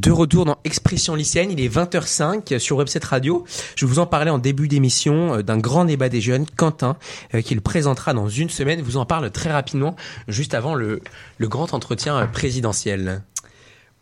De 0.00 0.10
retour 0.10 0.46
dans 0.46 0.56
Expression 0.64 1.14
lycéenne, 1.14 1.50
il 1.50 1.60
est 1.60 1.68
20h05 1.68 2.58
sur 2.58 2.78
Webset 2.78 3.04
Radio. 3.04 3.44
Je 3.76 3.84
vous 3.84 3.98
en 3.98 4.06
parlais 4.06 4.30
en 4.30 4.38
début 4.38 4.66
d'émission 4.66 5.34
euh, 5.34 5.42
d'un 5.42 5.58
grand 5.58 5.84
débat 5.84 6.08
des 6.08 6.22
jeunes, 6.22 6.46
Quentin, 6.56 6.96
euh, 7.34 7.42
qui 7.42 7.54
le 7.54 7.60
présentera 7.60 8.14
dans 8.14 8.30
une 8.30 8.48
semaine. 8.48 8.80
Vous 8.80 8.96
en 8.96 9.04
parle 9.04 9.30
très 9.30 9.52
rapidement, 9.52 9.96
juste 10.26 10.54
avant 10.54 10.74
le, 10.74 11.02
le 11.36 11.48
grand 11.48 11.74
entretien 11.74 12.16
euh, 12.16 12.26
présidentiel. 12.26 13.20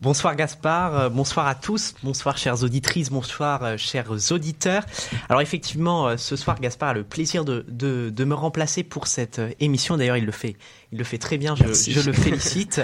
Bonsoir 0.01 0.33
Gaspard, 0.37 0.97
euh, 0.97 1.09
bonsoir 1.09 1.45
à 1.45 1.55
tous, 1.55 1.93
bonsoir 2.03 2.37
chères 2.37 2.63
auditrices, 2.63 3.09
bonsoir 3.09 3.63
euh, 3.65 3.75
chers 3.75 4.31
auditeurs. 4.31 4.85
Alors 5.27 5.41
effectivement, 5.41 6.07
euh, 6.07 6.15
ce 6.15 6.37
soir 6.37 6.57
Gaspard 6.61 6.89
a 6.89 6.93
le 6.93 7.03
plaisir 7.03 7.43
de, 7.43 7.65
de, 7.67 8.09
de 8.09 8.23
me 8.23 8.33
remplacer 8.33 8.83
pour 8.83 9.07
cette 9.07 9.41
émission. 9.59 9.97
D'ailleurs, 9.97 10.15
il 10.15 10.25
le 10.25 10.31
fait, 10.31 10.55
il 10.93 10.99
le 10.99 11.03
fait 11.03 11.17
très 11.17 11.37
bien. 11.37 11.53
Je, 11.57 11.73
je 11.73 11.99
le 11.99 12.13
félicite 12.13 12.79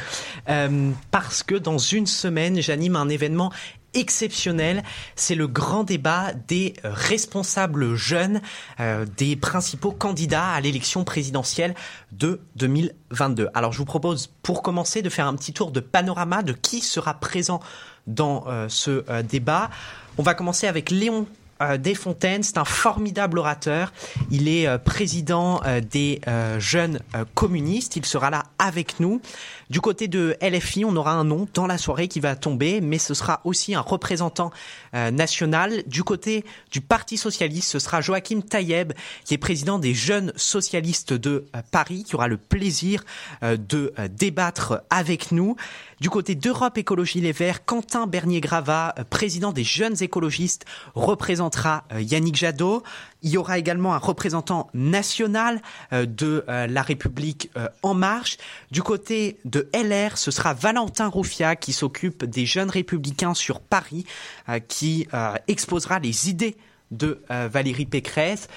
euh, 0.50 0.92
parce 1.10 1.42
que 1.42 1.56
dans 1.56 1.78
une 1.78 2.06
semaine, 2.06 2.60
j'anime 2.60 2.98
un 2.98 3.08
événement 3.08 3.50
exceptionnel. 3.96 4.84
C'est 5.16 5.36
le 5.36 5.48
grand 5.48 5.84
débat 5.84 6.34
des 6.48 6.74
responsables 6.84 7.96
jeunes, 7.96 8.42
euh, 8.80 9.06
des 9.18 9.36
principaux 9.36 9.92
candidats 9.92 10.50
à 10.50 10.62
l'élection 10.62 11.04
présidentielle 11.04 11.74
de 12.12 12.42
2022. 12.58 13.50
Alors 13.54 13.72
je 13.72 13.78
vous 13.80 13.86
propose 13.86 14.28
pour 14.44 14.62
commencer 14.62 15.02
de 15.02 15.10
faire 15.10 15.28
un 15.28 15.36
petit 15.36 15.54
tour 15.54 15.72
de 15.72 15.80
panorama 15.80 16.44
de 16.44 16.54
qui 16.54 16.82
sera 16.82 17.16
présent 17.16 17.60
dans 18.08 18.46
euh, 18.48 18.68
ce 18.70 19.04
euh, 19.10 19.24
débat. 19.24 19.70
On 20.18 20.24
va 20.24 20.34
commencer 20.34 20.68
avec 20.68 20.92
Léon 20.92 21.26
euh, 21.62 21.78
Desfontaines, 21.78 22.44
c'est 22.44 22.58
un 22.58 22.66
formidable 22.66 23.40
orateur. 23.40 23.94
Il 24.30 24.50
est 24.50 24.68
euh, 24.68 24.78
président 24.78 25.62
euh, 25.66 25.80
des 25.80 26.22
jeunes 26.60 27.00
communistes. 27.34 27.96
Il 27.96 28.06
sera 28.06 28.30
là 28.30 28.44
avec 28.60 29.00
nous. 29.00 29.22
Du 29.70 29.82
côté 29.82 30.08
de 30.08 30.36
LFI, 30.42 30.86
on 30.86 30.96
aura 30.96 31.14
un 31.14 31.24
nom 31.24 31.48
dans 31.54 31.66
la 31.66 31.78
soirée 31.78 32.08
qui 32.08 32.20
va 32.20 32.36
tomber, 32.36 32.82
mais 32.82 33.00
ce 33.00 33.14
sera 33.14 33.42
aussi 33.46 33.74
un 33.74 33.82
représentant 33.82 34.52
euh, 34.94 35.10
national. 35.10 35.84
Du 35.88 36.04
côté 36.04 36.46
du 36.72 36.82
Parti 36.82 37.18
socialiste, 37.18 37.72
ce 37.72 37.80
sera 37.80 38.02
Joachim 38.02 38.42
Taïeb, 38.42 38.94
qui 39.24 39.34
est 39.34 39.40
président 39.40 39.80
des 39.80 39.94
jeunes 39.94 40.32
socialistes 40.36 41.14
de 41.14 41.46
euh, 41.56 41.62
Paris, 41.72 42.04
qui 42.04 42.16
aura 42.16 42.28
le 42.28 42.38
plaisir 42.38 43.04
euh, 43.44 43.58
de 43.58 43.94
débattre 44.10 44.84
avec 44.90 45.32
nous. 45.32 45.56
Du 46.00 46.10
côté 46.10 46.36
d'Europe 46.36 46.78
Écologie 46.78 47.22
Les 47.22 47.32
Verts, 47.32 47.66
Quentin 47.66 48.06
Bernier-Grava, 48.06 48.94
euh, 49.00 49.04
président 49.04 49.52
des 49.52 49.64
jeunes 49.64 49.96
écologistes, 50.02 50.66
représentera 50.94 51.86
Yannick 51.98 52.36
Jadot. 52.36 52.84
Il 53.26 53.32
y 53.32 53.38
aura 53.38 53.58
également 53.58 53.96
un 53.96 53.98
représentant 53.98 54.70
national 54.76 55.60
euh, 55.92 56.06
de 56.06 56.46
euh, 56.48 56.68
la 56.68 56.84
République 56.84 57.50
euh, 57.58 57.68
En 57.82 57.96
Marche. 57.96 58.38
Du 58.70 58.84
côté 58.84 59.40
de 59.46 59.68
LR, 59.74 60.20
ce 60.20 60.30
sera 60.30 60.54
Valentin 60.54 61.08
Rouffia 61.08 61.56
qui 61.56 61.74
s'occupe 61.74 62.24
des 62.24 62.46
jeunes 62.46 62.70
républicains 62.70 63.34
sur 63.34 63.62
Paris, 63.62 64.06
qui 64.68 65.08
exposera 65.48 66.00
les 66.00 66.30
idées 66.30 66.56
de 66.92 67.22
Valérie 67.30 67.86
Pécresse. 67.86 68.48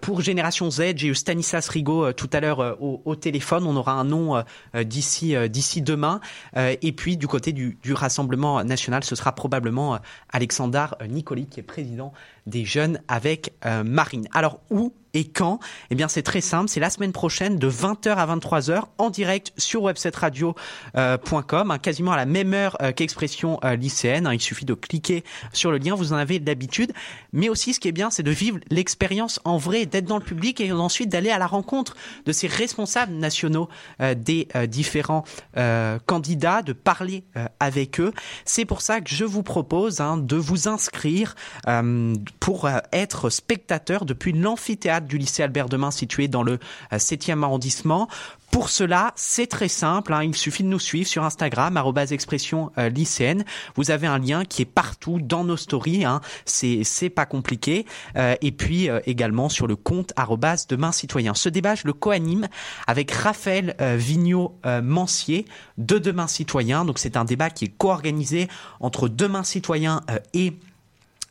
Pour 0.00 0.22
Génération 0.22 0.70
Z, 0.70 0.96
j'ai 0.96 1.08
eu 1.08 1.14
Stanislas 1.14 1.68
Rigaud 1.68 2.12
tout 2.12 2.30
à 2.32 2.40
l'heure 2.40 2.78
au, 2.80 3.16
téléphone. 3.16 3.66
On 3.66 3.76
aura 3.76 3.92
un 3.92 4.04
nom 4.04 4.42
d'ici 4.84 5.34
demain. 5.82 6.20
Et 6.56 6.92
puis 6.92 7.16
du 7.16 7.26
côté 7.26 7.52
du, 7.52 7.78
du 7.82 7.92
Rassemblement 7.92 8.64
national, 8.64 9.04
ce 9.04 9.16
sera 9.16 9.34
probablement 9.34 9.98
Alexandre 10.30 10.96
Nicoli 11.08 11.46
qui 11.46 11.60
est 11.60 11.64
président 11.64 12.12
des 12.46 12.64
jeunes 12.64 13.00
avec 13.08 13.52
euh, 13.64 13.84
Marine. 13.84 14.28
Alors 14.32 14.60
où 14.70 14.92
et 15.16 15.28
quand? 15.28 15.60
Eh 15.90 15.94
bien, 15.94 16.08
c'est 16.08 16.22
très 16.24 16.40
simple. 16.40 16.68
C'est 16.68 16.80
la 16.80 16.90
semaine 16.90 17.12
prochaine 17.12 17.56
de 17.56 17.70
20h 17.70 18.08
à 18.16 18.26
23h 18.36 18.82
en 18.98 19.10
direct 19.10 19.52
sur 19.56 19.82
websetradio.com, 19.84 21.70
hein, 21.70 21.78
quasiment 21.78 22.10
à 22.12 22.16
la 22.16 22.26
même 22.26 22.52
heure 22.52 22.76
euh, 22.82 22.90
qu'Expression 22.90 23.60
euh, 23.64 23.76
lycéenne. 23.76 24.26
hein. 24.26 24.34
il 24.34 24.40
suffit 24.40 24.64
de 24.64 24.74
cliquer 24.74 25.22
sur 25.52 25.70
le 25.70 25.78
lien. 25.78 25.94
Vous 25.94 26.12
en 26.12 26.16
avez 26.16 26.40
d'habitude. 26.40 26.92
Mais 27.32 27.48
aussi, 27.48 27.74
ce 27.74 27.80
qui 27.80 27.86
est 27.86 27.92
bien, 27.92 28.10
c'est 28.10 28.24
de 28.24 28.30
vivre 28.32 28.58
l'expérience 28.70 29.40
en 29.44 29.56
vrai, 29.56 29.86
d'être 29.86 30.06
dans 30.06 30.18
le 30.18 30.24
public 30.24 30.60
et 30.60 30.72
ensuite 30.72 31.08
d'aller 31.10 31.30
à 31.30 31.38
la 31.38 31.46
rencontre 31.46 31.94
de 32.26 32.32
ces 32.32 32.48
responsables 32.48 33.12
nationaux 33.12 33.68
euh, 34.00 34.14
des 34.14 34.48
euh, 34.56 34.66
différents 34.66 35.24
euh, 35.56 35.98
candidats, 36.06 36.62
de 36.62 36.72
parler 36.72 37.22
euh, 37.36 37.46
avec 37.60 38.00
eux. 38.00 38.12
C'est 38.44 38.64
pour 38.64 38.80
ça 38.80 39.00
que 39.00 39.10
je 39.10 39.24
vous 39.24 39.44
propose 39.44 40.00
hein, 40.00 40.16
de 40.16 40.36
vous 40.36 40.66
inscrire 40.68 41.36
euh, 41.68 42.14
pour 42.40 42.66
euh, 42.66 42.78
être 42.92 43.30
spectateur 43.30 44.04
depuis 44.04 44.32
l'amphithéâtre 44.32 45.06
du 45.06 45.18
lycée 45.18 45.42
Albert 45.42 45.68
Demain 45.68 45.90
situé 45.90 46.28
dans 46.28 46.42
le 46.42 46.58
euh, 46.92 46.96
7e 46.96 47.42
arrondissement. 47.42 48.08
Pour 48.54 48.68
cela, 48.68 49.12
c'est 49.16 49.48
très 49.48 49.66
simple. 49.66 50.12
hein, 50.12 50.22
il 50.22 50.36
suffit 50.36 50.62
de 50.62 50.68
nous 50.68 50.78
suivre 50.78 51.08
sur 51.08 51.24
Instagram, 51.24 51.76
expression 52.12 52.70
euh, 52.78 52.88
lycéenne. 52.88 53.44
Vous 53.74 53.90
avez 53.90 54.06
un 54.06 54.18
lien 54.18 54.44
qui 54.44 54.62
est 54.62 54.64
partout 54.64 55.18
dans 55.20 55.42
nos 55.42 55.56
stories. 55.56 56.04
Hein, 56.04 56.20
c'est 56.44 56.84
c'est 56.84 57.10
pas 57.10 57.26
compliqué. 57.26 57.84
Euh, 58.16 58.36
et 58.42 58.52
puis 58.52 58.88
euh, 58.88 59.00
également 59.06 59.48
sur 59.48 59.66
le 59.66 59.74
compte 59.74 60.12
arobase 60.14 60.68
demain 60.68 60.92
citoyen. 60.92 61.34
Ce 61.34 61.48
débat, 61.48 61.74
je 61.74 61.86
le 61.86 61.92
co-anime 61.92 62.46
avec 62.86 63.10
Raphaël 63.10 63.74
euh, 63.80 63.96
Vigneault 63.98 64.56
euh, 64.66 64.80
Mancier 64.82 65.46
de 65.76 65.98
Demain 65.98 66.28
Citoyen. 66.28 66.84
Donc 66.84 67.00
c'est 67.00 67.16
un 67.16 67.24
débat 67.24 67.50
qui 67.50 67.64
est 67.64 67.74
co-organisé 67.76 68.46
entre 68.78 69.08
Demain 69.08 69.42
Citoyen 69.42 70.02
euh, 70.10 70.18
et 70.32 70.52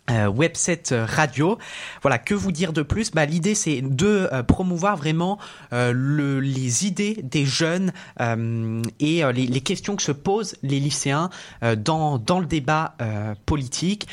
euh, 0.09 0.27
Webset 0.27 0.83
euh, 0.91 1.05
Radio. 1.05 1.57
Voilà, 2.01 2.17
que 2.17 2.33
vous 2.33 2.51
dire 2.51 2.73
de 2.73 2.81
plus? 2.81 3.11
Bah, 3.11 3.25
L'idée, 3.25 3.55
c'est 3.55 3.81
de 3.81 4.27
euh, 4.31 4.43
promouvoir 4.43 4.97
vraiment 4.97 5.39
euh, 5.71 5.93
le, 5.95 6.39
les 6.39 6.85
idées 6.85 7.19
des 7.23 7.45
jeunes 7.45 7.91
et 8.99 9.23
les, 9.33 9.47
les 9.47 9.61
questions 9.61 9.95
que 9.95 10.01
se 10.01 10.11
posent 10.11 10.55
les 10.63 10.79
lycéens 10.79 11.29
dans, 11.77 12.17
dans 12.17 12.39
le 12.39 12.45
débat 12.45 12.95
politique, 13.45 14.07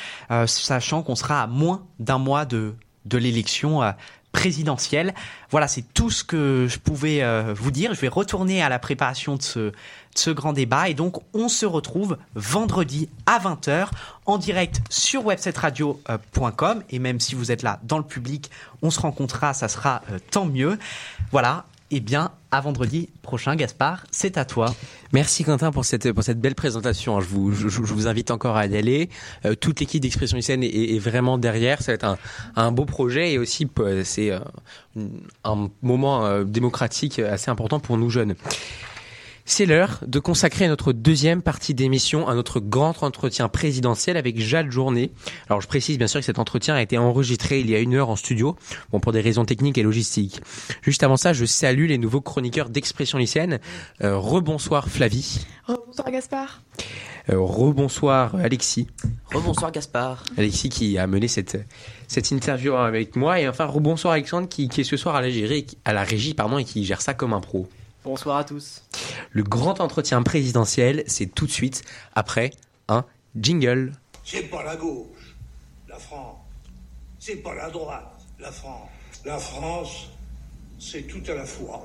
sachant 0.47 1.03
qu'on 1.03 1.15
sera 1.15 1.43
à 1.43 1.47
moins 1.47 1.87
d'un 1.99 2.19
mois 2.19 2.45
de, 2.45 2.75
de 3.05 3.19
l'élection 3.19 3.83
présidentielle. 4.32 5.14
Voilà, 5.50 5.68
c'est 5.68 5.84
tout 5.94 6.10
ce 6.10 6.24
que 6.24 6.66
je 6.68 6.78
pouvais 6.78 7.22
euh, 7.22 7.54
vous 7.54 7.70
dire. 7.70 7.94
Je 7.94 8.00
vais 8.00 8.08
retourner 8.08 8.62
à 8.62 8.68
la 8.68 8.78
préparation 8.78 9.36
de 9.36 9.42
ce, 9.42 10.30
grand 10.30 10.52
débat 10.52 10.88
et 10.88 10.94
donc 10.94 11.16
on 11.34 11.48
se 11.48 11.66
retrouve 11.66 12.18
vendredi 12.34 13.08
à 13.26 13.38
20h 13.38 13.88
en 14.26 14.38
direct 14.38 14.80
sur 14.91 15.24
websetradio.com 15.24 16.82
et 16.91 16.98
même 16.98 17.20
si 17.20 17.34
vous 17.34 17.50
êtes 17.50 17.62
là 17.62 17.80
dans 17.84 17.98
le 17.98 18.04
public, 18.04 18.50
on 18.82 18.91
se 18.91 19.00
rencontrera, 19.00 19.54
ça 19.54 19.68
sera 19.68 20.02
euh, 20.10 20.18
tant 20.30 20.44
mieux. 20.44 20.78
Voilà, 21.32 21.64
et 21.91 22.01
bien 22.01 22.33
à 22.51 22.61
vendredi 22.61 23.09
prochain 23.23 23.56
Gaspard, 23.56 24.05
c'est 24.11 24.39
à 24.39 24.45
toi. 24.45 24.75
Merci 25.12 25.45
Quentin 25.45 25.71
pour 25.71 25.84
cette 25.84 26.12
pour 26.12 26.25
cette 26.25 26.41
belle 26.41 26.55
présentation. 26.55 27.21
Je 27.21 27.27
vous 27.28 27.53
je, 27.53 27.69
vous 27.69 28.06
invite 28.09 28.31
encore 28.31 28.56
à 28.56 28.67
y 28.67 28.77
aller. 28.77 29.09
Euh, 29.45 29.55
toute 29.55 29.81
l'équipe 29.81 30.01
d'Expression 30.01 30.37
lycéenne 30.37 30.62
est, 30.62 30.99
vraiment 30.99 31.39
derrière. 31.39 31.83
Ça 31.83 31.93
va 31.93 31.95
être 31.95 32.05
un, 32.05 32.19
un 32.56 32.73
beau 32.73 32.84
projet 32.84 33.33
et 33.33 33.39
aussi 33.39 33.69
euh, 33.78 34.03
c'est 34.05 34.31
euh, 34.31 34.41
un 35.45 35.71
moment 35.83 36.43
démocratique 36.45 37.19
assez 37.19 37.51
important 37.51 37.81
pour 37.81 37.97
nous 37.97 38.11
jeunes. 38.11 38.34
C'est 39.53 39.66
l'heure 39.66 39.99
de 40.06 40.21
consacrer 40.21 40.69
notre 40.69 40.93
deuxième 40.93 41.43
partie 41.43 41.75
d'émission 41.75 42.28
à 42.28 42.37
notre 42.37 42.61
grand 42.61 43.03
entretien 43.03 43.49
présidentiel 43.49 44.16
avec 44.16 44.38
Jade 44.38 44.71
Journet. 44.71 45.11
Alors 45.49 45.61
je 45.61 45.66
précise 45.66 45.99
bien 45.99 46.06
sûr 46.06 46.21
que 46.21 46.25
cet 46.25 46.38
entretien 46.38 46.77
a 46.77 46.83
été 46.83 46.99
enregistré 46.99 47.59
il 47.59 47.69
y 47.69 47.75
a 47.75 47.81
une 47.81 47.97
heure 47.97 48.10
en 48.10 48.16
studio, 48.16 48.55
bon 48.93 49.00
pour 49.00 49.10
des 49.10 49.21
raisons 49.21 49.44
techniques 49.44 49.77
et 49.77 49.83
logistiques. 49.83 50.41
Juste 50.83 51.03
avant 51.03 51.16
ça, 51.16 51.33
je 51.33 51.44
salue 51.47 51.87
les 51.89 51.99
nouveaux 51.99 52.21
chroniqueurs 52.21 52.69
d'Expression 52.69 53.19
lycéenne. 53.19 53.59
Euh, 54.03 54.16
rebonsoir 54.16 54.89
Flavie. 54.89 55.44
Bonsoir 55.66 56.12
Gaspard. 56.12 56.62
Euh, 57.28 57.41
rebonsoir 57.41 58.37
Alexis. 58.37 58.87
Rebonsoir 59.34 59.72
Gaspard. 59.72 60.22
Alexis 60.39 60.69
qui 60.69 60.97
a 60.97 61.09
mené 61.09 61.27
cette 61.27 61.59
cette 62.06 62.31
interview 62.31 62.75
avec 62.75 63.16
moi 63.16 63.41
et 63.41 63.49
enfin 63.49 63.66
rebonsoir 63.66 64.12
Alexandre 64.12 64.49
qui, 64.49 64.69
qui 64.69 64.83
est 64.83 64.84
ce 64.84 64.97
soir 64.97 65.16
à 65.16 65.21
la, 65.21 65.28
gérer, 65.28 65.66
à 65.84 65.93
la 65.93 66.05
régie 66.05 66.34
pardon 66.34 66.56
et 66.56 66.65
qui 66.65 66.84
gère 66.84 67.03
ça 67.03 67.15
comme 67.15 67.33
un 67.33 67.41
pro. 67.41 67.69
Bonsoir 68.03 68.38
à 68.38 68.44
tous. 68.44 68.83
Le 69.31 69.43
grand 69.43 69.78
entretien 69.81 70.22
présidentiel, 70.22 71.05
c'est 71.06 71.27
tout 71.27 71.44
de 71.44 71.50
suite 71.50 71.83
après 72.15 72.50
un 72.88 73.05
jingle. 73.38 73.93
C'est 74.25 74.44
pas 74.44 74.63
la 74.63 74.74
gauche, 74.74 75.36
la 75.86 75.97
France. 75.97 76.39
C'est 77.19 77.36
pas 77.36 77.54
la 77.54 77.69
droite, 77.69 78.16
la 78.39 78.51
France. 78.51 78.89
La 79.27 79.36
France, 79.36 80.09
c'est 80.78 81.03
tout 81.03 81.21
à 81.30 81.34
la 81.34 81.45
fois. 81.45 81.84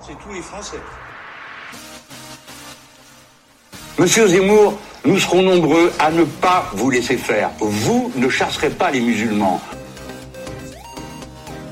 C'est 0.00 0.16
tous 0.20 0.32
les 0.32 0.42
Français. 0.42 0.78
Monsieur 3.98 4.28
Zemmour, 4.28 4.78
nous 5.04 5.18
serons 5.18 5.42
nombreux 5.42 5.92
à 5.98 6.12
ne 6.12 6.22
pas 6.22 6.70
vous 6.74 6.88
laisser 6.88 7.16
faire. 7.16 7.50
Vous 7.58 8.12
ne 8.14 8.28
chasserez 8.28 8.70
pas 8.70 8.92
les 8.92 9.00
musulmans. 9.00 9.60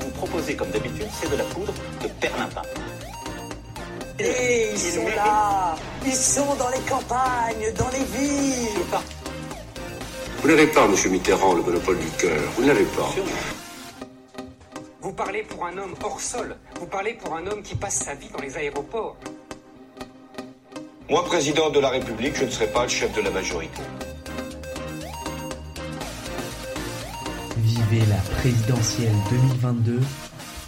Vous 0.01 0.09
proposez, 0.09 0.57
comme 0.57 0.71
d'habitude, 0.71 1.07
c'est 1.21 1.31
de 1.31 1.37
la 1.37 1.45
poudre 1.45 1.73
de 2.03 2.09
perlimpin. 2.19 2.63
Et 4.19 4.69
ils 4.73 4.79
sont 4.79 5.07
là, 5.15 5.75
ils 6.05 6.13
sont 6.13 6.55
dans 6.55 6.69
les 6.69 6.81
campagnes, 6.89 7.71
dans 7.77 7.89
les 7.89 8.03
villes. 8.03 8.97
Vous 10.41 10.47
n'avez 10.47 10.67
pas, 10.67 10.87
Monsieur 10.87 11.09
Mitterrand, 11.11 11.53
le 11.53 11.61
monopole 11.61 11.99
du 11.99 12.09
cœur. 12.17 12.41
Vous 12.55 12.63
ne 12.63 12.67
l'avez 12.67 12.85
pas. 12.85 13.09
Vous 15.01 15.13
parlez 15.13 15.43
pour 15.43 15.65
un 15.65 15.77
homme 15.77 15.93
hors 16.03 16.19
sol. 16.19 16.55
Vous 16.79 16.87
parlez 16.87 17.13
pour 17.13 17.35
un 17.35 17.45
homme 17.45 17.61
qui 17.61 17.75
passe 17.75 17.95
sa 18.05 18.15
vie 18.15 18.29
dans 18.29 18.41
les 18.41 18.57
aéroports. 18.57 19.17
Moi, 21.09 21.23
président 21.25 21.69
de 21.69 21.79
la 21.79 21.89
République, 21.89 22.35
je 22.35 22.45
ne 22.45 22.49
serai 22.49 22.67
pas 22.67 22.83
le 22.83 22.89
chef 22.89 23.13
de 23.15 23.21
la 23.21 23.29
majorité. 23.29 23.81
Vivez 27.57 28.05
la 28.09 28.37
présidentielle 28.39 29.15
2022 29.29 29.99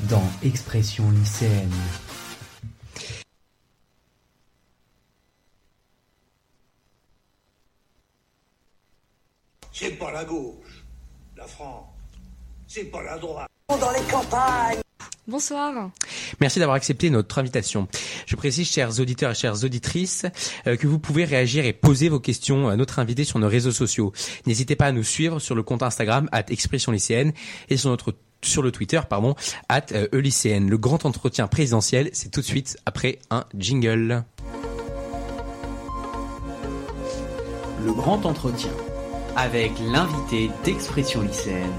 dans 0.02 0.24
Expression 0.44 1.10
lycéenne. 1.12 1.74
La 10.20 10.26
gauche, 10.26 10.84
la 11.38 11.48
France. 11.48 11.86
C'est 12.68 12.92
pas 12.92 13.02
la 13.02 13.18
droite. 13.18 13.48
Dans 13.70 13.92
les 13.92 14.04
campagnes. 14.12 14.80
Bonsoir. 15.26 15.92
Merci 16.42 16.60
d'avoir 16.60 16.76
accepté 16.76 17.10
notre 17.10 17.40
invitation. 17.40 17.88
Je 18.26 18.36
précise, 18.36 18.70
chers 18.70 19.00
auditeurs 19.00 19.32
et 19.32 19.36
chères 19.36 19.64
auditrices, 19.64 20.26
euh, 20.68 20.76
que 20.76 20.88
vous 20.88 21.00
pouvez 21.00 21.24
réagir 21.24 21.64
et 21.64 21.72
poser 21.72 22.10
vos 22.10 22.20
questions 22.20 22.68
à 22.68 22.76
notre 22.76 23.00
invité 23.00 23.24
sur 23.24 23.40
nos 23.40 23.48
réseaux 23.48 23.72
sociaux. 23.72 24.12
N'hésitez 24.46 24.76
pas 24.76 24.88
à 24.88 24.92
nous 24.92 25.04
suivre 25.04 25.40
sur 25.40 25.56
le 25.56 25.64
compte 25.64 25.84
Instagram 25.84 26.28
at 26.34 26.44
expression 26.50 26.92
lycéenne 26.92 27.32
et 27.70 27.78
sur 27.78 27.90
notre 27.90 28.14
sur 28.42 28.62
le 28.62 28.72
Twitter, 28.74 29.00
pardon, 29.10 29.36
at 29.70 29.86
euh, 29.94 30.08
lycéenne. 30.12 30.70
Le 30.70 30.78
grand 30.78 31.06
entretien 31.06 31.48
présidentiel, 31.48 32.10
c'est 32.12 32.30
tout 32.30 32.42
de 32.42 32.46
suite 32.46 32.78
après 32.86 33.20
un 33.30 33.46
jingle. 33.56 34.26
Le 37.86 37.94
grand 37.94 38.26
entretien 38.26 38.72
avec 39.36 39.72
l'invité 39.80 40.50
d'Expression 40.64 41.22
lycéenne. 41.22 41.74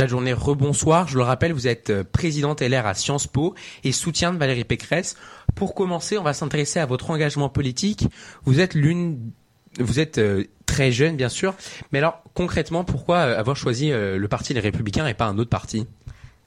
Jade 0.00 0.08
Journée, 0.08 0.32
rebonsoir. 0.32 1.08
Je 1.08 1.18
le 1.18 1.24
rappelle, 1.24 1.52
vous 1.52 1.68
êtes 1.68 1.90
euh, 1.90 2.04
présidente 2.04 2.62
LR 2.62 2.86
à 2.86 2.94
Sciences 2.94 3.26
Po 3.26 3.54
et 3.84 3.92
soutien 3.92 4.32
de 4.32 4.38
Valérie 4.38 4.64
Pécresse. 4.64 5.14
Pour 5.54 5.74
commencer, 5.74 6.16
on 6.16 6.22
va 6.22 6.32
s'intéresser 6.32 6.78
à 6.78 6.86
votre 6.86 7.10
engagement 7.10 7.50
politique. 7.50 8.06
Vous 8.44 8.60
êtes 8.60 8.72
l'une, 8.72 9.32
vous 9.78 10.00
êtes 10.00 10.16
euh, 10.16 10.44
très 10.64 10.90
jeune, 10.90 11.16
bien 11.16 11.28
sûr. 11.28 11.54
Mais 11.92 11.98
alors, 11.98 12.22
concrètement, 12.32 12.82
pourquoi 12.82 13.16
euh, 13.18 13.38
avoir 13.38 13.56
choisi 13.56 13.90
le 13.90 14.26
parti 14.26 14.54
Les 14.54 14.60
Républicains 14.60 15.06
et 15.06 15.12
pas 15.12 15.26
un 15.26 15.36
autre 15.36 15.50
parti? 15.50 15.86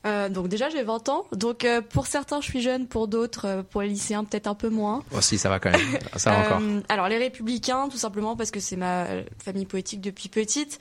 Euh, 0.05 0.27
donc 0.27 0.49
déjà 0.49 0.69
j'ai 0.69 0.83
20 0.83 1.07
ans, 1.09 1.25
donc 1.31 1.63
euh, 1.63 1.81
pour 1.81 2.07
certains 2.07 2.41
je 2.41 2.45
suis 2.49 2.61
jeune, 2.61 2.87
pour 2.87 3.07
d'autres, 3.07 3.45
euh, 3.45 3.63
pour 3.63 3.81
les 3.81 3.87
lycéens 3.87 4.25
peut-être 4.25 4.47
un 4.47 4.55
peu 4.55 4.69
moins. 4.69 5.03
Oh 5.15 5.21
si 5.21 5.37
ça 5.37 5.47
va 5.49 5.59
quand 5.59 5.71
même, 5.71 5.81
ça 6.17 6.31
va 6.31 6.45
encore. 6.45 6.61
Alors 6.89 7.07
les 7.07 7.17
républicains 7.17 7.87
tout 7.87 7.97
simplement 7.97 8.35
parce 8.35 8.51
que 8.51 8.59
c'est 8.59 8.75
ma 8.75 9.05
famille 9.41 9.65
politique 9.65 10.01
depuis 10.01 10.27
petite. 10.27 10.79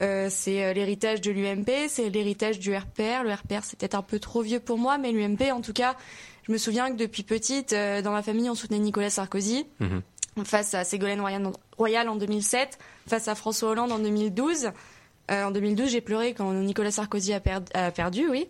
c'est 0.00 0.74
l'héritage 0.74 1.20
de 1.20 1.30
l'UMP, 1.30 1.88
c'est 1.88 2.10
l'héritage 2.10 2.58
du 2.58 2.74
RPR. 2.74 3.22
Le 3.22 3.32
RPR 3.32 3.62
c'est 3.62 3.78
peut-être 3.78 3.94
un 3.94 4.02
peu 4.02 4.18
trop 4.18 4.42
vieux 4.42 4.60
pour 4.60 4.78
moi, 4.78 4.98
mais 4.98 5.12
l'UMP 5.12 5.52
en 5.52 5.60
tout 5.60 5.72
cas, 5.72 5.94
je 6.42 6.50
me 6.50 6.58
souviens 6.58 6.90
que 6.90 6.96
depuis 6.96 7.22
petite, 7.22 7.72
dans 7.72 8.10
ma 8.10 8.22
famille 8.22 8.50
on 8.50 8.56
soutenait 8.56 8.80
Nicolas 8.80 9.10
Sarkozy. 9.10 9.66
Mhm. 9.78 10.02
Face 10.44 10.74
à 10.74 10.84
Ségolène 10.84 11.22
Royal 11.78 12.08
en 12.08 12.16
2007, 12.16 12.78
face 13.06 13.28
à 13.28 13.34
François 13.34 13.70
Hollande 13.70 13.92
en 13.92 13.98
2012. 13.98 14.72
Euh, 15.30 15.44
en 15.44 15.50
2012, 15.50 15.90
j'ai 15.90 16.00
pleuré 16.00 16.34
quand 16.34 16.52
Nicolas 16.52 16.90
Sarkozy 16.90 17.32
a, 17.32 17.40
perdu, 17.90 18.28
oui. 18.28 18.46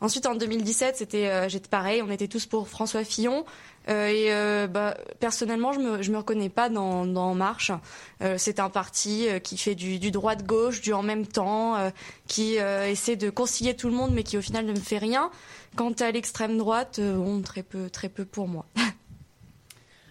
Ensuite, 0.00 0.26
en 0.26 0.34
2017, 0.34 0.96
c'était 0.96 1.28
euh, 1.28 1.48
j'étais 1.48 1.68
pareil, 1.68 2.02
on 2.02 2.10
était 2.10 2.26
tous 2.26 2.46
pour 2.46 2.68
François 2.68 3.04
Fillon. 3.04 3.44
Euh, 3.88 4.64
et 4.64 4.68
bah, 4.68 4.96
personnellement, 5.20 5.72
je 5.72 5.78
me, 5.78 6.02
je 6.02 6.10
me 6.10 6.18
reconnais 6.18 6.48
pas 6.48 6.68
dans, 6.68 7.06
dans 7.06 7.34
Marche. 7.34 7.72
c'est 8.36 8.60
un 8.60 8.70
parti 8.70 9.26
qui 9.42 9.56
fait 9.56 9.74
du, 9.74 9.98
du 9.98 10.10
droit 10.10 10.34
de 10.34 10.42
gauche, 10.42 10.80
du 10.80 10.92
en 10.92 11.02
même 11.02 11.26
temps, 11.26 11.76
qui 12.26 12.54
essaie 12.54 13.16
de 13.16 13.30
concilier 13.30 13.74
tout 13.74 13.88
le 13.88 13.94
monde, 13.94 14.12
mais 14.12 14.22
qui 14.22 14.36
au 14.36 14.42
final 14.42 14.66
ne 14.66 14.72
me 14.72 14.80
fait 14.80 14.98
rien. 14.98 15.30
Quant 15.76 15.92
à 16.00 16.10
l'extrême 16.10 16.58
droite, 16.58 17.00
on 17.00 17.40
très 17.40 17.62
peu, 17.62 17.88
très 17.88 18.08
peu 18.08 18.24
pour 18.24 18.48
moi. 18.48 18.66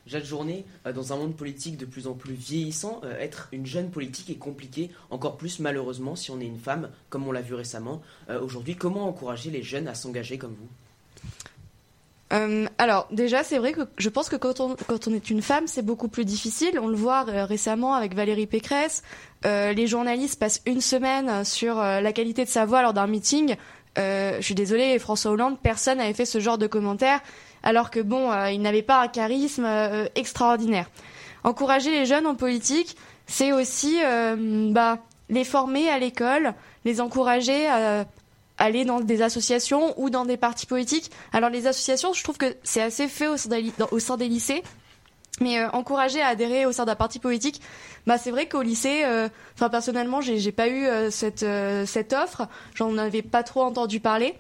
Jade 0.08 0.26
Journée, 0.26 0.66
euh, 0.86 0.94
dans 0.94 1.14
un 1.14 1.18
monde 1.18 1.36
politique 1.36 1.78
de 1.78 1.86
plus 1.86 2.08
en 2.08 2.14
plus 2.14 2.34
vieillissant, 2.34 3.02
euh, 3.04 3.18
être 3.20 3.50
une 3.52 3.66
jeune 3.66 3.92
politique 3.92 4.30
est 4.30 4.36
compliqué, 4.36 4.90
encore 5.10 5.38
plus 5.38 5.60
malheureusement 5.60 6.16
si 6.16 6.32
on 6.32 6.40
est 6.40 6.46
une 6.46 6.60
femme, 6.60 6.90
comme 7.10 7.28
on 7.28 7.32
l'a 7.32 7.42
vu 7.42 7.54
récemment. 7.54 8.02
Euh, 8.30 8.42
aujourd'hui, 8.42 8.76
comment 8.76 9.08
encourager 9.08 9.52
les 9.52 9.64
jeunes 9.64 9.88
à 9.88 9.96
s'engager 9.96 10.38
comme 10.38 10.56
vous? 10.60 10.68
Alors 12.78 13.10
déjà 13.12 13.44
c'est 13.44 13.58
vrai 13.58 13.74
que 13.74 13.82
je 13.98 14.08
pense 14.08 14.30
que 14.30 14.38
quand 14.38 14.62
on, 14.62 14.78
quand 14.88 15.10
on 15.10 15.14
est 15.14 15.30
une 15.30 15.42
femme 15.42 15.68
c'est 15.68 15.82
beaucoup 15.82 16.08
plus 16.08 16.24
difficile. 16.24 16.80
On 16.80 16.88
le 16.88 16.96
voit 16.96 17.24
récemment 17.24 17.94
avec 17.94 18.16
Valérie 18.16 18.48
Pécresse. 18.48 19.04
les 19.44 19.86
journalistes 19.86 20.40
passent 20.40 20.62
une 20.66 20.80
semaine 20.80 21.44
sur 21.44 21.76
la 21.76 22.14
qualité 22.14 22.46
de 22.46 22.50
sa 22.50 22.66
voix 22.66 22.84
lors 22.84 22.94
d'un 22.94 23.08
meeting. 23.08 23.58
je 23.98 24.40
suis 24.40 24.56
désolée 24.56 24.98
François 24.98 25.32
Hollande, 25.32 25.58
personne 25.62 25.98
n'avait 25.98 26.14
fait 26.14 26.24
ce 26.24 26.40
genre 26.40 26.58
de 26.58 26.68
commentaires 26.68 27.20
alors 27.64 27.92
que 27.92 28.00
bon, 28.00 28.32
euh, 28.32 28.52
il 28.52 28.62
n'avait 28.62 28.82
pas 28.82 29.02
un 29.02 29.08
charisme 29.08 29.66
euh, 29.66 30.08
extraordinaire. 30.16 30.90
Encourager 31.44 31.92
les 31.92 32.06
jeunes 32.06 32.28
en 32.28 32.36
politique, 32.36 32.98
c'est 33.28 33.52
aussi 33.52 33.98
euh, 34.04 34.72
bah, 34.72 35.00
les 35.30 35.44
former 35.44 35.90
à 35.90 36.00
l'école, 36.00 36.54
les 36.86 37.02
encourager 37.02 37.68
à 37.68 38.06
aller 38.58 38.86
dans 38.86 39.00
des 39.00 39.22
associations 39.22 40.00
ou 40.00 40.10
dans 40.10 40.26
des 40.26 40.38
partis 40.38 40.66
politiques. 40.66 41.12
Alors 41.34 41.50
les 41.50 41.68
associations, 41.68 42.14
je 42.14 42.24
trouve 42.24 42.38
que 42.38 42.56
c'est 42.64 42.82
assez 42.82 43.08
fait 43.08 43.28
au 43.28 43.38
sein 43.38 44.18
des, 44.18 44.28
lycées. 44.28 44.64
Mais 45.40 45.66
encourager 45.66 46.22
à 46.22 46.28
adhérer 46.28 46.68
au 46.68 46.72
sein 46.72 46.86
d'un 46.86 46.96
parti 46.96 47.18
politique, 47.18 47.62
bah 48.06 48.20
c'est 48.20 48.30
vrai 48.30 48.48
qu'au 48.48 48.62
lycée, 48.62 49.04
enfin 49.56 49.70
personnellement, 49.70 50.22
j'ai 50.22 50.52
pas 50.52 50.68
eu 50.68 50.86
cette 51.10 51.46
cette 51.88 52.14
offre, 52.14 52.48
j'en 52.76 52.96
avais 52.98 53.24
pas 53.24 53.42
trop 53.42 53.64
entendu 53.64 54.00
parler. 54.00 54.36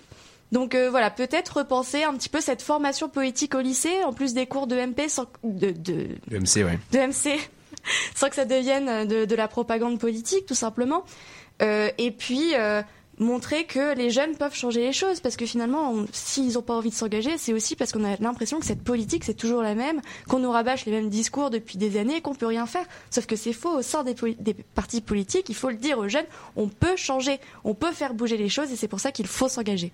Donc 0.51 0.75
euh, 0.75 0.89
voilà, 0.89 1.09
peut-être 1.09 1.57
repenser 1.57 2.03
un 2.03 2.13
petit 2.13 2.30
peu 2.30 2.42
cette 2.42 2.62
formation 2.62 3.07
politique 3.07 3.56
au 3.56 3.62
lycée, 3.62 4.03
en 4.03 4.12
plus 4.12 4.33
des 4.33 4.48
cours 4.48 4.68
de 4.68 4.75
MP, 4.75 5.07
sans, 5.07 5.25
de, 5.44 5.71
de, 5.71 6.07
MC, 6.30 6.65
ouais. 6.65 6.80
de 6.92 7.00
MC, 7.00 7.39
sans 8.15 8.30
que 8.30 8.36
ça 8.36 8.45
devienne 8.45 9.07
de, 9.07 9.25
de, 9.25 9.36
la 9.36 9.48
propagande 9.48 9.98
politique, 9.98 10.45
tout 10.45 10.56
simplement. 10.56 11.06
Euh, 11.62 11.89
et 11.98 12.12
puis 12.12 12.53
euh, 12.56 12.81
montrer 13.18 13.63
que 13.63 13.95
les 13.95 14.09
jeunes 14.09 14.36
peuvent 14.36 14.53
changer 14.53 14.81
les 14.81 14.92
choses, 14.92 15.21
parce 15.21 15.38
que 15.38 15.45
finalement, 15.45 15.95
s'ils 16.12 16.56
n'ont 16.56 16.62
pas 16.62 16.74
envie 16.74 16.89
de 16.89 16.95
s'engager, 16.95 17.38
c'est 17.38 17.53
aussi 17.53 17.77
parce 17.77 17.94
qu'on 17.94 18.03
a 18.03 18.18
l'impression 18.18 18.59
que 18.59 18.65
cette 18.65 18.83
politique 18.83 19.24
c'est 19.24 19.36
toujours 19.36 19.62
la 19.62 19.74
même, 19.74 20.01
qu'on 20.27 20.39
nous 20.39 20.51
rabâche 20.51 20.86
les 20.86 20.92
mêmes 20.92 21.09
discours 21.09 21.50
depuis 21.50 21.77
des 21.77 21.98
années, 21.98 22.19
qu'on 22.19 22.36
peut 22.36 22.48
rien 22.48 22.65
faire. 22.65 22.86
Sauf 23.09 23.25
que 23.25 23.38
c'est 23.38 23.53
faux 23.53 23.77
au 23.77 23.81
sein 23.81 24.03
des, 24.03 24.15
des 24.38 24.53
partis 24.53 25.00
politiques. 25.00 25.48
Il 25.48 25.56
faut 25.56 25.69
le 25.69 25.77
dire 25.77 25.98
aux 25.98 26.09
jeunes, 26.09 26.25
on 26.57 26.68
peut 26.68 26.98
changer, 26.98 27.39
on 27.63 27.74
peut 27.74 27.94
faire 27.94 28.13
bouger 28.13 28.36
les 28.36 28.50
choses, 28.50 28.69
et 28.74 28.75
c'est 28.75 28.89
pour 28.89 29.00
ça 29.00 29.13
qu'il 29.13 29.27
faut 29.27 29.48
s'engager. 29.48 29.94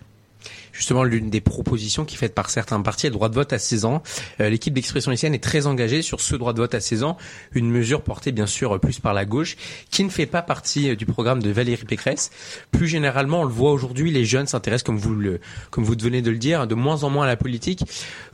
Justement, 0.72 1.04
l'une 1.04 1.30
des 1.30 1.42
propositions 1.42 2.06
qui 2.06 2.16
est 2.16 2.20
faite 2.20 2.36
par 2.36 2.50
certains 2.50 2.80
partis 2.82 3.08
est 3.08 3.10
le 3.10 3.16
droit 3.16 3.30
de 3.30 3.36
vote 3.36 3.52
à 3.52 3.60
16 3.60 3.86
ans. 3.86 4.04
Euh, 4.40 4.50
l'équipe 4.50 4.74
d'expression 4.74 5.12
lycéenne 5.12 5.34
est 5.34 5.44
très 5.44 5.66
engagée 5.66 6.02
sur 6.02 6.22
ce 6.22 6.36
droit 6.36 6.54
de 6.54 6.60
vote 6.60 6.76
à 6.76 6.80
16 6.80 7.04
ans, 7.04 7.18
une 7.54 7.70
mesure 7.70 8.04
portée 8.04 8.32
bien 8.32 8.46
sûr 8.46 8.80
plus 8.80 9.00
par 9.00 9.14
la 9.14 9.26
gauche, 9.26 9.58
qui 9.90 10.04
ne 10.04 10.10
fait 10.10 10.26
pas 10.26 10.42
partie 10.42 10.90
euh, 10.90 10.96
du 10.96 11.06
programme 11.06 11.42
de 11.42 11.50
Valérie 11.50 11.86
Pécresse. 11.86 12.32
Plus 12.72 12.88
généralement, 12.88 13.42
on 13.42 13.46
le 13.46 13.52
voit 13.52 13.72
aujourd'hui, 13.72 14.12
les 14.12 14.26
jeunes 14.26 14.48
s'intéressent, 14.48 14.84
comme 14.84 14.98
vous 14.98 15.16
le, 15.16 15.40
venez 15.76 16.22
de 16.22 16.32
le 16.32 16.38
dire, 16.38 16.68
de 16.68 16.76
moins 16.76 17.04
en 17.04 17.10
moins 17.10 17.24
à 17.24 17.28
la 17.28 17.38
politique. 17.38 17.84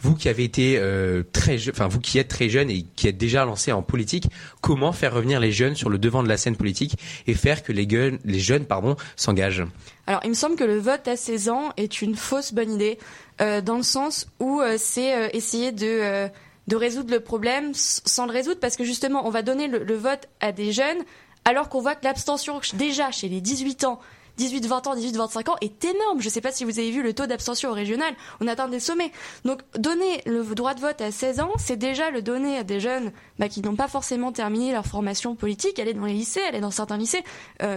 Vous 0.01 0.15
qui 0.15 0.27
avez 0.27 0.43
été 0.43 0.77
euh, 0.77 1.23
très, 1.31 1.57
enfin 1.69 1.87
vous 1.87 1.99
qui 1.99 2.19
êtes 2.19 2.27
très 2.27 2.49
jeune 2.49 2.69
et 2.69 2.85
qui 2.95 3.07
êtes 3.07 3.17
déjà 3.17 3.45
lancé 3.45 3.71
en 3.71 3.81
politique, 3.81 4.27
comment 4.61 4.91
faire 4.91 5.13
revenir 5.13 5.39
les 5.39 5.51
jeunes 5.51 5.75
sur 5.75 5.89
le 5.89 5.97
devant 5.97 6.23
de 6.23 6.29
la 6.29 6.37
scène 6.37 6.55
politique 6.55 6.97
et 7.27 7.33
faire 7.33 7.63
que 7.63 7.71
les, 7.71 7.87
les 8.25 8.39
jeunes, 8.39 8.65
pardon, 8.65 8.95
s'engagent? 9.15 9.63
Alors, 10.05 10.19
il 10.23 10.29
me 10.29 10.35
semble 10.35 10.55
que 10.55 10.63
le 10.63 10.79
vote 10.79 11.07
à 11.07 11.15
16 11.15 11.49
ans 11.49 11.71
est 11.77 12.01
une 12.01 12.15
fausse 12.15 12.53
bonne 12.53 12.71
idée, 12.71 12.99
euh, 13.41 13.61
dans 13.61 13.77
le 13.77 13.83
sens 13.83 14.27
où 14.39 14.59
euh, 14.59 14.75
c'est 14.77 15.15
euh, 15.15 15.29
essayer 15.31 15.71
de, 15.71 16.29
de 16.67 16.75
résoudre 16.75 17.11
le 17.11 17.21
problème 17.21 17.71
sans 17.73 18.25
le 18.25 18.31
résoudre, 18.31 18.59
parce 18.59 18.75
que 18.75 18.83
justement, 18.83 19.25
on 19.25 19.29
va 19.29 19.43
donner 19.43 19.67
le, 19.67 19.95
vote 19.95 20.27
à 20.41 20.51
des 20.51 20.73
jeunes, 20.73 21.03
alors 21.45 21.69
qu'on 21.69 21.81
voit 21.81 21.95
que 21.95 22.03
l'abstention, 22.03 22.59
déjà 22.73 23.11
chez 23.11 23.29
les 23.29 23.39
18 23.39 23.85
ans, 23.85 23.99
18, 24.37 24.65
20 24.65 24.87
ans, 24.87 24.95
18, 24.95 25.15
25 25.15 25.49
ans 25.49 25.55
est 25.61 25.85
énorme. 25.85 26.19
Je 26.19 26.25
ne 26.25 26.31
sais 26.31 26.41
pas 26.41 26.51
si 26.51 26.65
vous 26.65 26.79
avez 26.79 26.89
vu 26.89 27.03
le 27.03 27.13
taux 27.13 27.27
d'abstention 27.27 27.69
au 27.69 27.73
régional. 27.73 28.15
On 28.41 28.47
atteint 28.47 28.67
des 28.67 28.79
sommets. 28.79 29.11
Donc, 29.45 29.61
donner 29.77 30.23
le 30.25 30.43
droit 30.55 30.73
de 30.73 30.79
vote 30.79 30.99
à 31.01 31.11
16 31.11 31.39
ans, 31.39 31.51
c'est 31.59 31.75
déjà 31.75 32.09
le 32.09 32.23
donner 32.23 32.57
à 32.57 32.63
des 32.63 32.79
jeunes 32.79 33.11
bah, 33.37 33.47
qui 33.47 33.61
n'ont 33.61 33.75
pas 33.75 33.87
forcément 33.87 34.31
terminé 34.31 34.71
leur 34.71 34.87
formation 34.87 35.35
politique. 35.35 35.77
Aller 35.77 35.93
dans 35.93 36.05
les 36.05 36.13
lycées, 36.13 36.41
aller 36.41 36.61
dans 36.61 36.71
certains 36.71 36.97
lycées. 36.97 37.23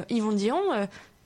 ils 0.08 0.22
vont 0.22 0.32
dire, 0.32 0.56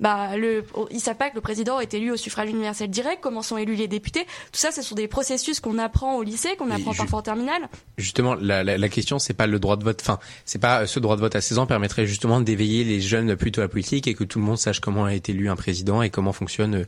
bah, 0.00 0.37
le, 0.37 0.64
il 0.90 0.99
savent 0.99 1.16
pas 1.16 1.28
que 1.28 1.35
le 1.35 1.42
président 1.42 1.78
est 1.78 1.92
élu 1.92 2.11
au 2.11 2.16
suffrage 2.16 2.49
universel 2.49 2.88
direct, 2.88 3.21
comment 3.21 3.42
sont 3.42 3.59
élus 3.59 3.75
les 3.75 3.87
députés. 3.87 4.25
Tout 4.25 4.59
ça, 4.59 4.73
ce 4.73 4.80
sont 4.80 4.95
des 4.95 5.09
processus 5.09 5.61
qu'on 5.61 5.78
apprend 5.78 6.16
au 6.16 6.23
lycée, 6.23 6.57
qu'on 6.57 6.71
apprend 6.71 6.95
parfois 6.95 7.19
en 7.19 7.23
terminale. 7.23 7.69
Justement, 7.99 8.35
la, 8.35 8.64
la, 8.64 8.78
la 8.78 8.88
question, 8.88 9.19
c'est 9.19 9.35
pas 9.35 9.47
le 9.47 9.59
droit 9.59 9.76
de 9.76 9.85
vote. 9.85 9.99
Enfin, 10.00 10.19
c'est 10.47 10.59
pas 10.59 10.87
ce 10.87 10.99
droit 11.00 11.16
de 11.16 11.21
vote 11.21 11.37
à 11.37 11.42
16 11.42 11.59
ans 11.59 11.66
permettrait 11.66 12.07
justement 12.07 12.40
d'éveiller 12.40 12.83
les 12.83 13.00
jeunes 13.00 13.37
plutôt 13.37 13.61
à 13.61 13.64
la 13.64 13.69
politique 13.69 14.09
et 14.09 14.14
que 14.14 14.25
tout 14.25 14.38
le 14.38 14.45
monde 14.45 14.59
sache 14.59 14.80
comment 14.80 15.04
a 15.04 15.14
été 15.14 15.33
élu 15.33 15.50
un 15.50 15.57
président 15.57 16.00
et 16.00 16.09
comment 16.09 16.33
fonctionne 16.33 16.75
euh, 16.75 16.85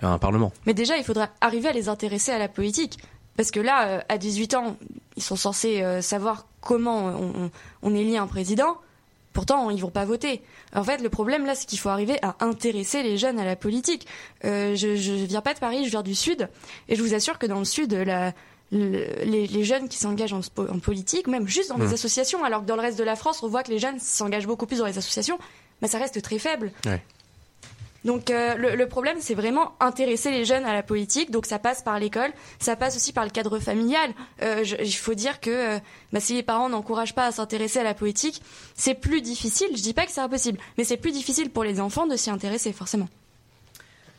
un 0.00 0.18
parlement. 0.18 0.52
Mais 0.66 0.72
déjà, 0.74 0.96
il 0.96 1.04
faudra 1.04 1.28
arriver 1.42 1.68
à 1.68 1.72
les 1.72 1.90
intéresser 1.90 2.32
à 2.32 2.38
la 2.38 2.48
politique. 2.48 2.98
Parce 3.36 3.50
que 3.50 3.60
là, 3.60 3.88
euh, 3.88 4.00
à 4.08 4.16
18 4.16 4.54
ans, 4.54 4.76
ils 5.16 5.22
sont 5.22 5.36
censés 5.36 5.82
euh, 5.82 6.00
savoir 6.00 6.46
comment 6.60 7.08
on, 7.08 7.50
on 7.82 7.94
élit 7.94 8.16
un 8.16 8.26
président. 8.26 8.78
Pourtant, 9.34 9.68
ils 9.68 9.80
vont 9.80 9.90
pas 9.90 10.04
voter. 10.04 10.42
En 10.74 10.84
fait, 10.84 10.98
le 10.98 11.10
problème 11.10 11.44
là, 11.44 11.54
c'est 11.54 11.66
qu'il 11.66 11.78
faut 11.78 11.90
arriver 11.90 12.18
à 12.22 12.36
intéresser 12.40 13.02
les 13.02 13.18
jeunes 13.18 13.38
à 13.38 13.44
la 13.44 13.56
politique. 13.56 14.06
Euh, 14.44 14.76
je, 14.76 14.94
je 14.94 15.12
viens 15.12 15.42
pas 15.42 15.52
de 15.54 15.58
Paris, 15.58 15.84
je 15.84 15.90
viens 15.90 16.02
du 16.02 16.14
sud, 16.14 16.48
et 16.88 16.94
je 16.94 17.02
vous 17.02 17.14
assure 17.14 17.38
que 17.38 17.46
dans 17.46 17.58
le 17.58 17.64
sud, 17.64 17.92
la, 17.92 18.32
les, 18.70 19.46
les, 19.48 19.64
jeunes 19.64 19.88
qui 19.88 19.98
s'engagent 19.98 20.32
en, 20.32 20.40
en, 20.56 20.78
politique, 20.78 21.26
même 21.26 21.48
juste 21.48 21.68
dans 21.68 21.78
les 21.78 21.88
mmh. 21.88 21.94
associations, 21.94 22.44
alors 22.44 22.62
que 22.62 22.66
dans 22.66 22.76
le 22.76 22.82
reste 22.82 22.98
de 22.98 23.04
la 23.04 23.16
France, 23.16 23.42
on 23.42 23.48
voit 23.48 23.64
que 23.64 23.70
les 23.70 23.80
jeunes 23.80 23.98
s'engagent 23.98 24.46
beaucoup 24.46 24.66
plus 24.66 24.78
dans 24.78 24.86
les 24.86 24.98
associations, 24.98 25.38
mais 25.82 25.88
ça 25.88 25.98
reste 25.98 26.22
très 26.22 26.38
faible. 26.38 26.72
Ouais. 26.86 27.02
Donc 28.04 28.30
euh, 28.30 28.54
le, 28.56 28.76
le, 28.76 28.88
problème, 28.88 29.16
c'est 29.20 29.34
vraiment 29.34 29.72
intéresser 29.80 30.30
les 30.30 30.44
jeunes 30.44 30.64
à 30.64 30.72
la 30.72 30.82
politique. 30.82 31.30
Donc 31.30 31.46
ça 31.46 31.58
passe 31.58 31.82
par 31.82 31.98
l'école, 31.98 32.32
ça 32.58 32.76
passe 32.76 32.96
aussi 32.96 33.12
par 33.12 33.24
le 33.24 33.30
cadre 33.30 33.58
familial. 33.58 34.10
Euh, 34.42 34.64
il 34.80 34.92
faut 34.92 35.14
dire 35.14 35.40
que 35.40 35.50
euh, 35.50 35.78
bah, 36.12 36.20
si 36.20 36.34
les 36.34 36.42
parents 36.42 36.68
n'encouragent 36.68 37.14
pas 37.14 37.26
à 37.26 37.32
s'intéresser 37.32 37.78
à 37.78 37.84
la 37.84 37.94
politique, 37.94 38.42
c'est 38.74 38.94
plus 38.94 39.22
difficile. 39.22 39.68
Je 39.74 39.82
dis 39.82 39.94
pas 39.94 40.04
que 40.04 40.12
c'est 40.12 40.20
impossible, 40.20 40.58
mais 40.76 40.84
c'est 40.84 40.96
plus 40.98 41.12
difficile 41.12 41.50
pour 41.50 41.64
les 41.64 41.80
enfants 41.80 42.06
de 42.06 42.16
s'y 42.16 42.30
intéresser 42.30 42.72
forcément. 42.72 43.08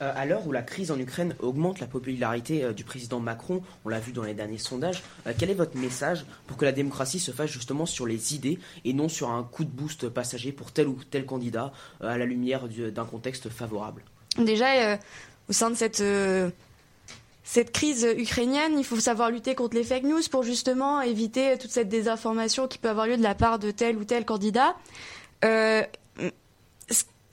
Euh, 0.02 0.12
à 0.14 0.26
l'heure 0.26 0.46
où 0.46 0.52
la 0.52 0.62
crise 0.62 0.92
en 0.92 1.00
Ukraine 1.00 1.36
augmente 1.40 1.80
la 1.80 1.88
popularité 1.88 2.64
euh, 2.64 2.74
du 2.74 2.84
président 2.84 3.22
Macron, 3.22 3.62
on 3.86 3.90
l'a 3.90 4.00
vu 4.00 4.12
dans 4.12 4.24
les 4.24 4.34
derniers 4.34 4.58
sondages, 4.58 5.02
euh, 5.26 5.32
quel 5.38 5.50
est 5.50 5.54
votre 5.56 5.78
message 5.78 6.26
pour 6.48 6.58
que 6.58 6.66
la 6.66 6.74
démocratie 6.74 7.20
se 7.20 7.32
fasse 7.32 7.50
justement 7.50 7.86
sur 7.86 8.06
les 8.06 8.36
idées 8.36 8.60
et 8.84 8.92
non 8.92 9.08
sur 9.08 9.30
un 9.30 9.44
coup 9.44 9.64
de 9.64 9.70
boost 9.70 10.10
passager 10.10 10.52
pour 10.52 10.74
tel 10.74 10.90
ou 10.90 10.98
tel 11.10 11.26
candidat 11.26 11.72
à 12.02 12.18
la 12.18 12.26
lumière 12.26 12.68
d'un 12.68 13.06
contexte 13.06 13.50
favorable? 13.50 14.04
Déjà, 14.38 14.98
au 15.50 15.54
sein 15.54 15.70
de 15.70 15.76
cette 15.76 16.04
cette 17.44 17.72
crise 17.72 18.08
ukrainienne, 18.18 18.78
il 18.78 18.84
faut 18.84 19.00
savoir 19.00 19.30
lutter 19.30 19.56
contre 19.56 19.76
les 19.76 19.84
fake 19.84 20.04
news 20.04 20.22
pour 20.30 20.44
justement 20.44 21.02
éviter 21.02 21.58
toute 21.58 21.72
cette 21.72 21.90
désinformation 21.90 22.68
qui 22.68 22.80
peut 22.80 22.90
avoir 22.90 23.08
lieu 23.08 23.18
de 23.18 23.24
la 23.24 23.36
part 23.36 23.60
de 23.60 23.72
tel 23.72 23.98
ou 23.98 24.04
tel 24.04 24.26
candidat. 24.26 24.76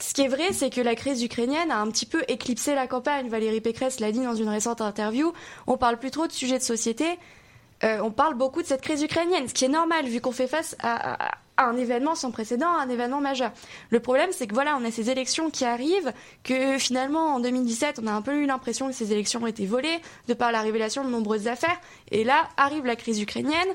Ce 0.03 0.15
qui 0.15 0.23
est 0.23 0.29
vrai, 0.29 0.53
c'est 0.53 0.69
que 0.69 0.81
la 0.81 0.97
crise 0.97 1.23
ukrainienne 1.23 1.71
a 1.71 1.79
un 1.79 1.89
petit 1.89 2.07
peu 2.07 2.25
éclipsé 2.27 2.75
la 2.75 2.89
campagne. 2.89 3.29
Valérie 3.29 3.61
Pécresse 3.61 4.01
l'a 4.01 4.11
dit 4.11 4.21
dans 4.21 4.35
une 4.35 4.49
récente 4.49 4.81
interview. 4.81 5.33
On 5.69 5.77
parle 5.77 5.97
plus 5.97 6.11
trop 6.11 6.27
de 6.27 6.33
sujets 6.33 6.59
de 6.59 6.65
société. 6.65 7.07
Euh, 7.85 8.01
on 8.03 8.11
parle 8.11 8.35
beaucoup 8.35 8.63
de 8.63 8.67
cette 8.67 8.81
crise 8.81 9.03
ukrainienne, 9.03 9.47
ce 9.47 9.55
qui 9.55 9.65
est 9.65 9.69
normal 9.69 10.07
vu 10.07 10.21
qu'on 10.21 10.33
fait 10.33 10.49
face 10.49 10.77
à, 10.83 11.37
un 11.57 11.77
événement 11.77 12.17
sans 12.17 12.33
précédent, 12.33 12.67
un 12.67 12.89
événement 12.89 13.21
majeur. 13.21 13.53
Le 13.91 14.01
problème, 14.01 14.31
c'est 14.33 14.49
que 14.49 14.55
voilà, 14.55 14.77
on 14.77 14.85
a 14.85 14.91
ces 14.91 15.09
élections 15.11 15.51
qui 15.51 15.65
arrivent, 15.65 16.13
que 16.43 16.79
finalement 16.79 17.37
en 17.37 17.41
2017, 17.41 18.01
on 18.03 18.09
a 18.09 18.13
un 18.13 18.23
peu 18.23 18.35
eu 18.35 18.47
l'impression 18.47 18.89
que 18.89 18.95
ces 18.95 19.13
élections 19.13 19.43
ont 19.43 19.47
été 19.47 19.67
volées 19.67 20.01
de 20.27 20.35
par 20.35 20.51
la 20.51 20.63
révélation 20.63 21.05
de 21.05 21.11
nombreuses 21.11 21.47
affaires. 21.47 21.79
Et 22.11 22.25
là 22.25 22.49
arrive 22.57 22.87
la 22.87 22.97
crise 22.97 23.21
ukrainienne. 23.21 23.69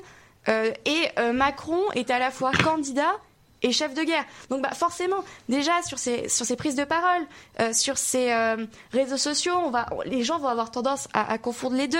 Euh, 0.48 0.72
et 0.84 1.08
euh, 1.18 1.32
Macron 1.32 1.80
est 1.94 2.10
à 2.10 2.18
la 2.18 2.30
fois 2.30 2.52
candidat 2.52 3.14
et 3.62 3.72
chef 3.72 3.94
de 3.94 4.02
guerre. 4.02 4.24
Donc 4.50 4.62
bah, 4.62 4.70
forcément, 4.74 5.24
déjà 5.48 5.82
sur 5.82 5.98
ces, 5.98 6.28
sur 6.28 6.46
ces 6.46 6.56
prises 6.56 6.76
de 6.76 6.84
parole, 6.84 7.26
euh, 7.60 7.72
sur 7.72 7.98
ces 7.98 8.32
euh, 8.32 8.66
réseaux 8.92 9.16
sociaux, 9.16 9.72
les 10.04 10.22
gens 10.22 10.38
vont 10.38 10.48
avoir 10.48 10.70
tendance 10.70 11.08
à 11.12 11.38
confondre 11.38 11.76
les 11.76 11.88
deux 11.88 11.98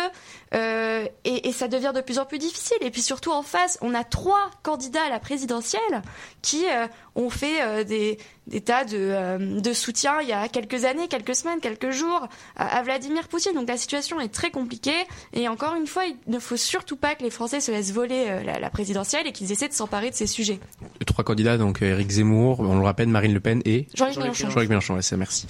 euh, 0.55 1.07
et, 1.25 1.49
et, 1.49 1.53
ça 1.53 1.69
devient 1.69 1.93
de 1.95 2.01
plus 2.01 2.19
en 2.19 2.25
plus 2.25 2.39
difficile. 2.39 2.79
Et 2.81 2.91
puis 2.91 3.03
surtout 3.03 3.33
en 3.33 3.43
face, 3.43 3.79
on 3.83 3.95
a 3.95 4.05
trois 4.05 4.51
candidats 4.63 5.05
à 5.07 5.11
la 5.11 5.19
présidentielle 5.19 6.03
qui 6.43 6.65
euh, 6.67 6.87
ont 7.15 7.31
fait 7.31 7.63
euh, 7.63 7.85
des, 7.85 8.19
des, 8.47 8.61
tas 8.61 8.85
de, 8.85 9.61
de 9.61 9.73
soutien 9.73 10.21
il 10.23 10.29
y 10.29 10.33
a 10.33 10.49
quelques 10.49 10.85
années, 10.85 11.09
quelques 11.09 11.35
semaines, 11.35 11.61
quelques 11.61 11.91
jours 11.91 12.29
à, 12.57 12.83
Vladimir 12.83 13.29
Poutine. 13.29 13.53
Donc 13.55 13.69
la 13.69 13.77
situation 13.77 14.21
est 14.21 14.33
très 14.33 14.51
compliquée 14.51 15.07
et 15.35 15.49
encore 15.49 15.75
une 15.75 15.87
fois, 15.87 16.05
il 16.07 16.17
ne 16.33 16.39
faut 16.39 16.57
surtout 16.57 16.97
pas 16.97 17.15
que 17.15 17.23
les 17.23 17.31
Français 17.31 17.61
se 17.61 17.71
laissent 17.71 17.93
voler 17.93 18.43
la, 18.45 18.59
la 18.59 18.71
présidentielle 18.71 19.27
et 19.27 19.33
qu'ils 19.33 19.53
essaient 19.53 19.69
de 19.69 19.75
s'emparer 19.75 20.11
de 20.11 20.15
ces 20.15 20.27
sujets. 20.27 20.61
Trois 21.07 21.25
candidats 21.25 21.59
donc 21.59 21.83
Éric 21.83 22.11
Zemmour, 22.11 22.61
on 22.61 22.79
le 22.79 22.85
rappelle, 22.85 23.09
Marine 23.09 23.35
Le 23.35 23.41
Pen 23.41 23.61
et 23.65 23.87
Jean-Luc 23.95 24.17
Mélenchon. 24.17 24.51
Jean-Luc 24.51 24.69
Mélenchon, 24.69 24.95
ouais, 24.95 25.17
merci. 25.17 25.47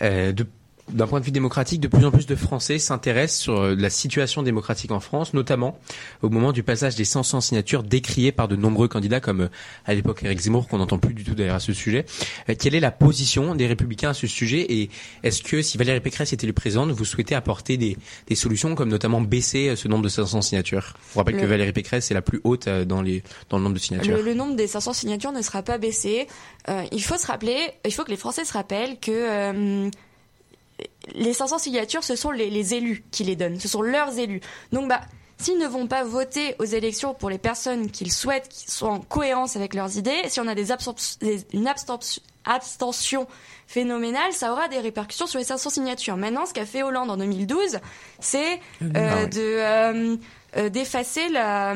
De 0.00 0.46
d'un 0.92 1.06
point 1.06 1.20
de 1.20 1.24
vue 1.24 1.30
démocratique, 1.30 1.80
de 1.80 1.88
plus 1.88 2.04
en 2.04 2.10
plus 2.10 2.26
de 2.26 2.34
Français 2.34 2.78
s'intéressent 2.78 3.40
sur 3.40 3.60
euh, 3.60 3.74
la 3.74 3.90
situation 3.90 4.42
démocratique 4.42 4.90
en 4.90 5.00
France, 5.00 5.34
notamment 5.34 5.78
au 6.22 6.28
moment 6.28 6.52
du 6.52 6.62
passage 6.62 6.94
des 6.94 7.04
500 7.04 7.40
signatures 7.40 7.82
décriées 7.82 8.32
par 8.32 8.48
de 8.48 8.56
nombreux 8.56 8.88
candidats, 8.88 9.20
comme 9.20 9.42
euh, 9.42 9.48
à 9.86 9.94
l'époque 9.94 10.22
Éric 10.22 10.40
Zemmour, 10.40 10.68
qu'on 10.68 10.78
n'entend 10.78 10.98
plus 10.98 11.14
du 11.14 11.24
tout 11.24 11.34
d'ailleurs 11.34 11.56
à 11.56 11.60
ce 11.60 11.72
sujet. 11.72 12.04
Euh, 12.48 12.54
quelle 12.58 12.74
est 12.74 12.80
la 12.80 12.90
position 12.90 13.54
des 13.54 13.66
Républicains 13.66 14.10
à 14.10 14.14
ce 14.14 14.26
sujet 14.26 14.66
et 14.68 14.90
est-ce 15.22 15.42
que 15.42 15.62
si 15.62 15.78
Valérie 15.78 16.00
Pécresse 16.00 16.32
était 16.32 16.46
le 16.46 16.52
président, 16.52 16.86
vous 16.86 17.04
souhaitez 17.04 17.34
apporter 17.34 17.76
des, 17.76 17.96
des 18.28 18.34
solutions 18.34 18.74
comme 18.74 18.88
notamment 18.88 19.20
baisser 19.20 19.74
ce 19.76 19.88
nombre 19.88 20.04
de 20.04 20.08
500 20.08 20.42
signatures? 20.42 20.94
Je 21.08 21.14
vous 21.14 21.18
rappelle 21.18 21.40
que 21.40 21.46
Valérie 21.46 21.72
Pécresse 21.72 22.10
est 22.10 22.14
la 22.14 22.22
plus 22.22 22.40
haute 22.44 22.68
dans, 22.68 23.02
les, 23.02 23.22
dans 23.48 23.56
le 23.58 23.64
nombre 23.64 23.74
de 23.74 23.80
signatures. 23.80 24.22
Le, 24.22 24.34
nombre 24.34 24.56
des 24.56 24.66
500 24.66 24.92
signatures 24.92 25.32
ne 25.32 25.42
sera 25.42 25.62
pas 25.62 25.78
baissé. 25.78 26.26
Euh, 26.68 26.84
il 26.92 27.02
faut 27.02 27.16
se 27.16 27.26
rappeler, 27.26 27.56
il 27.84 27.92
faut 27.92 28.04
que 28.04 28.10
les 28.10 28.16
Français 28.16 28.44
se 28.44 28.52
rappellent 28.52 28.98
que 28.98 29.10
euh, 29.10 29.90
les 31.12 31.32
500 31.32 31.58
signatures, 31.58 32.04
ce 32.04 32.16
sont 32.16 32.30
les, 32.30 32.74
élus 32.74 33.04
qui 33.10 33.24
les 33.24 33.36
donnent, 33.36 33.60
ce 33.60 33.68
sont 33.68 33.82
leurs 33.82 34.18
élus. 34.18 34.40
Donc, 34.72 34.88
bah, 34.88 35.00
s'ils 35.38 35.58
ne 35.58 35.66
vont 35.66 35.86
pas 35.86 36.04
voter 36.04 36.54
aux 36.58 36.64
élections 36.64 37.14
pour 37.14 37.30
les 37.30 37.38
personnes 37.38 37.90
qu'ils 37.90 38.12
souhaitent, 38.12 38.48
qui 38.48 38.70
sont 38.70 38.86
en 38.86 39.00
cohérence 39.00 39.56
avec 39.56 39.74
leurs 39.74 39.96
idées, 39.96 40.22
si 40.28 40.40
on 40.40 40.46
a 40.46 40.54
des, 40.54 40.66
une 41.52 41.68
abstention 42.46 43.26
phénoménale, 43.66 44.32
ça 44.32 44.52
aura 44.52 44.68
des 44.68 44.78
répercussions 44.78 45.26
sur 45.26 45.38
les 45.38 45.44
500 45.44 45.70
signatures. 45.70 46.16
Maintenant, 46.16 46.46
ce 46.46 46.54
qu'a 46.54 46.66
fait 46.66 46.82
Hollande 46.82 47.10
en 47.10 47.16
2012, 47.16 47.78
c'est 48.20 48.60
euh, 48.82 48.92
ah 48.94 49.26
de 49.26 49.40
euh, 49.40 50.16
d'effacer 50.56 51.28
la, 51.28 51.74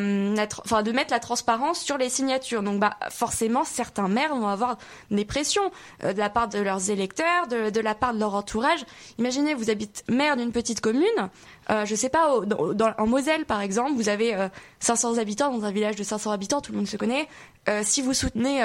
enfin 0.65 0.83
de 0.83 0.93
mettre 0.93 1.13
la 1.13 1.21
transparence 1.21 1.81
sur 1.81 1.99
les 1.99 2.09
signatures. 2.09 2.63
Donc 2.63 2.79
bah 2.79 2.97
forcément 3.11 3.65
certains 3.65 4.09
maires 4.09 4.35
vont 4.35 4.49
avoir 4.49 4.79
des 5.11 5.25
pressions 5.25 5.71
euh, 6.05 6.13
de 6.13 6.19
la 6.19 6.31
part 6.31 6.49
de 6.49 6.59
leurs 6.59 6.91
électeurs, 6.91 7.47
de, 7.49 7.71
de, 7.71 7.81
la 7.81 7.95
part 7.95 8.15
de 8.15 8.21
leur 8.21 8.35
entourage. 8.35 8.81
Imaginez 9.19 9.55
vous 9.55 9.71
habitez 9.71 10.03
maire 10.09 10.37
d'une 10.37 10.53
petite 10.53 10.81
commune, 10.81 11.05
euh, 11.71 11.85
je 11.85 11.95
sais 11.95 12.09
pas 12.09 12.41
en 12.99 13.07
Moselle 13.07 13.45
par 13.45 13.61
exemple, 13.61 13.93
vous 13.93 14.09
avez 14.09 14.37
500 14.81 15.17
euh, 15.17 15.21
habitants 15.21 15.53
dans 15.53 15.65
un 15.65 15.71
village 15.71 15.97
de 15.97 16.05
500 16.05 16.31
habitants, 16.31 16.61
tout 16.61 16.73
le 16.73 16.79
monde 16.79 16.89
se 16.89 16.97
connaît. 16.97 17.29
si 17.83 18.03
vous 18.03 18.15
soutenez 18.15 18.63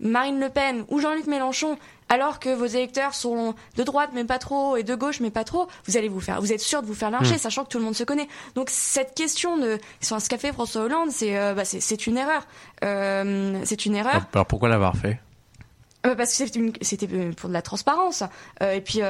Marine 0.00 0.40
Le 0.40 0.48
Pen 0.48 0.84
ou 0.88 0.98
Jean-Luc 1.00 1.26
Mélenchon 1.26 1.78
alors 2.10 2.40
que 2.40 2.50
vos 2.50 2.66
électeurs 2.66 3.14
sont 3.14 3.54
de 3.76 3.82
droite 3.82 4.10
mais 4.12 4.24
pas 4.24 4.38
trop 4.38 4.76
et 4.76 4.82
de 4.82 4.94
gauche 4.94 5.20
mais 5.20 5.30
pas 5.30 5.44
trop, 5.44 5.68
vous 5.86 5.96
allez 5.96 6.08
vous 6.08 6.20
faire, 6.20 6.40
vous 6.40 6.52
êtes 6.52 6.60
sûr 6.60 6.82
de 6.82 6.86
vous 6.86 6.94
faire 6.94 7.10
lyncher, 7.10 7.36
hmm. 7.36 7.38
sachant 7.38 7.64
que 7.64 7.70
tout 7.70 7.78
le 7.78 7.84
monde 7.84 7.94
se 7.94 8.04
connaît. 8.04 8.28
Donc 8.56 8.68
cette 8.68 9.14
question 9.14 9.56
de 9.56 9.78
ce 10.00 10.28
qu'a 10.28 10.36
fait 10.36 10.52
François 10.52 10.82
Hollande, 10.82 11.10
c'est 11.10 11.38
euh, 11.38 11.54
bah, 11.54 11.64
c'est 11.64 12.06
une 12.06 12.18
erreur. 12.18 12.46
Euh, 12.84 13.60
c'est 13.64 13.86
une 13.86 13.94
erreur. 13.94 14.26
Alors 14.34 14.46
pourquoi 14.46 14.68
l'avoir 14.68 14.96
fait? 14.96 15.20
Euh, 16.06 16.14
Parce 16.14 16.36
que 16.36 16.44
c'était 16.80 17.06
pour 17.32 17.48
de 17.48 17.54
la 17.54 17.62
transparence. 17.62 18.24
et 18.60 18.80
puis 18.80 19.00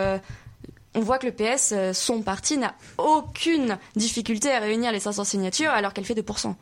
on 0.95 1.01
voit 1.01 1.19
que 1.19 1.27
le 1.27 1.33
PS, 1.33 1.73
son 1.93 2.21
parti, 2.23 2.59
n'a 2.59 2.75
aucune 2.99 3.79
difficulté 3.97 4.53
à 4.53 4.59
réunir 4.59 4.93
les 4.93 5.01
500 5.01 5.25
signatures 5.25 5.71
alors 5.71 5.95
qu'elle 5.95 6.05
fait 6.05 6.15
2%. 6.15 6.55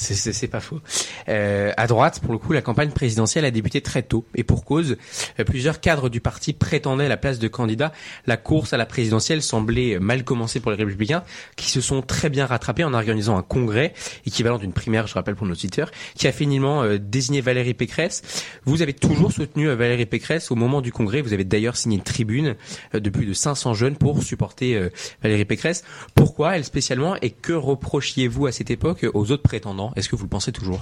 C'est 0.00 0.46
pas 0.48 0.60
faux. 0.60 0.80
Euh, 1.28 1.72
à 1.76 1.88
droite, 1.88 2.20
pour 2.20 2.32
le 2.32 2.38
coup, 2.38 2.52
la 2.52 2.62
campagne 2.62 2.90
présidentielle 2.90 3.44
a 3.44 3.50
débuté 3.50 3.80
très 3.80 4.02
tôt 4.02 4.24
et 4.36 4.44
pour 4.44 4.64
cause, 4.64 4.96
euh, 5.40 5.44
plusieurs 5.44 5.80
cadres 5.80 6.08
du 6.08 6.20
parti 6.20 6.52
prétendaient 6.52 7.08
la 7.08 7.16
place 7.16 7.40
de 7.40 7.48
candidat. 7.48 7.92
La 8.24 8.36
course 8.36 8.72
à 8.72 8.76
la 8.76 8.86
présidentielle 8.86 9.42
semblait 9.42 9.98
mal 9.98 10.22
commencer 10.22 10.60
pour 10.60 10.70
les 10.70 10.76
Républicains, 10.76 11.24
qui 11.56 11.68
se 11.68 11.80
sont 11.80 12.00
très 12.00 12.30
bien 12.30 12.46
rattrapés 12.46 12.84
en 12.84 12.94
organisant 12.94 13.36
un 13.36 13.42
congrès 13.42 13.92
équivalent 14.24 14.58
d'une 14.58 14.72
primaire, 14.72 15.08
je 15.08 15.14
rappelle 15.14 15.34
pour 15.34 15.48
nos 15.48 15.54
auditeurs, 15.54 15.90
qui 16.14 16.28
a 16.28 16.32
finalement 16.32 16.84
euh, 16.84 16.98
désigné 16.98 17.40
Valérie 17.40 17.74
Pécresse. 17.74 18.22
Vous 18.64 18.82
avez 18.82 18.92
toujours 18.92 19.32
soutenu 19.32 19.68
euh, 19.68 19.74
Valérie 19.74 20.06
Pécresse 20.06 20.52
au 20.52 20.54
moment 20.54 20.80
du 20.80 20.92
congrès. 20.92 21.22
Vous 21.22 21.32
avez 21.32 21.44
d'ailleurs 21.44 21.76
signé 21.76 21.96
une 21.96 22.04
tribune 22.04 22.54
de 22.94 23.10
plus 23.10 23.26
de 23.26 23.32
500 23.32 23.74
jeunes 23.74 23.96
pour 23.96 24.22
supporter 24.22 24.90
Valérie 25.22 25.44
Pécresse. 25.44 25.82
Pourquoi 26.14 26.56
elle 26.56 26.64
spécialement 26.64 27.16
et 27.20 27.30
que 27.30 27.52
reprochiez-vous 27.52 28.46
à 28.46 28.52
cette 28.52 28.70
époque 28.70 29.04
aux 29.12 29.32
autres 29.32 29.42
prétendants? 29.42 29.87
Est-ce 29.96 30.08
que 30.08 30.16
vous 30.16 30.24
le 30.24 30.28
pensez 30.28 30.52
toujours? 30.52 30.80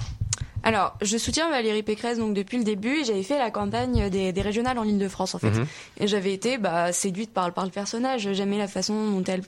Alors, 0.63 0.97
je 1.01 1.17
soutiens 1.17 1.49
Valérie 1.49 1.83
Pécresse 1.83 2.17
donc 2.17 2.33
depuis 2.33 2.57
le 2.57 2.63
début. 2.63 3.03
J'avais 3.05 3.23
fait 3.23 3.37
la 3.37 3.51
campagne 3.51 4.09
des, 4.09 4.41
régionales 4.41 4.77
en 4.77 4.83
Ile-de-France 4.83 5.35
en 5.35 5.39
fait, 5.39 5.51
mhm. 5.51 5.65
et 5.99 6.07
j'avais 6.07 6.33
été 6.33 6.57
bah, 6.57 6.91
séduite 6.91 7.33
par, 7.33 7.53
par 7.53 7.65
le 7.65 7.71
personnage. 7.71 8.31
J'aimais 8.33 8.57
la 8.57 8.67
façon 8.67 9.11
dont 9.11 9.23
elle 9.23 9.43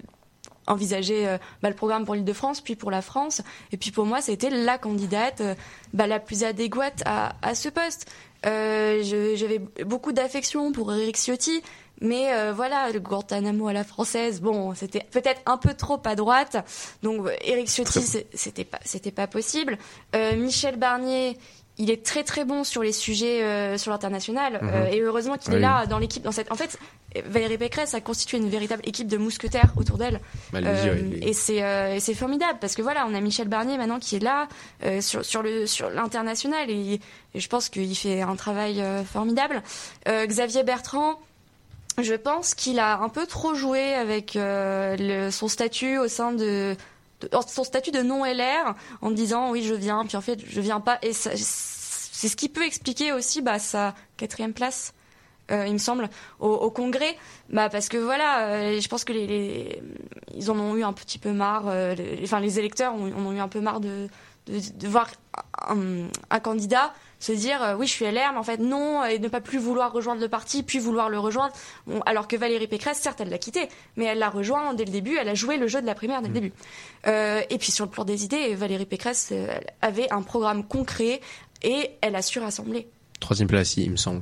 envisageait 0.68 1.28
euh, 1.28 1.38
bah, 1.62 1.70
le 1.70 1.76
programme 1.76 2.06
pour 2.06 2.16
l'Île-de-France, 2.16 2.62
puis 2.62 2.76
pour 2.76 2.92
la 2.92 3.02
France. 3.02 3.42
Et 3.72 3.78
puis 3.78 3.92
pour 3.92 4.06
moi, 4.06 4.22
c'était 4.22 4.50
la 4.50 4.78
candidate 4.78 5.42
euh, 5.42 5.56
bah, 5.94 6.08
la 6.08 6.20
plus 6.20 6.44
adéquate 6.44 7.02
à, 7.06 7.36
à 7.42 7.56
ce 7.56 7.70
poste. 7.70 8.10
Euh, 8.46 9.02
j'avais 9.36 9.60
beaucoup 9.86 10.14
d'affection 10.14 10.72
pour 10.72 10.94
Eric 10.94 11.18
Ciotti, 11.18 11.62
mais 12.02 12.34
euh, 12.34 12.54
voilà, 12.56 12.92
le 12.92 13.00
Guantanamo 13.00 13.68
à 13.68 13.74
la 13.74 13.84
française, 13.84 14.42
bon, 14.42 14.74
c'était 14.74 15.06
peut-être 15.12 15.42
un 15.46 15.58
peu 15.58 15.74
trop 15.74 16.02
à 16.06 16.16
droite. 16.16 16.58
Donc 17.04 17.28
Éric 17.42 17.68
Ciotti, 17.68 18.02
c'était 18.34 18.64
pas, 18.64 18.80
c'était 18.84 19.12
pas 19.12 19.28
possible. 19.28 19.78
Euh, 20.16 20.36
Michel 20.36 20.78
Barnier, 20.78 21.38
il 21.78 21.90
est 21.90 22.06
très 22.06 22.24
très 22.24 22.46
bon 22.46 22.64
sur 22.64 22.84
les 22.84 22.92
sujets 22.92 23.42
euh, 23.44 23.78
sur 23.78 23.92
l'international 23.92 24.60
mhm. 24.62 24.94
et 24.94 25.00
heureusement 25.02 25.38
qu'il 25.38 25.54
est 25.54 25.60
là 25.60 25.86
dans 25.88 26.00
l'équipe. 26.00 26.24
Dans 26.24 26.32
cette, 26.32 26.52
en 26.52 26.56
fait, 26.56 26.78
Valérie 27.26 27.58
Pécresse 27.58 27.94
a 27.94 28.02
constitué 28.02 28.38
une 28.38 28.50
véritable 28.50 28.82
équipe 28.86 29.08
de 29.08 29.18
mousquetaires 29.18 29.74
autour 29.76 29.98
d'elle. 29.98 30.22
Bah, 30.54 30.60
et 31.22 31.34
c'est 31.34 32.00
c'est 32.00 32.14
formidable 32.14 32.60
parce 32.62 32.76
que 32.76 32.82
voilà, 32.82 33.08
on 33.10 33.14
a 33.14 33.20
Michel 33.20 33.48
Barnier 33.48 33.78
maintenant 33.78 34.00
qui 34.00 34.18
est 34.18 34.24
là 34.24 34.48
sur 35.02 35.26
sur 35.26 35.42
le 35.42 35.66
sur 35.68 35.90
l'international 35.90 36.70
et, 36.70 37.00
et, 37.34 37.40
je 37.40 37.48
pense 37.50 37.70
qu'il 37.70 37.96
fait 37.96 38.22
un 38.22 38.36
travail 38.36 38.84
formidable. 39.06 39.64
Xavier 40.06 40.64
Bertrand 40.64 41.20
je 42.04 42.16
pense 42.16 42.54
qu'il 42.54 42.80
a 42.80 43.00
un 43.00 43.10
peu 43.10 43.26
trop 43.26 43.54
joué 43.54 43.94
avec 43.94 44.36
euh, 44.36 45.32
son 45.32 45.48
statut 45.48 45.98
au 45.98 46.08
sein 46.08 46.32
de 46.34 46.76
son 47.48 47.64
statut 47.66 47.92
de 47.92 48.02
non 48.02 48.24
LR 48.24 48.76
en 49.02 49.12
disant 49.12 49.52
oui 49.52 49.64
je 49.64 49.74
viens, 49.74 50.06
puis 50.06 50.16
en 50.16 50.22
fait 50.22 50.40
je 50.46 50.62
viens 50.62 50.80
pas. 50.80 51.00
Et 51.02 51.14
c'est 51.14 51.36
ce 51.36 52.36
qui 52.36 52.50
peut 52.50 52.66
expliquer 52.66 53.12
aussi 53.12 53.42
bah, 53.42 53.60
sa 53.60 53.96
quatrième 54.18 54.54
place. 54.54 54.94
Euh, 55.52 55.66
il 55.66 55.74
me 55.74 55.80
semble, 55.80 56.10
au, 56.40 56.70
Congrès, 56.70 57.18
bah 57.50 57.70
parce 57.70 57.90
que 57.90 57.98
voilà, 57.98 58.50
euh, 58.50 58.80
je 58.80 58.88
pense 58.88 59.04
que 59.04 59.14
les, 59.14 59.82
en 60.48 60.60
ont 60.60 60.76
eu 60.76 60.84
un 60.84 60.94
petit 60.94 61.18
peu 61.18 61.32
marre, 61.32 61.66
enfin 62.22 62.40
les 62.40 62.60
électeurs 62.60 62.94
en 62.94 63.00
ont, 63.00 63.32
eu 63.32 63.40
un 63.40 63.48
peu 63.48 63.60
marre 63.60 63.80
de, 63.80 64.08
de, 64.48 64.88
voir 64.88 65.10
un, 65.68 66.40
candidat 66.40 66.94
se 67.20 67.32
dire 67.32 67.62
euh, 67.62 67.76
oui 67.76 67.86
je 67.86 67.92
suis 67.92 68.06
LR 68.06 68.32
mais 68.32 68.40
en 68.40 68.44
fait 68.44 68.58
non 68.58 69.04
et 69.04 69.20
ne 69.20 69.28
pas 69.28 69.42
plus 69.42 69.60
vouloir 69.60 69.92
rejoindre 69.92 70.22
le 70.22 70.30
parti 70.30 70.64
puis 70.64 70.80
vouloir 70.80 71.10
le 71.10 71.20
rejoindre. 71.20 71.54
Alors 72.06 72.28
que 72.28 72.36
Valérie 72.36 72.68
Pécresse 72.68 73.00
certes 73.00 73.22
elle 73.22 73.30
l'a 73.30 73.38
quitté 73.38 73.68
mais 73.98 74.06
elle 74.06 74.20
l'a 74.20 74.30
rejoint 74.30 74.74
dès 74.74 74.86
le 74.86 74.92
début 74.92 75.18
elle 75.18 75.30
a 75.30 75.36
joué 75.36 75.58
le 75.58 75.68
jeu 75.68 75.82
de 75.82 75.86
la 75.86 75.96
primaire 75.96 76.22
dès 76.22 76.28
le 76.28 76.32
mmh. 76.32 76.36
début. 76.36 76.54
Euh, 77.08 77.42
et 77.50 77.58
puis 77.58 77.72
sur 77.72 77.86
le 77.86 77.92
plan 77.92 78.06
des 78.06 78.24
idées 78.24 78.56
Valérie 78.56 78.86
Pécresse 78.86 79.30
euh, 79.32 79.48
avait 79.82 80.12
un 80.12 80.22
programme 80.22 80.66
concret 80.66 81.22
et 81.62 81.92
elle 82.02 82.16
a 82.16 82.22
su 82.22 82.40
rassembler 82.40 82.88
troisième 83.20 83.50
place 83.50 83.76
il 83.78 83.92
me 83.92 83.98
semble. 83.98 84.22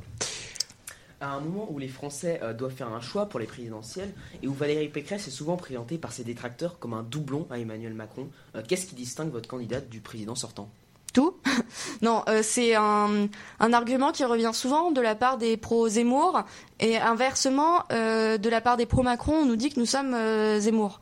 À 1.20 1.32
un 1.32 1.40
moment 1.40 1.66
où 1.68 1.80
les 1.80 1.88
Français 1.88 2.40
doivent 2.56 2.72
faire 2.72 2.92
un 2.92 3.00
choix 3.00 3.28
pour 3.28 3.40
les 3.40 3.46
présidentielles 3.46 4.12
et 4.40 4.46
où 4.46 4.52
Valérie 4.52 4.88
Pécresse 4.88 5.26
est 5.26 5.32
souvent 5.32 5.56
présentée 5.56 5.98
par 5.98 6.12
ses 6.12 6.22
détracteurs 6.22 6.78
comme 6.78 6.94
un 6.94 7.02
doublon 7.02 7.48
à 7.50 7.58
Emmanuel 7.58 7.92
Macron, 7.92 8.28
qu'est-ce 8.68 8.86
qui 8.86 8.94
distingue 8.94 9.32
votre 9.32 9.48
candidate 9.48 9.88
du 9.88 10.00
président 10.00 10.36
sortant? 10.36 10.70
Tout. 11.12 11.34
non, 12.02 12.22
euh, 12.28 12.40
c'est 12.42 12.74
un, 12.74 13.28
argument 13.60 14.12
qui 14.12 14.24
revient 14.24 14.50
souvent 14.52 14.90
de 14.90 15.00
la 15.00 15.14
part 15.14 15.38
des 15.38 15.56
pro-Zemmour 15.56 16.42
et 16.80 16.96
inversement, 16.96 17.82
euh, 17.92 18.38
de 18.38 18.48
la 18.48 18.60
part 18.60 18.76
des 18.76 18.86
pro-Macron, 18.86 19.34
on 19.42 19.44
nous 19.44 19.56
dit 19.56 19.70
que 19.70 19.80
nous 19.80 19.86
sommes 19.86 20.14
euh, 20.14 20.60
Zemmour. 20.60 21.00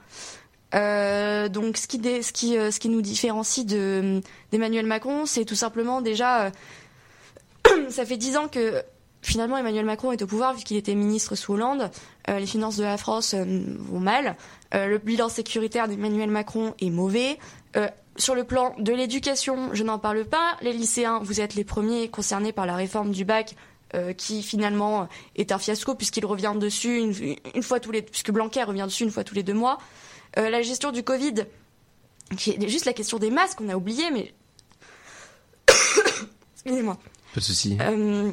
donc 0.73 1.77
ce 1.77 1.87
qui, 1.87 2.89
nous 2.89 3.03
différencie 3.03 3.67
d'Emmanuel 3.67 4.87
Macron, 4.87 5.27
c'est 5.27 5.45
tout 5.45 5.55
simplement 5.55 6.01
déjà, 6.01 6.51
ça 7.89 8.05
fait 8.05 8.17
dix 8.17 8.37
ans 8.37 8.49
que 8.49 8.83
finalement 9.23 9.59
Emmanuel 9.59 9.85
Macron 9.85 10.13
est 10.13 10.23
au 10.23 10.27
pouvoir 10.27 10.55
vu 10.55 10.63
qu'il 10.63 10.77
était 10.77 10.95
ministre 10.95 11.35
sous 11.35 11.55
Hollande. 11.55 11.91
les 12.29 12.47
finances 12.47 12.77
de 12.77 12.85
la 12.85 12.97
France 12.97 13.35
vont 13.35 13.99
mal. 13.99 14.37
le 14.73 14.99
bilan 14.99 15.29
sécuritaire 15.29 15.89
d'Emmanuel 15.89 16.31
Macron 16.31 16.75
est 16.81 16.91
mauvais 16.91 17.39
sur 18.19 18.35
le 18.35 18.45
plan 18.45 18.75
de 18.79 18.93
l'éducation, 18.93 19.71
je 19.73 19.83
n'en 19.83 19.99
parle 19.99 20.25
pas. 20.25 20.57
Les 20.63 20.73
lycéens, 20.73 21.21
vous 21.23 21.41
êtes 21.41 21.55
les 21.55 21.65
premiers 21.65 22.09
concernés 22.09 22.53
par 22.53 22.67
la 22.67 22.77
réforme 22.77 23.11
du 23.11 23.25
bac. 23.25 23.55
Euh, 23.95 24.13
qui 24.13 24.43
finalement 24.43 25.09
est 25.37 25.53
un 25.53 25.59
fiasco 25.59 25.95
puisqu'il 25.95 26.27
revient 26.27 26.55
dessus 26.59 26.99
une, 26.99 27.63
fois 27.63 27.79
tous 27.79 27.93
les 27.93 28.03
puisque 28.03 28.33
Blanquer 28.33 28.65
revient 28.65 28.83
dessus 28.85 29.05
une 29.05 29.13
fois 29.13 29.23
tous 29.23 29.37
les 29.37 29.45
deux 29.45 29.55
mois. 29.55 29.79
Euh, 30.39 30.51
la 30.51 30.61
gestion 30.61 30.91
du 30.91 31.05
Covid, 31.05 31.45
qui 32.37 32.51
est 32.51 32.69
juste 32.69 32.85
la 32.85 32.93
question 32.93 33.19
des 33.19 33.31
masques, 33.31 33.61
on 33.61 33.69
a 33.69 33.77
oublié, 33.77 34.11
mais 34.11 34.35
excusez-moi. 36.55 36.99
Pas 37.33 37.41
de 37.41 37.45
souci. 37.45 37.79
Euh, 37.81 38.33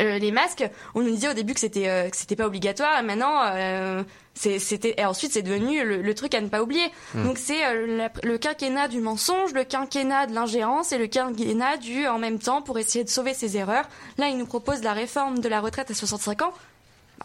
les 0.00 0.32
masques, 0.32 0.68
on 0.94 1.02
nous 1.02 1.10
disait 1.10 1.28
au 1.28 1.34
début 1.34 1.54
que 1.54 1.60
c'était 1.60 2.08
que 2.10 2.16
c'était 2.16 2.36
pas 2.36 2.46
obligatoire, 2.46 2.98
et 2.98 3.02
maintenant 3.02 4.04
c'était 4.34 4.94
et 4.96 5.04
ensuite 5.04 5.32
c'est 5.32 5.42
devenu 5.42 5.84
le, 5.84 6.14
truc 6.14 6.34
à 6.34 6.40
ne 6.40 6.48
pas 6.48 6.62
oublier. 6.62 6.86
Hmm. 7.14 7.24
Donc 7.24 7.38
c'est 7.38 7.64
euh, 7.66 8.08
le 8.22 8.38
quinquennat 8.38 8.88
du 8.88 9.00
mensonge, 9.00 9.52
le 9.52 9.64
quinquennat 9.64 10.26
de 10.26 10.34
l'ingérence 10.34 10.92
et 10.92 10.98
le 10.98 11.06
quinquennat 11.06 11.76
du 11.76 12.06
en 12.06 12.18
même 12.18 12.38
temps 12.38 12.62
pour 12.62 12.78
essayer 12.78 13.04
de 13.04 13.10
sauver 13.10 13.34
ses 13.34 13.56
erreurs. 13.56 13.88
Là, 14.18 14.28
il 14.28 14.38
nous 14.38 14.46
propose 14.46 14.82
la 14.82 14.92
réforme 14.92 15.40
de 15.40 15.48
la 15.48 15.60
retraite 15.60 15.90
à 15.90 15.94
65 15.94 16.42
ans. 16.42 16.54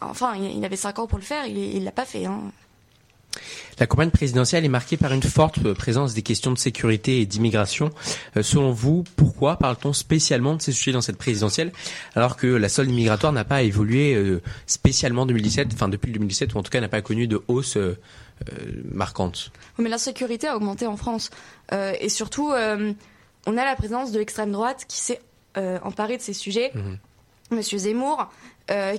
Enfin, 0.02 0.34
il, 0.36 0.62
avait 0.64 0.76
5 0.76 0.98
ans 0.98 1.06
pour 1.06 1.18
le 1.18 1.24
faire, 1.24 1.46
il 1.46 1.82
l'a 1.82 1.90
pas 1.90 2.04
fait. 2.04 2.26
Hein. 2.26 2.52
La 3.78 3.86
campagne 3.86 4.10
présidentielle 4.10 4.64
est 4.64 4.68
marquée 4.68 4.96
par 4.96 5.12
une 5.12 5.22
forte 5.22 5.72
présence 5.74 6.14
des 6.14 6.22
questions 6.22 6.52
de 6.52 6.58
sécurité 6.58 7.20
et 7.20 7.26
d'immigration. 7.26 7.90
Euh, 8.36 8.42
selon 8.42 8.72
vous, 8.72 9.04
pourquoi 9.16 9.56
parle-t-on 9.56 9.92
spécialement 9.92 10.54
de 10.54 10.62
ces 10.62 10.72
sujets 10.72 10.92
dans 10.92 11.02
cette 11.02 11.18
présidentielle 11.18 11.72
alors 12.14 12.36
que 12.36 12.46
la 12.46 12.68
solde 12.68 12.90
migratoire 12.90 13.32
n'a 13.32 13.44
pas 13.44 13.62
évolué 13.62 14.14
euh, 14.14 14.40
spécialement 14.66 15.22
en 15.22 15.26
2017, 15.26 15.68
enfin 15.74 15.88
depuis 15.88 16.12
2017 16.12 16.54
ou 16.54 16.58
en 16.58 16.62
tout 16.62 16.70
cas 16.70 16.80
n'a 16.80 16.88
pas 16.88 17.02
connu 17.02 17.26
de 17.26 17.42
hausse 17.48 17.76
euh, 17.76 17.96
marquante? 18.90 19.52
Mais 19.78 19.90
la 19.90 19.98
sécurité 19.98 20.48
a 20.48 20.56
augmenté 20.56 20.86
en 20.86 20.96
France 20.96 21.30
et 21.72 22.08
surtout 22.10 22.52
on 22.52 23.56
a 23.56 23.64
la 23.64 23.76
présence 23.76 24.12
de 24.12 24.18
l'extrême 24.18 24.52
droite 24.52 24.84
qui 24.86 24.98
s'est 24.98 25.20
emparée 25.56 26.18
de 26.18 26.22
ces 26.22 26.34
sujets. 26.34 26.70
Mhm. 26.74 26.98
Monsieur 27.52 27.78
Zemmour, 27.78 28.30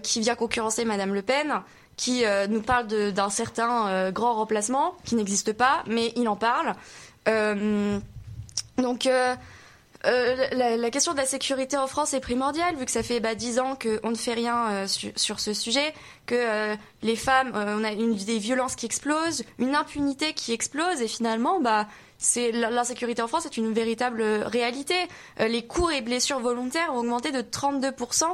qui 0.01 0.21
vient 0.21 0.35
concurrencer 0.35 0.85
Madame 0.85 1.13
Le 1.13 1.21
Pen, 1.21 1.61
qui 1.97 2.23
euh, 2.23 2.47
nous 2.47 2.61
parle 2.61 2.87
d'un 2.87 3.29
certain 3.29 3.87
euh, 3.87 4.11
grand 4.11 4.35
remplacement 4.35 4.95
qui 5.03 5.15
n'existe 5.15 5.51
pas, 5.51 5.83
mais 5.87 6.13
il 6.15 6.29
en 6.29 6.35
parle. 6.35 6.73
Euh, 7.27 7.99
donc 8.77 9.09
la, 10.03 10.89
question 10.91 11.11
de 11.11 11.17
la 11.17 11.25
sécurité 11.25 11.75
en 11.75 11.87
France 11.87 12.13
est 12.13 12.19
primordiale, 12.19 12.75
vu 12.75 12.85
que 12.85 12.91
ça 12.91 13.03
fait 13.03 13.19
bah, 13.19 13.35
10 13.35 13.59
ans 13.59 13.75
qu'on 13.75 14.11
ne 14.11 14.15
fait 14.15 14.35
rien 14.35 14.85
sur 14.87 15.39
ce 15.39 15.53
sujet, 15.53 15.93
que 16.27 16.75
les 17.01 17.15
femmes, 17.15 17.51
on 17.53 17.83
a 17.83 17.91
une, 17.91 18.15
des 18.15 18.37
violences 18.37 18.75
qui 18.75 18.85
explosent, 18.85 19.43
une 19.57 19.75
impunité 19.75 20.33
qui 20.33 20.53
explose, 20.53 21.01
et 21.01 21.07
finalement, 21.07 21.59
bah, 21.59 21.87
c'est 22.19 22.51
l'insécurité 22.51 23.21
en 23.23 23.27
France 23.27 23.47
est 23.47 23.57
une 23.57 23.73
véritable 23.73 24.21
réalité. 24.21 24.95
les 25.39 25.65
coups 25.65 25.95
et 25.95 26.01
blessures 26.01 26.39
volontaires 26.39 26.93
ont 26.93 26.99
augmenté 26.99 27.31
de 27.31 27.41
32% 27.41 28.25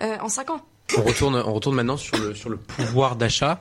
en 0.00 0.28
5 0.28 0.50
ans. 0.50 0.60
On 0.98 1.02
retourne, 1.02 1.36
on 1.36 1.54
retourne 1.54 1.76
maintenant 1.76 1.96
sur 1.96 2.18
le, 2.18 2.34
sur 2.34 2.50
le 2.50 2.58
pouvoir 2.58 3.16
d'achat. 3.16 3.60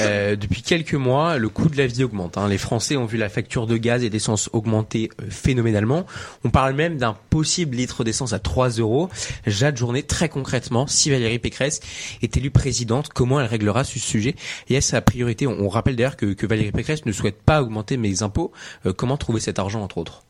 Euh, 0.00 0.36
depuis 0.36 0.62
quelques 0.62 0.94
mois, 0.94 1.38
le 1.38 1.48
coût 1.48 1.68
de 1.68 1.76
la 1.76 1.86
vie 1.86 2.04
augmente. 2.04 2.36
Hein. 2.36 2.48
Les 2.48 2.58
Français 2.58 2.96
ont 2.96 3.06
vu 3.06 3.16
la 3.16 3.30
facture 3.30 3.66
de 3.66 3.78
gaz 3.78 4.04
et 4.04 4.10
d'essence 4.10 4.50
augmenter 4.52 5.10
euh, 5.20 5.24
phénoménalement. 5.30 6.04
On 6.44 6.50
parle 6.50 6.74
même 6.74 6.98
d'un 6.98 7.16
possible 7.30 7.76
litre 7.76 8.04
d'essence 8.04 8.34
à 8.34 8.38
3 8.38 8.70
euros. 8.70 9.08
Jade 9.46 9.76
Journée, 9.76 10.02
très 10.02 10.28
concrètement, 10.28 10.86
si 10.86 11.10
Valérie 11.10 11.38
Pécresse 11.38 11.80
est 12.20 12.36
élue 12.36 12.50
présidente, 12.50 13.08
comment 13.08 13.40
elle 13.40 13.46
réglera 13.46 13.84
ce 13.84 13.98
sujet? 13.98 14.36
Et 14.68 14.74
est-ce 14.74 14.90
sa 14.90 15.00
priorité? 15.00 15.46
On, 15.46 15.68
rappelle 15.68 15.96
d'ailleurs 15.96 16.16
que, 16.16 16.46
Valérie 16.46 16.72
Pécresse 16.72 17.06
ne 17.06 17.12
souhaite 17.12 17.40
pas 17.40 17.62
augmenter 17.62 17.96
mes 17.96 18.22
impôts. 18.22 18.52
Euh, 18.84 18.92
comment 18.92 19.16
trouver 19.16 19.40
cet 19.40 19.58
argent, 19.58 19.82
entre 19.82 19.98
autres? 19.98 20.24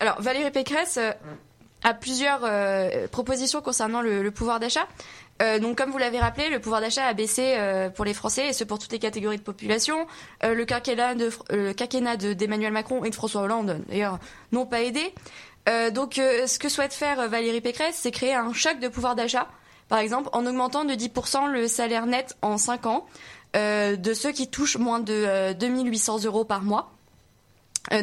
Alors, 0.00 0.20
Valérie 0.20 0.50
Pécresse... 0.50 0.98
a 1.84 1.94
plusieurs 1.94 2.40
propositions 3.10 3.60
concernant 3.60 4.02
le, 4.02 4.30
pouvoir 4.30 4.60
d'achat. 4.60 4.86
Euh, 5.40 5.58
donc, 5.58 5.78
comme 5.78 5.90
vous 5.90 5.98
l'avez 5.98 6.18
rappelé, 6.18 6.48
le 6.48 6.60
pouvoir 6.60 6.80
d'achat 6.80 7.04
a 7.04 7.14
baissé 7.14 7.54
euh, 7.56 7.90
pour 7.90 8.04
les 8.04 8.14
Français 8.14 8.48
et 8.48 8.52
ce 8.52 8.64
pour 8.64 8.78
toutes 8.78 8.92
les 8.92 8.98
catégories 8.98 9.38
de 9.38 9.42
population. 9.42 10.06
Euh, 10.44 10.54
le 10.54 10.64
quinquennat 10.64 11.14
de 11.14 11.30
le 11.50 12.34
d'Emmanuel 12.34 12.72
Macron 12.72 13.04
et 13.04 13.10
de 13.10 13.14
François 13.14 13.42
Hollande, 13.42 13.80
d'ailleurs, 13.88 14.18
n'ont 14.52 14.66
pas 14.66 14.82
aidé. 14.82 15.14
donc, 15.92 16.14
ce 16.14 16.58
que 16.58 16.68
souhaite 16.68 16.94
faire 16.94 17.28
Valérie 17.28 17.60
Pécresse, 17.60 17.96
c'est 17.96 18.10
créer 18.10 18.34
un 18.34 18.52
choc 18.52 18.80
de 18.80 18.88
pouvoir 18.88 19.14
d'achat, 19.14 19.48
par 19.88 19.98
exemple, 19.98 20.30
en 20.32 20.46
augmentant 20.46 20.84
de 20.84 20.94
10% 20.94 21.50
le 21.50 21.68
salaire 21.68 22.06
net 22.06 22.36
en 22.42 22.56
5 22.56 22.86
ans 22.86 23.06
de 23.54 24.14
ceux 24.14 24.32
qui 24.32 24.48
touchent 24.48 24.78
moins 24.78 24.98
de 24.98 25.52
2800 25.52 26.24
euros 26.24 26.44
par 26.44 26.62
mois. 26.62 26.97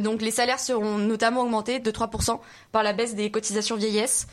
Donc, 0.02 0.21
les 0.21 0.32
salaires 0.32 0.60
seront 0.60 0.98
notamment 0.98 1.41
augmentés 1.41 1.80
de 1.80 1.91
3% 1.91 2.39
par 2.71 2.84
la 2.84 2.93
baisse 2.93 3.15
des 3.15 3.30
cotisations 3.32 3.76
vieillesse. 3.76 4.28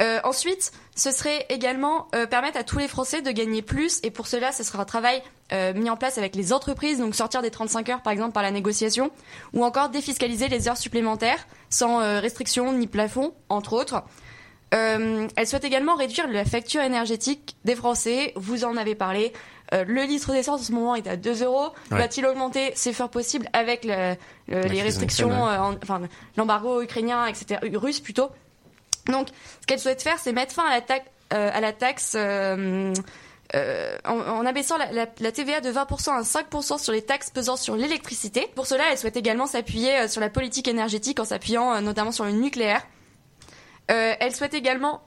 Euh, 0.00 0.18
ensuite, 0.24 0.72
ce 0.96 1.10
serait 1.10 1.46
également 1.50 2.08
euh, 2.14 2.26
permettre 2.26 2.58
à 2.58 2.64
tous 2.64 2.78
les 2.78 2.88
Français 2.88 3.20
de 3.20 3.30
gagner 3.30 3.60
plus, 3.60 4.00
et 4.02 4.10
pour 4.10 4.26
cela, 4.26 4.50
ce 4.50 4.62
sera 4.62 4.82
un 4.82 4.84
travail 4.86 5.22
euh, 5.52 5.74
mis 5.74 5.90
en 5.90 5.96
place 5.96 6.16
avec 6.16 6.34
les 6.34 6.52
entreprises, 6.52 6.98
donc 6.98 7.14
sortir 7.14 7.42
des 7.42 7.50
35 7.50 7.88
heures 7.90 8.02
par 8.02 8.12
exemple 8.12 8.32
par 8.32 8.42
la 8.42 8.50
négociation, 8.50 9.10
ou 9.52 9.62
encore 9.62 9.90
défiscaliser 9.90 10.48
les 10.48 10.68
heures 10.68 10.78
supplémentaires 10.78 11.46
sans 11.68 11.98
restriction 12.20 12.72
ni 12.72 12.86
plafond, 12.86 13.34
entre 13.48 13.74
autres. 13.74 14.02
elle 14.70 15.46
souhaite 15.46 15.64
également 15.64 15.96
réduire 15.96 16.28
la 16.28 16.44
facture 16.44 16.80
énergétique 16.80 17.56
des 17.64 17.76
Français. 17.76 18.32
Vous 18.36 18.64
en 18.64 18.76
avez 18.76 18.94
parlé. 18.94 19.32
Le 19.72 20.02
litre 20.02 20.32
d'essence 20.32 20.60
en 20.60 20.64
ce 20.64 20.72
moment 20.72 20.94
est 20.94 21.06
à 21.06 21.16
2 21.16 21.44
euros. 21.44 21.68
Va-t-il 21.90 22.26
augmenter? 22.26 22.72
C'est 22.74 22.92
fort 22.92 23.10
possible 23.10 23.48
avec 23.52 23.84
les 23.84 24.82
restrictions, 24.82 25.30
enfin 25.82 26.02
l'embargo 26.36 26.82
ukrainien, 26.82 27.26
etc. 27.26 27.60
Russe 27.74 28.00
plutôt. 28.00 28.30
Donc, 29.06 29.28
ce 29.60 29.66
qu'elle 29.66 29.78
souhaite 29.78 30.02
faire, 30.02 30.18
c'est 30.18 30.32
mettre 30.32 30.52
fin 30.52 30.64
à 30.64 30.78
la, 30.78 30.96
euh, 31.32 31.50
à 31.52 31.60
la 31.60 31.72
taxe 31.72 32.14
euh, 32.16 32.92
euh, 33.54 33.96
en, 34.04 34.46
abaissant 34.46 34.76
la, 34.78 35.06
TVA 35.06 35.60
de 35.60 35.70
20% 35.70 36.10
à 36.10 36.22
5% 36.22 36.78
sur 36.78 36.92
les 36.92 37.02
taxes 37.02 37.30
pesant 37.30 37.56
sur 37.56 37.76
l'électricité. 37.76 38.48
Pour 38.54 38.66
cela, 38.66 38.84
elle 38.90 38.98
souhaite 38.98 39.16
également 39.16 39.46
s'appuyer 39.46 40.08
sur 40.08 40.20
la 40.20 40.30
politique 40.30 40.68
énergétique 40.68 41.18
en 41.20 41.24
s'appuyant 41.24 41.80
notamment 41.80 42.12
sur 42.12 42.24
le 42.24 42.32
nucléaire. 42.32 42.86
elle 43.88 44.34
souhaite 44.34 44.54
également 44.54 45.02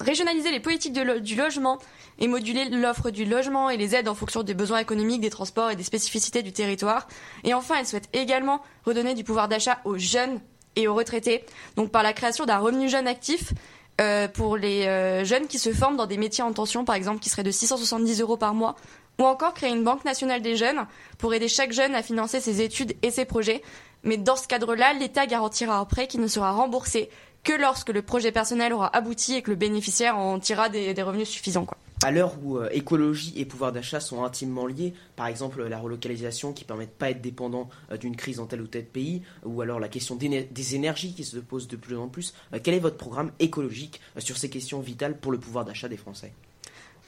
régionaliser 0.00 0.50
les 0.50 0.60
politiques 0.60 0.92
du 0.92 1.36
logement 1.36 1.78
et 2.18 2.28
moduler 2.28 2.68
l'offre 2.70 3.10
du 3.10 3.24
logement 3.24 3.70
et 3.70 3.76
les 3.76 3.94
aides 3.94 4.08
en 4.08 4.14
fonction 4.14 4.42
des 4.42 4.54
besoins 4.54 4.78
économiques, 4.78 5.20
des 5.20 5.30
transports 5.30 5.70
et 5.70 5.76
des 5.76 5.82
spécificités 5.82 6.42
du 6.42 6.52
territoire. 6.52 7.06
Et 7.44 7.54
enfin, 7.54 7.76
elle 7.78 7.86
souhaite 7.86 8.08
également 8.12 8.62
redonner 8.84 9.14
du 9.14 9.24
pouvoir 9.24 9.48
d'achat 9.48 9.78
aux 9.84 9.98
jeunes 9.98 10.40
et 10.76 10.88
aux 10.88 10.94
retraités, 10.94 11.44
donc 11.76 11.90
par 11.90 12.02
la 12.02 12.12
création 12.12 12.44
d'un 12.44 12.58
revenu 12.58 12.88
jeune 12.88 13.06
actif 13.06 13.52
euh, 14.00 14.28
pour 14.28 14.58
les 14.58 14.86
euh, 14.86 15.24
jeunes 15.24 15.46
qui 15.46 15.58
se 15.58 15.72
forment 15.72 15.96
dans 15.96 16.06
des 16.06 16.18
métiers 16.18 16.44
en 16.44 16.52
tension, 16.52 16.84
par 16.84 16.94
exemple, 16.94 17.18
qui 17.18 17.30
seraient 17.30 17.42
de 17.42 17.50
670 17.50 18.20
euros 18.20 18.36
par 18.36 18.54
mois 18.54 18.76
ou 19.18 19.24
encore 19.24 19.54
créer 19.54 19.70
une 19.70 19.84
banque 19.84 20.04
nationale 20.04 20.42
des 20.42 20.56
jeunes 20.56 20.86
pour 21.16 21.32
aider 21.32 21.48
chaque 21.48 21.72
jeune 21.72 21.94
à 21.94 22.02
financer 22.02 22.40
ses 22.40 22.60
études 22.60 22.94
et 23.02 23.10
ses 23.10 23.24
projets. 23.24 23.62
Mais 24.02 24.18
dans 24.18 24.36
ce 24.36 24.46
cadre-là, 24.46 24.92
l'État 24.92 25.26
garantira 25.26 25.78
un 25.78 25.86
prêt 25.86 26.06
qui 26.06 26.18
ne 26.18 26.28
sera 26.28 26.52
remboursé 26.52 27.08
que 27.46 27.52
lorsque 27.54 27.90
le 27.90 28.02
projet 28.02 28.32
personnel 28.32 28.72
aura 28.72 28.94
abouti 28.94 29.36
et 29.36 29.42
que 29.42 29.50
le 29.50 29.56
bénéficiaire 29.56 30.18
en 30.18 30.38
tirera 30.40 30.68
des, 30.68 30.92
des 30.92 31.02
revenus 31.02 31.28
suffisants. 31.28 31.64
Quoi. 31.64 31.78
À 32.02 32.10
l'heure 32.10 32.34
où 32.42 32.58
euh, 32.58 32.68
écologie 32.72 33.32
et 33.36 33.46
pouvoir 33.46 33.72
d'achat 33.72 34.00
sont 34.00 34.24
intimement 34.24 34.66
liés, 34.66 34.92
par 35.14 35.28
exemple 35.28 35.62
la 35.62 35.78
relocalisation 35.78 36.52
qui 36.52 36.64
permet 36.64 36.86
de 36.86 36.90
pas 36.90 37.10
être 37.10 37.22
dépendant 37.22 37.70
euh, 37.90 37.96
d'une 37.96 38.16
crise 38.16 38.36
dans 38.36 38.46
tel 38.46 38.60
ou 38.60 38.66
tel 38.66 38.84
pays, 38.84 39.22
ou 39.44 39.62
alors 39.62 39.78
la 39.80 39.88
question 39.88 40.16
des 40.16 40.74
énergies 40.74 41.14
qui 41.14 41.24
se 41.24 41.38
pose 41.38 41.68
de 41.68 41.76
plus 41.76 41.96
en 41.96 42.08
plus, 42.08 42.34
euh, 42.52 42.58
quel 42.62 42.74
est 42.74 42.80
votre 42.80 42.98
programme 42.98 43.30
écologique 43.38 44.00
sur 44.18 44.36
ces 44.36 44.50
questions 44.50 44.80
vitales 44.80 45.16
pour 45.16 45.30
le 45.32 45.38
pouvoir 45.38 45.64
d'achat 45.64 45.88
des 45.88 45.96
Français? 45.96 46.32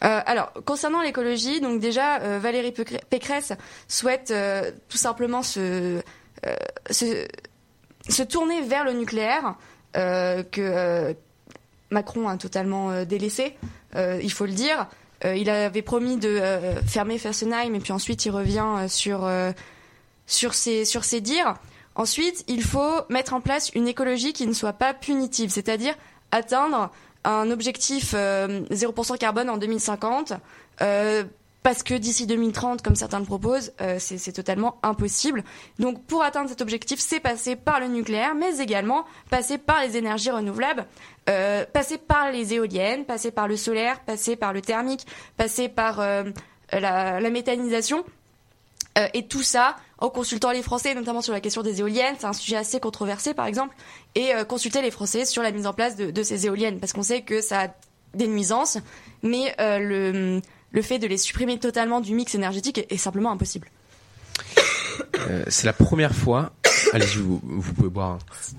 Euh, 0.05 0.21
alors, 0.25 0.53
concernant 0.65 1.03
l'écologie, 1.03 1.61
donc 1.61 1.81
déjà, 1.81 2.21
euh, 2.21 2.39
Valérie 2.39 2.73
Pécresse- 3.11 3.55
souhaite 3.89 4.31
euh, 4.31 4.71
tout 4.89 4.97
simplement 4.97 5.43
se, 5.43 6.01
se, 6.91 7.27
se 8.09 8.23
tourner 8.23 8.63
vers 8.63 8.85
le 8.85 8.93
nucléaire 8.93 9.57
que 9.99 10.61
euh, 10.61 11.15
Macron 11.91 12.29
a 12.29 12.37
totalement 12.37 12.91
euh, 12.91 13.05
délaissé, 13.05 13.57
euh, 13.95 14.21
il 14.23 14.33
faut 14.33 14.47
le 14.47 14.53
dire. 14.53 14.87
Euh, 15.25 15.35
il 15.35 15.51
avait 15.51 15.83
promis 15.83 16.17
de 16.17 16.29
euh, 16.29 16.81
fermer 16.83 17.19
Fessenheim 17.19 17.75
et 17.75 17.81
puis 17.81 17.93
ensuite 17.93 18.25
il 18.25 18.31
revient 18.31 18.65
euh, 18.79 18.89
sur, 18.89 19.25
euh, 19.25 19.53
sur, 20.27 20.55
ses, 20.55 20.85
sur 20.85 21.05
ses 21.05 21.21
dires. 21.21 21.55
Ensuite, 21.97 22.45
il 22.47 22.63
faut 22.63 23.01
mettre 23.09 23.35
en 23.35 23.41
place 23.41 23.71
une 23.75 23.89
écologie 23.89 24.33
qui 24.33 24.47
ne 24.47 24.53
soit 24.53 24.75
pas 24.75 24.95
punitive, 24.95 25.51
c'est-à-dire 25.51 25.95
atteindre 26.31 26.93
un 27.25 27.51
objectif 27.51 28.15
euh, 28.15 28.61
0% 28.71 29.19
carbone 29.19 29.51
en 29.51 29.57
2050, 29.57 30.35
euh, 30.81 31.25
parce 31.63 31.83
que 31.83 31.95
d'ici 31.95 32.27
2030, 32.27 32.83
comme 32.83 32.95
certains 32.95 33.19
le 33.19 33.25
proposent, 33.25 33.73
euh, 33.81 33.97
c'est 33.99 34.33
totalement 34.33 34.79
impossible. 34.83 35.45
Donc 35.79 36.05
pour 36.05 36.23
atteindre 36.23 36.49
cet 36.49 36.63
objectif, 36.63 37.01
c'est 37.01 37.21
passer 37.21 37.57
par 37.57 37.81
le 37.81 37.89
nucléaire, 37.89 38.35
mais 38.35 38.59
également 38.59 39.05
passer 39.31 39.59
par 39.59 39.83
les 39.83 39.97
énergies 39.97 40.31
renouvelables, 40.31 40.87
euh, 41.29 41.65
passer 41.73 41.99
par 41.99 42.31
les 42.31 42.55
éoliennes, 42.55 43.05
passer 43.05 43.31
par 43.31 43.49
le 43.49 43.57
solaire, 43.57 44.01
passer 44.01 44.37
par 44.37 44.53
le 44.53 44.61
thermique, 44.61 45.07
passer 45.37 45.69
par 45.69 46.01
euh, 46.01 46.25
la, 46.73 47.21
la 47.21 47.31
méthanisation. 47.31 48.05
Euh, 48.99 49.07
et 49.15 49.27
tout 49.27 49.43
ça 49.43 49.77
en 49.99 50.11
consultant 50.11 50.51
les 50.51 50.63
Français, 50.63 50.95
notamment 50.95 51.21
sur 51.23 51.33
la 51.33 51.41
question 51.41 51.63
des 51.63 51.81
éoliennes. 51.81 52.15
C'est 52.19 52.27
un 52.27 52.33
sujet 52.33 52.57
assez 52.57 52.81
controversé, 52.81 53.35
par 53.35 53.47
exemple. 53.47 53.77
Et 54.15 54.35
euh, 54.35 54.45
consulter 54.45 54.83
les 54.83 54.91
Français 54.91 55.25
sur 55.25 55.43
la 55.43 55.53
mise 55.53 55.67
en 55.67 55.73
place 55.73 55.97
de, 55.97 56.11
de 56.11 56.23
ces 56.23 56.47
éoliennes. 56.47 56.81
Parce 56.81 56.93
qu'on 56.93 57.03
sait 57.03 57.23
que 57.23 57.41
ça 57.41 57.63
a 57.63 57.69
des 58.15 58.27
nuisances, 58.27 58.79
mais 59.23 59.55
euh, 59.61 59.79
le, 59.79 60.41
le 60.73 60.83
fait 60.83 60.99
de 60.99 61.07
les 61.07 61.19
supprimer 61.19 61.59
totalement 61.59 62.01
du 62.01 62.15
mix 62.15 62.35
énergétique 62.35 62.87
est, 62.91 62.97
simplement 62.97 63.33
impossible. 63.33 63.69
Euh, 65.31 65.45
c'est 65.49 65.67
la 65.67 65.73
première 65.73 66.15
fois. 66.15 66.53
Allez-y, 66.93 67.19
vous, 67.19 67.41
vous 67.43 67.75
pouvez 67.75 67.89
boire. 67.89 68.13
hein. 68.13 68.19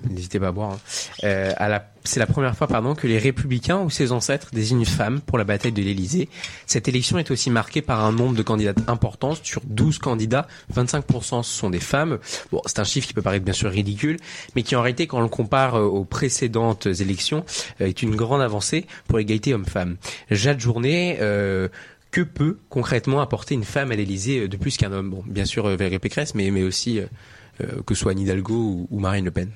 N'hésitez 0.10 0.40
pas 0.40 0.48
à 0.48 0.52
boire. 0.52 0.72
hein. 0.74 0.80
Euh, 1.24 1.80
c'est 2.04 2.20
la 2.20 2.26
première 2.26 2.56
fois, 2.56 2.68
pardon, 2.68 2.96
que 2.96 3.08
les 3.08 3.18
Républicains 3.18 3.80
ou 3.82 3.90
ses 3.90 4.12
ancêtres 4.12 4.50
désignent 4.52 4.80
une 4.80 4.86
femme 4.86 5.22
pour 5.22 5.38
la 5.38 5.44
bataille 5.44 5.72
de 5.72 5.82
l'Élysée. 5.82 6.30
Cette 6.66 6.88
élection 6.88 7.18
est 7.20 7.30
aussi 7.30 7.50
marquée 7.50 7.82
par 7.82 8.04
un 8.04 8.12
nombre 8.12 8.36
de 8.36 8.42
candidats 8.42 8.74
important. 8.88 9.36
Sur 9.44 9.62
12 9.66 10.00
candidats, 10.00 10.48
25% 10.74 11.44
sont 11.44 11.70
des 11.70 11.80
femmes. 11.80 12.20
Bon, 12.52 12.62
c'est 12.66 12.80
un 12.80 12.84
chiffre 12.84 13.08
qui 13.08 13.14
peut 13.14 13.22
paraître 13.22 13.46
bien 13.46 13.54
sûr 13.54 13.70
ridicule, 13.70 14.18
mais 14.56 14.64
qui 14.64 14.76
en 14.76 14.82
réalité, 14.82 15.08
quand 15.08 15.20
on 15.20 15.24
le 15.24 15.28
compare 15.28 15.76
euh, 15.76 15.84
aux 15.84 16.06
précédentes 16.06 16.88
élections, 16.88 17.46
est 17.80 18.02
une 18.02 18.16
grande 18.16 18.42
avancée 18.42 18.88
pour 19.08 19.18
l'égalité 19.18 19.54
homme-femme. 19.54 19.98
Jade. 20.32 20.60
Euh, 20.86 21.68
que 22.12 22.22
peut 22.22 22.58
concrètement 22.70 23.22
apporter 23.22 23.56
une 23.56 23.64
femme 23.64 23.92
à 23.92 23.96
l'Élysée 23.96 24.42
euh, 24.42 24.48
de 24.48 24.58
plus 24.58 24.78
qu'un 24.78 24.92
homme? 24.92 25.10
Bon, 25.10 25.24
bien 25.26 25.46
sûr 25.46 25.66
euh, 25.66 25.76
Valérie 25.76 26.00
Pécresse, 26.00 26.36
mais 26.36 26.52
mais 26.52 26.64
aussi 26.64 27.00
euh, 27.00 27.82
que 27.86 27.94
ce 27.94 28.02
soit 28.02 28.12
Anne 28.14 28.20
Hidalgo 28.20 28.56
ou, 28.56 28.88
ou 28.90 29.00
Marine 29.00 29.26
Le 29.26 29.32
Pen. 29.32 29.52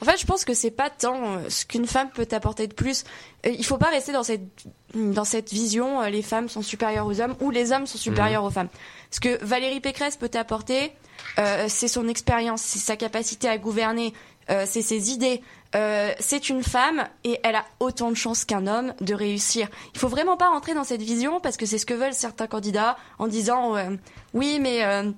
En 0.00 0.04
fait, 0.04 0.20
je 0.20 0.26
pense 0.26 0.44
que 0.44 0.52
c'est 0.52 0.70
pas 0.70 0.90
tant 0.90 1.38
ce 1.48 1.64
qu'une 1.64 1.86
femme 1.86 2.10
peut 2.12 2.28
apporter 2.32 2.66
de 2.66 2.74
plus. 2.74 3.04
Il 3.46 3.64
faut 3.64 3.78
pas 3.78 3.88
rester 3.88 4.12
dans 4.12 4.24
cette 4.24 4.42
dans 4.94 5.24
cette 5.24 5.50
vision 5.50 6.02
les 6.02 6.20
femmes 6.20 6.48
sont 6.48 6.60
supérieures 6.60 7.06
aux 7.06 7.20
hommes 7.20 7.34
ou 7.40 7.50
les 7.50 7.72
hommes 7.72 7.86
sont 7.86 7.96
supérieurs 7.96 8.44
aux 8.44 8.50
femmes. 8.50 8.68
Ce 9.10 9.20
que 9.20 9.42
Valérie 9.42 9.80
Pécresse 9.80 10.16
peut 10.16 10.30
apporter, 10.34 10.92
euh, 11.38 11.66
c'est 11.68 11.88
son 11.88 12.08
expérience, 12.08 12.62
c'est 12.62 12.78
sa 12.78 12.96
capacité 12.96 13.48
à 13.48 13.58
gouverner, 13.58 14.12
euh, 14.50 14.64
c'est 14.66 14.82
ses 14.82 15.10
idées. 15.10 15.42
Euh, 15.74 16.12
c'est 16.20 16.48
une 16.48 16.62
femme 16.62 17.06
et 17.24 17.40
elle 17.42 17.56
a 17.56 17.64
autant 17.80 18.10
de 18.10 18.16
chances 18.16 18.44
qu'un 18.44 18.66
homme 18.66 18.94
de 19.00 19.14
réussir. 19.14 19.68
Il 19.94 19.98
faut 19.98 20.08
vraiment 20.08 20.36
pas 20.36 20.48
rentrer 20.48 20.74
dans 20.74 20.84
cette 20.84 21.02
vision 21.02 21.40
parce 21.40 21.56
que 21.56 21.66
c'est 21.66 21.78
ce 21.78 21.86
que 21.86 21.94
veulent 21.94 22.14
certains 22.14 22.46
candidats 22.46 22.96
en 23.18 23.26
disant 23.26 23.76
euh, 23.76 23.90
oui 24.34 24.58
mais 24.60 24.84
euh, 24.84 25.10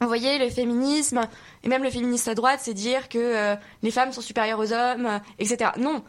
vous 0.00 0.08
voyez, 0.08 0.38
le 0.38 0.50
féminisme, 0.50 1.20
et 1.62 1.68
même 1.68 1.82
le 1.82 1.88
féministe 1.88 2.26
à 2.28 2.34
droite, 2.34 2.60
c'est 2.62 2.74
dire 2.74 3.08
que 3.08 3.18
euh, 3.18 3.56
les 3.82 3.90
femmes 3.92 4.12
sont 4.12 4.20
supérieures 4.20 4.58
aux 4.58 4.72
hommes, 4.72 5.20
etc. 5.38 5.70
Non, 5.78 6.02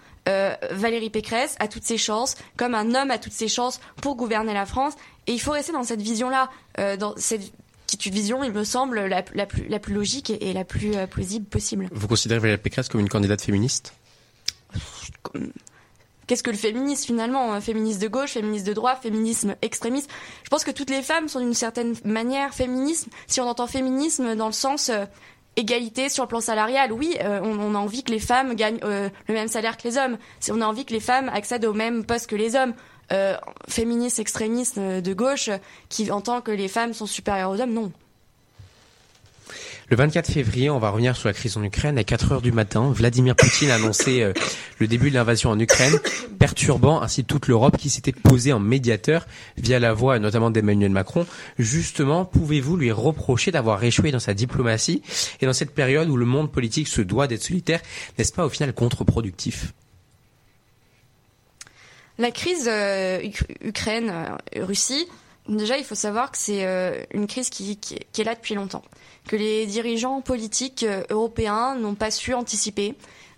Valérie 0.71 1.11
Pécresse 1.11 1.55
a 1.59 1.67
toutes 1.67 1.83
ses 1.83 1.99
chances, 1.99 2.35
comme 2.57 2.73
un 2.73 2.95
homme 2.95 3.11
a 3.11 3.19
toutes 3.19 3.31
ses 3.31 3.47
chances 3.47 3.79
pour 4.01 4.15
gouverner 4.15 4.53
la 4.53 4.65
France, 4.65 4.95
et 5.27 5.33
il 5.33 5.39
faut 5.39 5.51
rester 5.51 5.71
dans 5.71 5.83
cette 5.83 6.01
vision-là, 6.01 6.49
dans 6.97 7.13
cette 7.15 7.53
qui 7.88 7.98
est 7.98 8.06
une 8.06 8.13
vision, 8.13 8.43
il 8.43 8.52
me 8.52 8.63
semble, 8.63 9.06
la, 9.06 9.24
la 9.34 9.45
plus, 9.45 9.67
la 9.67 9.80
plus 9.80 9.93
logique 9.93 10.30
et, 10.30 10.50
et 10.50 10.54
la 10.54 10.65
plus 10.65 10.95
euh, 10.95 11.08
plausible 11.08 11.45
possible. 11.45 11.88
Vous 11.91 12.08
considérez 12.08 12.39
Valérie 12.39 12.62
Pécresse 12.62 12.89
comme 12.89 13.02
une 13.02 13.10
candidate 13.10 13.41
féministe? 13.41 13.93
Qu'est-ce 16.28 16.41
que 16.41 16.50
le 16.50 16.58
féminisme 16.58 17.06
finalement? 17.06 17.62
Féministe 17.62 18.02
de 18.02 18.08
gauche, 18.08 18.32
féministe 18.32 18.65
de 18.65 18.74
droite, 18.74 19.00
féminisme 19.04 19.56
extrémiste? 19.62 20.10
Je 20.43 20.50
pense 20.50 20.63
que 20.63 20.71
toutes 20.71 20.89
les 20.89 21.04
femmes 21.04 21.30
sont 21.30 21.39
d'une 21.39 21.54
certaine 21.54 21.93
manière 22.04 22.54
féminisme. 22.54 23.12
Si 23.28 23.39
on 23.39 23.48
entend 23.48 23.67
féminisme 23.67 24.36
dans 24.36 24.48
le 24.48 24.52
sens 24.52 24.89
euh, 24.89 25.06
égalité 25.56 26.10
sur 26.10 26.24
le 26.24 26.28
plan 26.28 26.41
salarial, 26.41 26.91
oui, 26.91 27.15
euh, 27.21 27.39
on, 27.43 27.60
on 27.60 27.76
a 27.76 27.78
envie 27.78 28.04
que 28.04 28.12
les 28.12 28.19
femmes 28.19 28.56
gagnent 28.56 28.80
euh, 28.84 29.08
le 29.28 29.34
même 29.36 29.48
salaire 29.48 29.78
que 29.78 29.88
les 29.88 29.98
hommes. 29.98 30.17
Si 30.39 30.52
on 30.52 30.62
a 30.62 30.65
envie 30.65 30.84
que 30.84 30.93
les 30.93 31.00
femmes 31.00 31.30
accèdent 31.30 31.65
au 31.65 31.74
même 31.74 32.04
poste 32.04 32.28
que 32.28 32.36
les 32.36 32.56
hommes. 32.56 32.74
Euh, 33.12 33.36
féministe 33.68 34.20
extrémiste 34.20 34.78
euh, 34.78 35.02
de 35.02 35.13
gauche 35.13 35.50
qui 35.89 36.12
entend 36.12 36.41
que 36.41 36.52
les 36.52 36.68
femmes 36.68 36.94
sont 36.94 37.06
supérieures 37.06 37.52
aux 37.52 37.62
hommes, 37.62 37.74
non. 37.74 37.91
Le 39.89 39.98
24 39.98 40.32
février, 40.32 40.72
on 40.72 40.80
va 40.80 40.89
revenir 40.89 41.15
sur 41.15 41.30
la 41.30 41.34
crise 41.34 41.58
en 41.58 41.63
Ukraine. 41.63 42.00
À 42.00 42.04
4 42.04 42.32
heures 42.32 42.41
du 42.41 42.52
matin, 42.52 42.91
Vladimir 42.91 43.36
Poutine 43.36 43.70
a 43.70 43.76
annoncé 43.76 44.24
euh, 44.24 44.34
le 44.80 44.88
début 44.88 45.12
de 45.12 45.15
l'invasion 45.15 45.52
en 45.52 45.60
Ukraine, 45.60 45.94
perturbant 46.39 47.04
ainsi 47.04 47.24
toute 47.24 47.48
l'Europe 47.48 47.78
qui 47.78 47.91
s'était 47.91 48.12
posée 48.12 48.52
en 48.52 48.60
médiateur 48.60 49.28
via 49.58 49.78
la 49.78 49.94
voix 49.94 50.18
notamment 50.18 50.50
d'Emmanuel 50.50 50.89
Macron. 50.89 51.28
Justement, 51.60 52.26
pouvez-vous 52.26 52.78
lui 52.78 52.91
reprocher 52.91 53.52
d'avoir 53.52 53.84
échoué 53.84 54.12
dans 54.12 54.20
sa 54.20 54.34
diplomatie 54.34 55.04
et 55.39 55.46
dans 55.46 55.54
cette 55.54 55.76
période 55.76 56.10
où 56.10 56.18
le 56.18 56.26
monde 56.26 56.52
politique 56.52 56.88
se 56.88 57.02
doit 57.02 57.28
d'être 57.28 57.44
solitaire, 57.44 57.82
n'est-ce 58.18 58.34
pas 58.34 58.46
au 58.46 58.50
final 58.50 58.74
contre-productif? 58.74 59.74
La 62.17 62.32
crise 62.32 62.67
euh, 62.71 63.19
Uk- 63.21 63.45
Ukraine-Russie, 63.62 65.08
déjà 65.49 65.78
il 65.78 65.84
faut 65.84 65.95
savoir 65.95 66.32
que 66.32 66.38
c'est 66.38 66.65
euh, 66.65 67.04
une 67.13 67.28
crise 67.28 67.49
qui, 67.49 67.78
qui, 67.78 67.99
qui 68.12 68.21
est 68.21 68.23
là 68.23 68.36
depuis 68.36 68.56
longtemps, 68.56 68.84
que 69.28 69.36
les 69.36 69.65
dirigeants 69.65 70.21
politiques 70.21 70.84
euh, 70.84 71.04
européens 71.10 71.75
n'ont 71.75 71.95
pas 71.95 72.12
su 72.12 72.34
anticiper. 72.34 72.95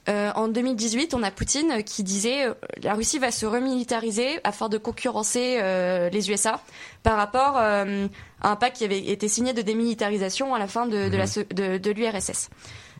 Euh, 0.09 0.31
en 0.35 0.47
2018, 0.47 1.13
on 1.15 1.23
a 1.23 1.31
Poutine 1.31 1.83
qui 1.83 2.01
disait 2.01 2.45
euh, 2.45 2.53
la 2.81 2.93
Russie 2.93 3.19
va 3.19 3.29
se 3.31 3.45
remilitariser 3.45 4.39
afin 4.45 4.69
de 4.69 4.77
concurrencer 4.77 5.57
euh, 5.61 6.09
les 6.09 6.29
USA 6.29 6.61
par 7.03 7.17
rapport 7.17 7.57
euh, 7.57 8.07
à 8.41 8.51
un 8.51 8.55
pacte 8.55 8.77
qui 8.77 8.85
avait 8.85 8.99
été 8.99 9.27
signé 9.27 9.51
de 9.51 9.61
démilitarisation 9.61 10.55
à 10.55 10.59
la 10.59 10.67
fin 10.67 10.85
de, 10.85 11.09
de 11.09 11.77
de 11.77 11.91
l'URSS. 11.91 12.49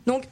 Donc 0.06 0.24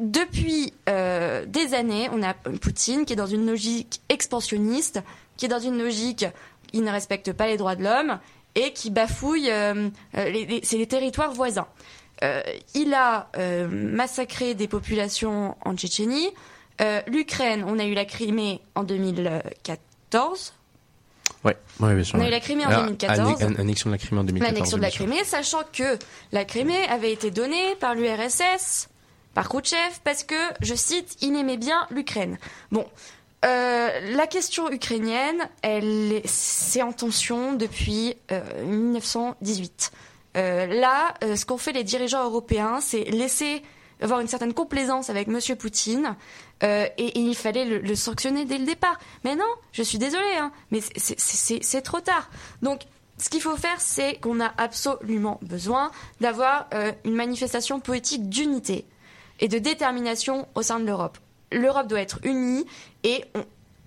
depuis 0.00 0.72
euh, 0.88 1.44
des 1.46 1.74
années, 1.74 2.08
on 2.12 2.22
a 2.22 2.34
Poutine 2.34 3.04
qui 3.04 3.12
est 3.12 3.16
dans 3.16 3.26
une 3.26 3.46
logique 3.46 4.00
expansionniste, 4.08 5.00
qui 5.36 5.46
est 5.46 5.48
dans 5.48 5.58
une 5.60 5.78
logique 5.82 6.26
qui 6.72 6.80
ne 6.80 6.90
respecte 6.90 7.32
pas 7.32 7.46
les 7.46 7.56
droits 7.56 7.76
de 7.76 7.84
l'homme 7.84 8.18
et 8.54 8.72
qui 8.72 8.90
bafouille 8.90 9.50
euh, 9.50 9.88
euh, 10.16 10.24
les, 10.30 10.44
les- 10.46 10.60
c'est 10.64 10.78
les 10.78 10.86
territoires 10.86 11.32
voisins. 11.32 11.66
Euh, 12.24 12.42
il 12.74 12.94
a 12.94 13.28
euh, 13.36 13.68
massacré 13.70 14.54
des 14.54 14.66
populations 14.68 15.56
en 15.64 15.76
Tchétchénie. 15.76 16.28
Euh, 16.80 17.00
L'Ukraine, 17.06 17.64
on 17.66 17.78
a 17.78 17.84
eu 17.84 17.94
la 17.94 18.04
Crimée 18.04 18.60
en 18.74 18.82
2014. 18.84 20.54
Ouais, 21.44 21.56
ouais, 21.80 21.94
bien 21.94 22.04
sûr. 22.04 22.18
On 22.18 22.22
a 22.22 22.26
eu 22.28 22.30
la 22.30 22.40
Crimée 22.40 22.66
en 22.66 22.70
Ah, 22.70 22.76
2014. 22.82 23.42
anne- 23.42 23.56
Annexion 23.60 23.90
de 23.90 23.94
la 23.94 23.98
Crimée 23.98 24.20
en 24.20 24.24
2014. 24.24 24.54
L'annexion 24.54 24.76
de 24.78 24.82
la. 24.82 24.90
Crimée, 24.90 25.24
sachant 25.24 25.62
que 25.72 25.98
la 26.32 26.44
Crimée 26.44 26.84
avait 26.88 27.12
été 27.12 27.30
donnée 27.30 27.76
par 27.78 27.94
l'URSS, 27.94 28.88
par 29.38 29.48
Khrouchtchev, 29.48 29.94
parce 30.02 30.24
que, 30.24 30.34
je 30.62 30.74
cite, 30.74 31.16
il 31.20 31.36
aimait 31.36 31.58
bien 31.58 31.86
l'Ukraine. 31.90 32.38
Bon, 32.72 32.84
euh, 33.44 33.88
la 34.16 34.26
question 34.26 34.68
ukrainienne, 34.68 35.48
elle, 35.62 36.12
est- 36.12 36.26
c'est 36.26 36.82
en 36.82 36.90
tension 36.92 37.52
depuis 37.52 38.16
euh, 38.32 38.40
1918. 38.64 39.92
Euh, 40.36 40.66
là, 40.66 41.14
euh, 41.22 41.36
ce 41.36 41.46
qu'ont 41.46 41.56
fait 41.56 41.70
les 41.70 41.84
dirigeants 41.84 42.24
européens, 42.24 42.80
c'est 42.80 43.04
laisser 43.04 43.62
avoir 44.00 44.18
une 44.18 44.26
certaine 44.26 44.54
complaisance 44.54 45.08
avec 45.08 45.28
Monsieur 45.28 45.54
Poutine, 45.54 46.16
et, 46.62 47.16
il 47.16 47.36
fallait 47.36 47.64
le, 47.64 47.94
sanctionner 47.94 48.44
dès 48.44 48.58
le 48.58 48.66
départ. 48.66 48.98
Mais 49.22 49.36
non, 49.36 49.52
je 49.70 49.84
suis 49.84 49.98
désolée, 49.98 50.36
hein, 50.40 50.50
mais 50.72 50.80
c'est- 50.96 51.82
trop 51.82 52.00
tard. 52.00 52.28
Donc, 52.62 52.80
ce 53.18 53.28
qu'il 53.30 53.40
faut 53.40 53.56
faire, 53.56 53.80
c'est 53.80 54.16
qu'on 54.20 54.40
a 54.40 54.52
absolument 54.58 55.38
besoin 55.42 55.92
d'avoir 56.20 56.68
une 57.04 57.14
manifestation 57.14 57.78
politique 57.78 58.28
d'unité 58.28 58.84
et 59.40 59.48
de 59.48 59.58
détermination 59.58 60.46
au 60.54 60.62
sein 60.62 60.80
de 60.80 60.86
l'Europe. 60.86 61.18
L'Europe 61.52 61.86
doit 61.86 62.00
être 62.00 62.18
unie 62.24 62.66
et 63.04 63.24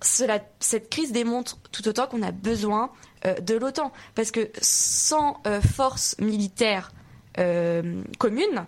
cela, 0.02 0.40
cette 0.60 0.90
crise 0.90 1.12
démontre 1.12 1.58
tout 1.70 1.86
autant 1.88 2.06
qu'on 2.06 2.22
a 2.22 2.32
besoin 2.32 2.90
euh, 3.24 3.34
de 3.34 3.54
l'OTAN. 3.54 3.92
Parce 4.14 4.30
que 4.30 4.50
sans 4.60 5.40
euh, 5.46 5.60
force 5.60 6.16
militaire 6.18 6.92
euh, 7.38 8.02
commune, 8.18 8.66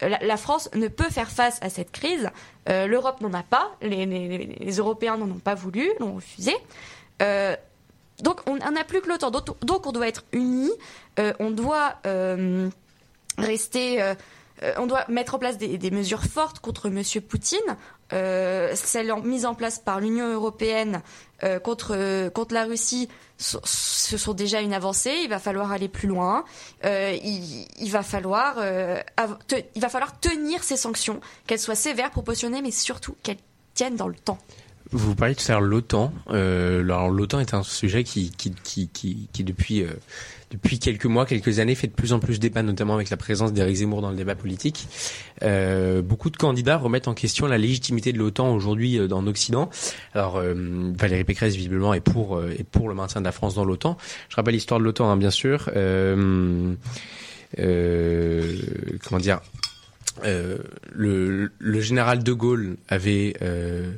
la, 0.00 0.36
France 0.36 0.68
ne 0.74 0.88
peut 0.88 1.08
faire 1.08 1.30
face 1.30 1.58
à 1.62 1.70
cette 1.70 1.92
crise. 1.92 2.28
L'Europe 2.66 3.20
n'en 3.20 3.32
a 3.32 3.44
pas, 3.44 3.76
les, 3.80 4.76
Européens 4.78 5.16
n'en 5.16 5.30
ont 5.30 5.38
pas 5.38 5.54
voulu, 5.54 5.88
l'ont 6.00 6.16
refusé. 6.16 6.52
Donc 7.20 8.40
on 8.46 8.56
n'a 8.56 8.82
plus 8.82 9.00
que 9.00 9.08
l'OTAN. 9.08 9.30
Donc, 9.30 9.64
donc, 9.64 9.86
on 9.86 9.92
doit 9.92 10.08
être 10.08 10.24
unis, 10.32 10.72
on 11.38 11.52
doit 11.52 12.00
rester 13.38 14.14
on 14.76 14.86
doit 14.86 15.04
mettre 15.08 15.34
en 15.34 15.38
place 15.38 15.58
des, 15.58 15.90
mesures 15.90 16.24
fortes 16.24 16.60
contre 16.60 16.86
M. 16.86 17.02
Poutine. 17.22 17.58
Euh, 18.12 18.72
celles 18.74 19.12
mises 19.24 19.46
en 19.46 19.54
place 19.54 19.78
par 19.78 20.00
l'Union 20.00 20.30
européenne 20.32 21.00
euh, 21.44 21.58
contre, 21.58 22.28
contre 22.30 22.54
la 22.54 22.64
Russie, 22.64 23.08
ce 23.38 24.16
sont 24.16 24.34
déjà 24.34 24.60
une 24.60 24.74
avancée. 24.74 25.14
Il 25.22 25.28
va 25.28 25.38
falloir 25.38 25.72
aller 25.72 25.88
plus 25.88 26.08
loin. 26.08 26.44
Euh, 26.84 27.16
il, 27.22 27.90
va 27.90 28.02
falloir, 28.02 28.56
il 28.58 29.82
va 29.82 29.88
falloir 29.88 30.20
tenir 30.20 30.62
ces 30.62 30.76
sanctions, 30.76 31.20
qu'elles 31.46 31.58
soient 31.58 31.74
sévères, 31.74 32.10
proportionnées, 32.10 32.62
mais 32.62 32.70
surtout 32.70 33.16
qu'elles 33.22 33.38
tiennent 33.74 33.96
dans 33.96 34.08
le 34.08 34.14
temps. 34.14 34.38
Vous 34.92 35.14
parlez 35.14 35.34
à 35.48 35.52
l'heure 35.52 35.60
l'OTAN. 35.62 36.12
Euh, 36.28 36.82
l'OTAN 36.82 37.40
est 37.40 37.54
un 37.54 37.62
sujet 37.62 38.04
qui, 38.04 38.30
qui, 38.30 38.52
qui, 38.62 38.88
qui, 39.32 39.44
depuis, 39.44 39.82
euh, 39.82 39.90
depuis 40.52 40.78
quelques 40.78 41.06
mois, 41.06 41.24
quelques 41.26 41.58
années, 41.58 41.74
fait 41.74 41.86
de 41.86 41.92
plus 41.92 42.12
en 42.12 42.18
plus 42.18 42.38
débat, 42.38 42.62
notamment 42.62 42.94
avec 42.94 43.10
la 43.10 43.16
présence 43.16 43.52
d'Éric 43.52 43.76
Zemmour 43.76 44.02
dans 44.02 44.10
le 44.10 44.16
débat 44.16 44.34
politique. 44.34 44.86
Euh, 45.42 46.02
beaucoup 46.02 46.30
de 46.30 46.36
candidats 46.36 46.76
remettent 46.76 47.08
en 47.08 47.14
question 47.14 47.46
la 47.46 47.58
légitimité 47.58 48.12
de 48.12 48.18
l'OTAN 48.18 48.54
aujourd'hui 48.54 48.98
euh, 48.98 49.08
en 49.10 49.26
Occident. 49.26 49.70
Alors 50.14 50.36
euh, 50.36 50.54
Valérie 50.96 51.24
Pécresse 51.24 51.56
visiblement 51.56 51.94
est 51.94 52.00
pour 52.00 52.36
euh, 52.36 52.54
est 52.58 52.64
pour 52.64 52.88
le 52.88 52.94
maintien 52.94 53.20
de 53.20 53.26
la 53.26 53.32
France 53.32 53.54
dans 53.54 53.64
l'OTAN. 53.64 53.96
Je 54.28 54.36
rappelle 54.36 54.54
l'histoire 54.54 54.78
de 54.78 54.84
l'OTAN, 54.84 55.10
hein, 55.10 55.16
bien 55.16 55.30
sûr. 55.30 55.70
comment 55.74 56.76
dire? 59.18 59.40
Euh, 60.24 60.58
le, 60.92 61.50
le, 61.58 61.80
général 61.80 62.22
de 62.22 62.32
Gaulle 62.32 62.76
avait 62.88 63.34
euh, 63.42 63.92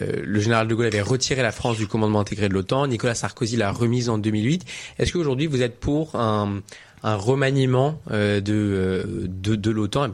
euh, 0.00 0.22
le 0.24 0.40
général 0.40 0.68
de 0.68 0.74
Gaulle 0.74 0.86
avait 0.86 1.02
retiré 1.02 1.42
la 1.42 1.52
France 1.52 1.76
du 1.76 1.86
commandement 1.86 2.20
intégré 2.20 2.48
de 2.48 2.54
l'OTAN. 2.54 2.86
Nicolas 2.86 3.14
Sarkozy 3.14 3.56
l'a 3.56 3.70
remise 3.70 4.08
en 4.08 4.18
2008. 4.18 4.64
Est-ce 4.98 5.12
qu'aujourd'hui 5.12 5.46
vous 5.46 5.62
êtes 5.62 5.78
pour 5.78 6.16
un, 6.16 6.62
un 7.02 7.16
remaniement 7.16 8.00
euh, 8.10 8.40
de, 8.40 9.28
de, 9.28 9.54
de 9.54 9.70
l'OTAN? 9.70 10.08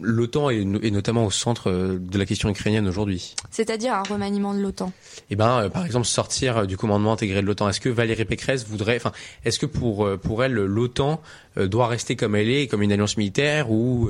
L'OTAN 0.00 0.50
est, 0.50 0.64
notamment 0.64 1.24
au 1.24 1.30
centre 1.30 1.70
de 1.70 2.18
la 2.18 2.26
question 2.26 2.48
ukrainienne 2.48 2.86
aujourd'hui. 2.88 3.34
C'est-à-dire 3.50 3.94
un 3.94 4.02
remaniement 4.02 4.54
de 4.54 4.60
l'OTAN 4.60 4.92
Eh 5.30 5.36
ben, 5.36 5.62
euh, 5.62 5.68
par 5.68 5.84
exemple, 5.84 6.06
sortir 6.06 6.66
du 6.66 6.76
commandement 6.76 7.12
intégré 7.12 7.40
de 7.40 7.46
l'OTAN. 7.46 7.68
Est-ce 7.68 7.80
que 7.80 7.88
Valérie 7.88 8.24
Pécresse 8.24 8.66
voudrait, 8.66 8.96
enfin, 8.96 9.12
est-ce 9.44 9.58
que 9.58 9.66
pour 9.66 10.08
pour 10.20 10.44
elle, 10.44 10.54
l'OTAN 10.54 11.20
doit 11.56 11.88
rester 11.88 12.16
comme 12.16 12.34
elle 12.34 12.50
est, 12.50 12.66
comme 12.66 12.82
une 12.82 12.92
alliance 12.92 13.16
militaire, 13.16 13.70
ou 13.70 14.08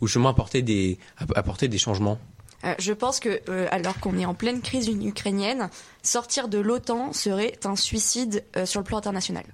ou 0.00 0.06
justement 0.06 0.28
apporter 0.28 0.62
des 0.62 0.98
apporter 1.34 1.68
des 1.68 1.78
changements? 1.78 2.18
Euh, 2.64 2.74
je 2.78 2.92
pense 2.92 3.20
que, 3.20 3.40
euh, 3.48 3.68
alors 3.70 3.98
qu'on 4.00 4.18
est 4.18 4.26
en 4.26 4.34
pleine 4.34 4.60
crise 4.60 4.88
ukrainienne, 4.88 5.68
sortir 6.02 6.48
de 6.48 6.58
l'OTAN 6.58 7.12
serait 7.12 7.58
un 7.64 7.76
suicide 7.76 8.44
euh, 8.56 8.66
sur 8.66 8.80
le 8.80 8.84
plan 8.84 8.98
international. 8.98 9.44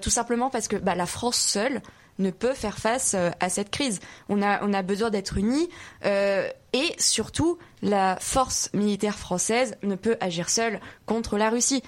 tout 0.00 0.10
simplement 0.10 0.48
parce 0.48 0.66
que 0.66 0.76
bah, 0.76 0.94
la 0.94 1.04
France 1.04 1.36
seule 1.36 1.82
ne 2.18 2.30
peut 2.30 2.54
faire 2.54 2.78
face 2.78 3.14
à 3.14 3.48
cette 3.48 3.70
crise. 3.70 4.00
On 4.28 4.42
a, 4.42 4.82
besoin 4.82 5.10
d'être 5.10 5.36
unis 5.36 5.68
et 6.04 6.94
surtout, 6.98 7.58
la 7.82 8.16
force 8.20 8.70
militaire 8.72 9.18
française 9.18 9.76
ne 9.82 9.96
peut 9.96 10.16
agir 10.20 10.48
seule 10.48 10.80
contre 11.06 11.36
la 11.36 11.50
Russie. 11.50 11.82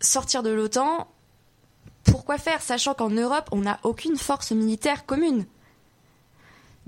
sortir 0.00 0.42
de 0.42 0.50
l'OTAN, 0.50 1.08
pourquoi 2.04 2.38
faire, 2.38 2.62
sachant 2.62 2.94
qu'en 2.94 3.10
Europe, 3.10 3.48
on 3.52 3.58
n'a 3.58 3.78
aucune 3.82 4.16
force 4.16 4.52
militaire 4.52 5.06
commune? 5.06 5.46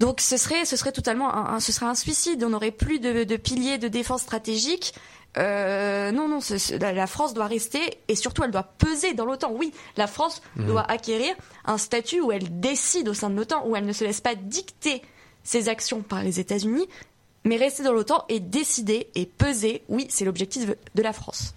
Donc 0.01 0.23
ce 0.23 0.39
serait, 0.39 0.65
totalement, 0.93 1.31
un 1.35 1.61
suicide. 1.95 2.43
On 2.43 2.51
n'aurait 2.51 2.71
plus 2.71 3.01
de, 3.01 3.25
de, 3.25 3.37
piliers 3.37 3.77
de 3.77 3.87
défense 3.87 4.23
stratégique. 4.23 4.95
Euh, 5.39 6.11
non, 6.11 6.29
non, 6.29 6.41
la, 6.81 6.93
la, 6.93 7.07
France 7.07 7.35
doit 7.35 7.47
rester 7.47 7.81
et 8.09 8.17
surtout 8.17 8.43
elle 8.43 8.51
doit 8.51 8.73
peser 8.79 9.15
dans 9.15 9.25
l'OTAN. 9.25 9.53
Oui, 9.53 9.73
la 9.97 10.07
France 10.07 10.43
mmh. 10.57 10.67
doit 10.67 10.91
acquérir 10.91 11.35
un 11.65 11.79
statut 11.79 12.21
où 12.21 12.33
elle 12.33 12.61
décide 12.61 13.09
au 13.09 13.15
sein 13.15 13.31
de 13.31 13.37
l'OTAN, 13.37 13.65
où 13.67 13.77
elle 13.77 13.87
ne 13.87 13.93
se 13.93 14.05
laisse 14.05 14.21
pas 14.21 14.35
dicter 14.35 15.03
ses 15.45 15.69
actions 15.69 16.03
par 16.03 16.23
les 16.23 16.41
États-Unis, 16.41 16.89
mais 17.45 17.57
rester 17.57 17.85
dans 17.85 17.93
l'OTAN 17.93 18.25
et 18.29 18.41
décider 18.41 19.09
et 19.15 19.25
peser. 19.25 19.83
Oui, 19.89 20.07
c'est 20.11 20.25
l'objectif 20.25 20.71
de 20.95 21.03
la 21.03 21.13
France 21.13 21.55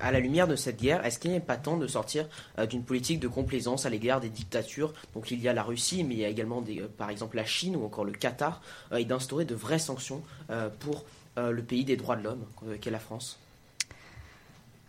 à 0.00 0.12
la 0.12 0.20
lumière 0.20 0.46
de 0.46 0.56
cette 0.56 0.80
guerre, 0.80 1.04
est-ce 1.04 1.18
qu'il 1.18 1.32
n'est 1.32 1.40
pas 1.40 1.56
temps 1.56 1.76
de 1.76 1.86
sortir 1.86 2.28
euh, 2.58 2.66
d'une 2.66 2.84
politique 2.84 3.20
de 3.20 3.28
complaisance 3.28 3.86
à 3.86 3.90
l'égard 3.90 4.20
des 4.20 4.28
dictatures? 4.28 4.92
Donc 5.14 5.30
il 5.30 5.40
y 5.40 5.48
a 5.48 5.52
la 5.52 5.62
Russie, 5.62 6.04
mais 6.04 6.14
il 6.14 6.20
y 6.20 6.24
a 6.24 6.28
également 6.28 6.60
des, 6.60 6.80
euh, 6.80 6.88
par 6.88 7.10
exemple 7.10 7.36
la 7.36 7.44
Chine 7.44 7.76
ou 7.76 7.84
encore 7.84 8.04
le 8.04 8.12
Qatar, 8.12 8.60
euh, 8.92 8.96
et 8.96 9.04
d'instaurer 9.04 9.44
de 9.44 9.54
vraies 9.54 9.78
sanctions 9.78 10.22
euh, 10.50 10.68
pour 10.80 11.04
euh, 11.38 11.50
le 11.50 11.62
pays 11.62 11.84
des 11.84 11.96
droits 11.96 12.16
de 12.16 12.22
l'homme 12.22 12.44
qu'est 12.80 12.90
la 12.90 12.98
France 12.98 13.38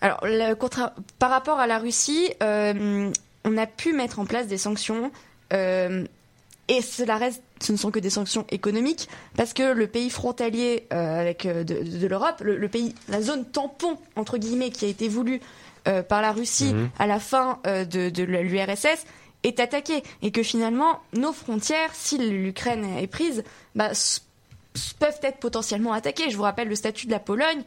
Alors, 0.01 0.19
le, 0.23 0.53
contre, 0.55 0.91
par 1.19 1.29
rapport 1.29 1.59
à 1.59 1.67
la 1.67 1.79
Russie, 1.79 2.33
on 2.41 3.57
a 3.57 3.65
pu 3.67 3.93
mettre 3.93 4.19
en 4.19 4.25
place 4.25 4.47
des 4.47 4.57
sanctions 4.57 5.11
et 6.71 6.81
cela 6.81 7.17
reste, 7.17 7.43
ce 7.59 7.73
ne 7.73 7.77
sont 7.77 7.91
que 7.91 7.99
des 7.99 8.09
sanctions 8.09 8.45
économiques, 8.49 9.09
parce 9.35 9.51
que 9.51 9.73
le 9.73 9.87
pays 9.87 10.09
frontalier 10.09 10.87
euh, 10.93 11.19
avec 11.19 11.45
euh, 11.45 11.65
de, 11.65 11.83
de 11.83 12.07
l'Europe, 12.07 12.39
le, 12.41 12.55
le, 12.55 12.69
pays, 12.69 12.95
la 13.09 13.21
zone 13.21 13.43
tampon 13.43 13.97
entre 14.15 14.37
guillemets 14.37 14.69
qui 14.69 14.85
a 14.85 14.87
été 14.87 15.09
voulue 15.09 15.41
euh, 15.89 16.01
par 16.01 16.21
la 16.21 16.31
Russie 16.31 16.73
mmh. 16.73 16.89
à 16.97 17.07
la 17.07 17.19
fin 17.19 17.59
euh, 17.67 17.83
de, 17.83 18.09
de 18.09 18.23
l'URSS 18.23 19.05
est 19.43 19.59
attaquée 19.59 20.01
et 20.21 20.31
que 20.31 20.43
finalement 20.43 21.01
nos 21.11 21.33
frontières, 21.33 21.89
si 21.93 22.17
l'Ukraine 22.17 22.85
est 22.97 23.07
prise, 23.07 23.43
bah, 23.75 23.89
peuvent 24.99 25.19
être 25.23 25.39
potentiellement 25.39 25.93
attaquées. 25.93 26.29
Je 26.29 26.37
vous 26.37 26.43
rappelle 26.43 26.67
le 26.67 26.75
statut 26.75 27.05
de 27.05 27.11
la 27.11 27.19
Pologne. 27.19 27.63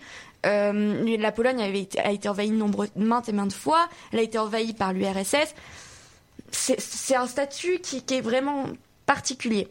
Euh, 0.46 1.16
la 1.18 1.32
Pologne 1.32 1.60
a 1.60 2.10
été 2.10 2.28
envahie 2.28 2.50
nombre, 2.50 2.86
maintes 2.96 3.28
et 3.28 3.32
maintes 3.32 3.52
fois. 3.52 3.88
Elle 4.12 4.20
a 4.20 4.22
été 4.22 4.38
envahie 4.38 4.72
par 4.72 4.92
l'URSS. 4.92 5.54
C'est 6.50 7.16
un 7.16 7.26
statut 7.26 7.80
qui, 7.80 8.02
qui, 8.02 8.14
est 8.14 8.20
vraiment 8.20 8.66
particulier. 9.06 9.68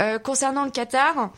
Euh, 0.00 0.18
concernant 0.18 0.64
le 0.64 0.70
Qatar, 0.70 1.32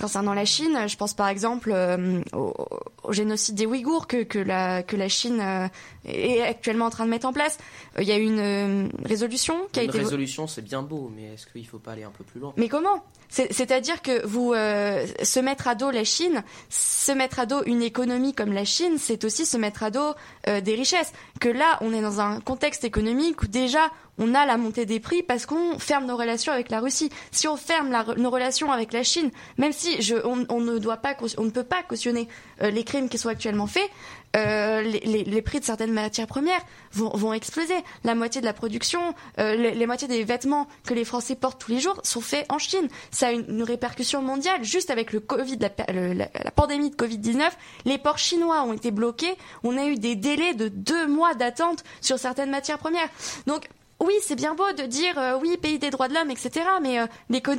concernant 0.00 0.34
la 0.34 0.44
Chine, 0.44 0.78
je 0.86 0.96
pense 0.96 1.14
par 1.14 1.28
exemple 1.28 1.70
euh, 1.72 2.20
au, 2.32 2.54
au, 3.02 3.12
génocide 3.12 3.54
des 3.54 3.66
Ouïghours 3.66 4.06
que, 4.06 4.22
que, 4.22 4.38
la, 4.38 4.82
que 4.82 4.96
la 4.96 5.08
Chine 5.08 5.40
euh, 5.40 5.68
est 6.04 6.42
actuellement 6.42 6.86
en 6.86 6.90
train 6.90 7.04
de 7.04 7.10
mettre 7.10 7.26
en 7.26 7.32
place. 7.32 7.58
Euh, 7.98 8.02
il 8.02 8.08
y 8.08 8.12
a 8.12 8.18
une 8.18 8.90
résolution 9.04 9.54
qui 9.72 9.80
a 9.80 9.82
une 9.82 9.90
été... 9.90 9.98
Une 9.98 10.04
résolution, 10.04 10.46
c'est 10.46 10.62
bien 10.62 10.82
beau, 10.82 11.10
mais 11.14 11.34
est-ce 11.34 11.46
qu'il 11.46 11.62
ne 11.62 11.66
faut 11.66 11.78
pas 11.78 11.92
aller 11.92 12.04
un 12.04 12.10
peu 12.10 12.24
plus 12.24 12.40
loin? 12.40 12.52
Mais 12.56 12.68
comment? 12.68 13.04
C'est-à-dire 13.28 14.00
que 14.00 14.24
vous 14.26 14.52
se 14.52 15.40
mettre 15.40 15.66
à 15.66 15.74
dos 15.74 15.90
la 15.90 16.04
Chine, 16.04 16.44
se 16.68 17.10
mettre 17.10 17.40
à 17.40 17.46
dos 17.46 17.64
une 17.64 17.82
économie 17.82 18.32
comme 18.32 18.52
la 18.52 18.64
Chine, 18.64 18.96
c'est 18.98 19.24
aussi 19.24 19.44
se 19.44 19.56
mettre 19.56 19.82
à 19.82 19.90
dos 19.90 20.14
des 20.46 20.74
richesses. 20.74 21.12
Que 21.40 21.48
là, 21.48 21.78
on 21.80 21.92
est 21.92 22.02
dans 22.02 22.20
un 22.20 22.38
contexte 22.40 22.84
économique 22.84 23.42
où 23.42 23.48
déjà 23.48 23.90
on 24.18 24.34
a 24.34 24.46
la 24.46 24.56
montée 24.56 24.86
des 24.86 25.00
prix 25.00 25.22
parce 25.22 25.46
qu'on 25.46 25.78
ferme 25.78 26.06
nos 26.06 26.16
relations 26.16 26.52
avec 26.52 26.70
la 26.70 26.80
Russie. 26.80 27.10
Si 27.30 27.48
on 27.48 27.56
ferme 27.56 27.90
nos 28.16 28.30
relations 28.30 28.72
avec 28.72 28.92
la 28.92 29.02
Chine, 29.02 29.30
même 29.58 29.72
si 29.72 29.98
on, 30.24 30.60
ne 30.60 30.78
doit 30.78 30.98
pas, 30.98 31.16
on 31.38 31.44
ne 31.44 31.50
peut 31.50 31.64
pas 31.64 31.82
cautionner 31.82 32.28
euh, 32.62 32.70
les 32.70 32.84
crimes 32.84 33.08
qui 33.08 33.18
sont 33.18 33.28
actuellement 33.28 33.66
faits, 33.66 33.90
euh, 34.36 34.82
les, 34.82 35.42
prix 35.42 35.60
de 35.60 35.64
certaines 35.64 35.92
matières 35.92 36.26
premières 36.26 36.60
vont, 36.92 37.32
exploser. 37.32 37.74
La 38.02 38.14
moitié 38.16 38.40
de 38.40 38.46
la 38.46 38.52
production, 38.52 39.14
euh, 39.38 39.54
les, 39.54 39.86
moitiés 39.86 40.08
des 40.08 40.24
vêtements 40.24 40.66
que 40.84 40.94
les 40.94 41.04
Français 41.04 41.36
portent 41.36 41.60
tous 41.60 41.70
les 41.70 41.78
jours 41.78 42.00
sont 42.02 42.20
faits 42.20 42.46
en 42.48 42.58
Chine. 42.58 42.88
Ça 43.10 43.28
a 43.28 43.32
une, 43.32 43.62
répercussion 43.62 44.22
mondiale. 44.22 44.64
Juste 44.64 44.90
avec 44.90 45.12
le 45.12 45.20
Covid, 45.20 45.58
la, 45.58 45.70
la 46.16 46.50
pandémie 46.50 46.90
de 46.90 46.96
Covid-19, 46.96 47.48
les 47.84 47.98
ports 47.98 48.18
chinois 48.18 48.62
ont 48.62 48.72
été 48.72 48.90
bloqués. 48.90 49.34
On 49.62 49.78
a 49.78 49.86
eu 49.86 49.94
des 49.94 50.16
délais 50.16 50.54
de 50.54 50.68
deux 50.68 51.06
mois 51.06 51.34
d'attente 51.34 51.84
sur 52.00 52.18
certaines 52.18 52.50
matières 52.50 52.78
premières. 52.78 53.08
Donc 53.46 53.68
oui, 54.00 54.14
c'est 54.22 54.36
bien 54.36 54.54
beau 54.54 54.70
de 54.76 54.86
dire 54.86 55.18
euh, 55.18 55.38
oui, 55.40 55.56
pays 55.60 55.78
des 55.78 55.90
droits 55.90 56.08
de 56.08 56.14
l'homme, 56.14 56.30
etc. 56.30 56.66
Mais 56.82 57.00
euh, 57.00 57.06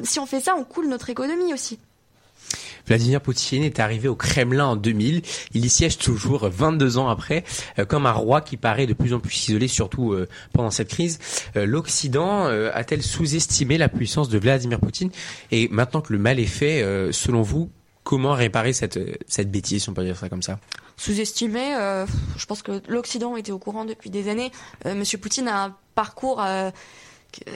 si 0.04 0.20
on 0.20 0.26
fait 0.26 0.42
ça, 0.42 0.56
on 0.58 0.64
coule 0.64 0.88
notre 0.88 1.10
économie 1.10 1.54
aussi. 1.54 1.80
Vladimir 2.88 3.22
Poutine 3.22 3.64
est 3.64 3.80
arrivé 3.80 4.08
au 4.08 4.16
Kremlin 4.16 4.66
en 4.66 4.76
2000. 4.76 5.22
Il 5.54 5.66
y 5.66 5.70
siège 5.70 5.98
toujours 5.98 6.48
22 6.48 6.98
ans 6.98 7.10
après, 7.10 7.44
euh, 7.80 7.86
comme 7.86 8.06
un 8.06 8.12
roi 8.12 8.42
qui 8.42 8.58
paraît 8.58 8.86
de 8.86 8.94
plus 8.94 9.14
en 9.14 9.20
plus 9.20 9.50
isolé, 9.50 9.68
surtout 9.68 10.14
euh, 10.14 10.28
pendant 10.54 10.72
cette 10.72 10.90
crise. 10.90 11.20
Euh, 11.56 11.66
L'Occident 11.66 12.46
a-t-elle 12.46 13.02
sous-estimé 13.02 13.78
la 13.78 13.90
puissance 13.90 14.30
de 14.30 14.38
Vladimir 14.38 14.80
Poutine? 14.80 15.10
Et 15.52 15.68
maintenant 15.70 16.02
que 16.02 16.14
le 16.14 16.20
mal 16.20 16.40
est 16.40 16.46
fait, 16.46 16.84
selon 17.12 17.42
vous, 17.42 17.70
Comment 18.04 18.34
réparer 18.34 18.72
cette, 18.72 19.00
cette 19.28 19.50
bêtise, 19.50 19.82
si 19.82 19.90
on 19.90 19.96
peut 19.96 20.04
dire 20.04 20.16
ça 20.16 20.30
comme 20.30 20.44
ça? 20.44 20.60
Sous-estimé, 20.96 21.76
je 22.38 22.46
pense 22.46 22.62
que 22.62 22.84
l'Occident 22.88 23.36
était 23.36 23.52
au 23.52 23.58
courant 23.58 23.84
depuis 23.84 24.12
des 24.12 24.30
années. 24.30 24.52
Monsieur 24.86 25.18
Poutine 25.18 25.48
a 25.48 25.76
parcours... 25.96 26.42
Euh, 26.44 26.72
que- 27.32 27.50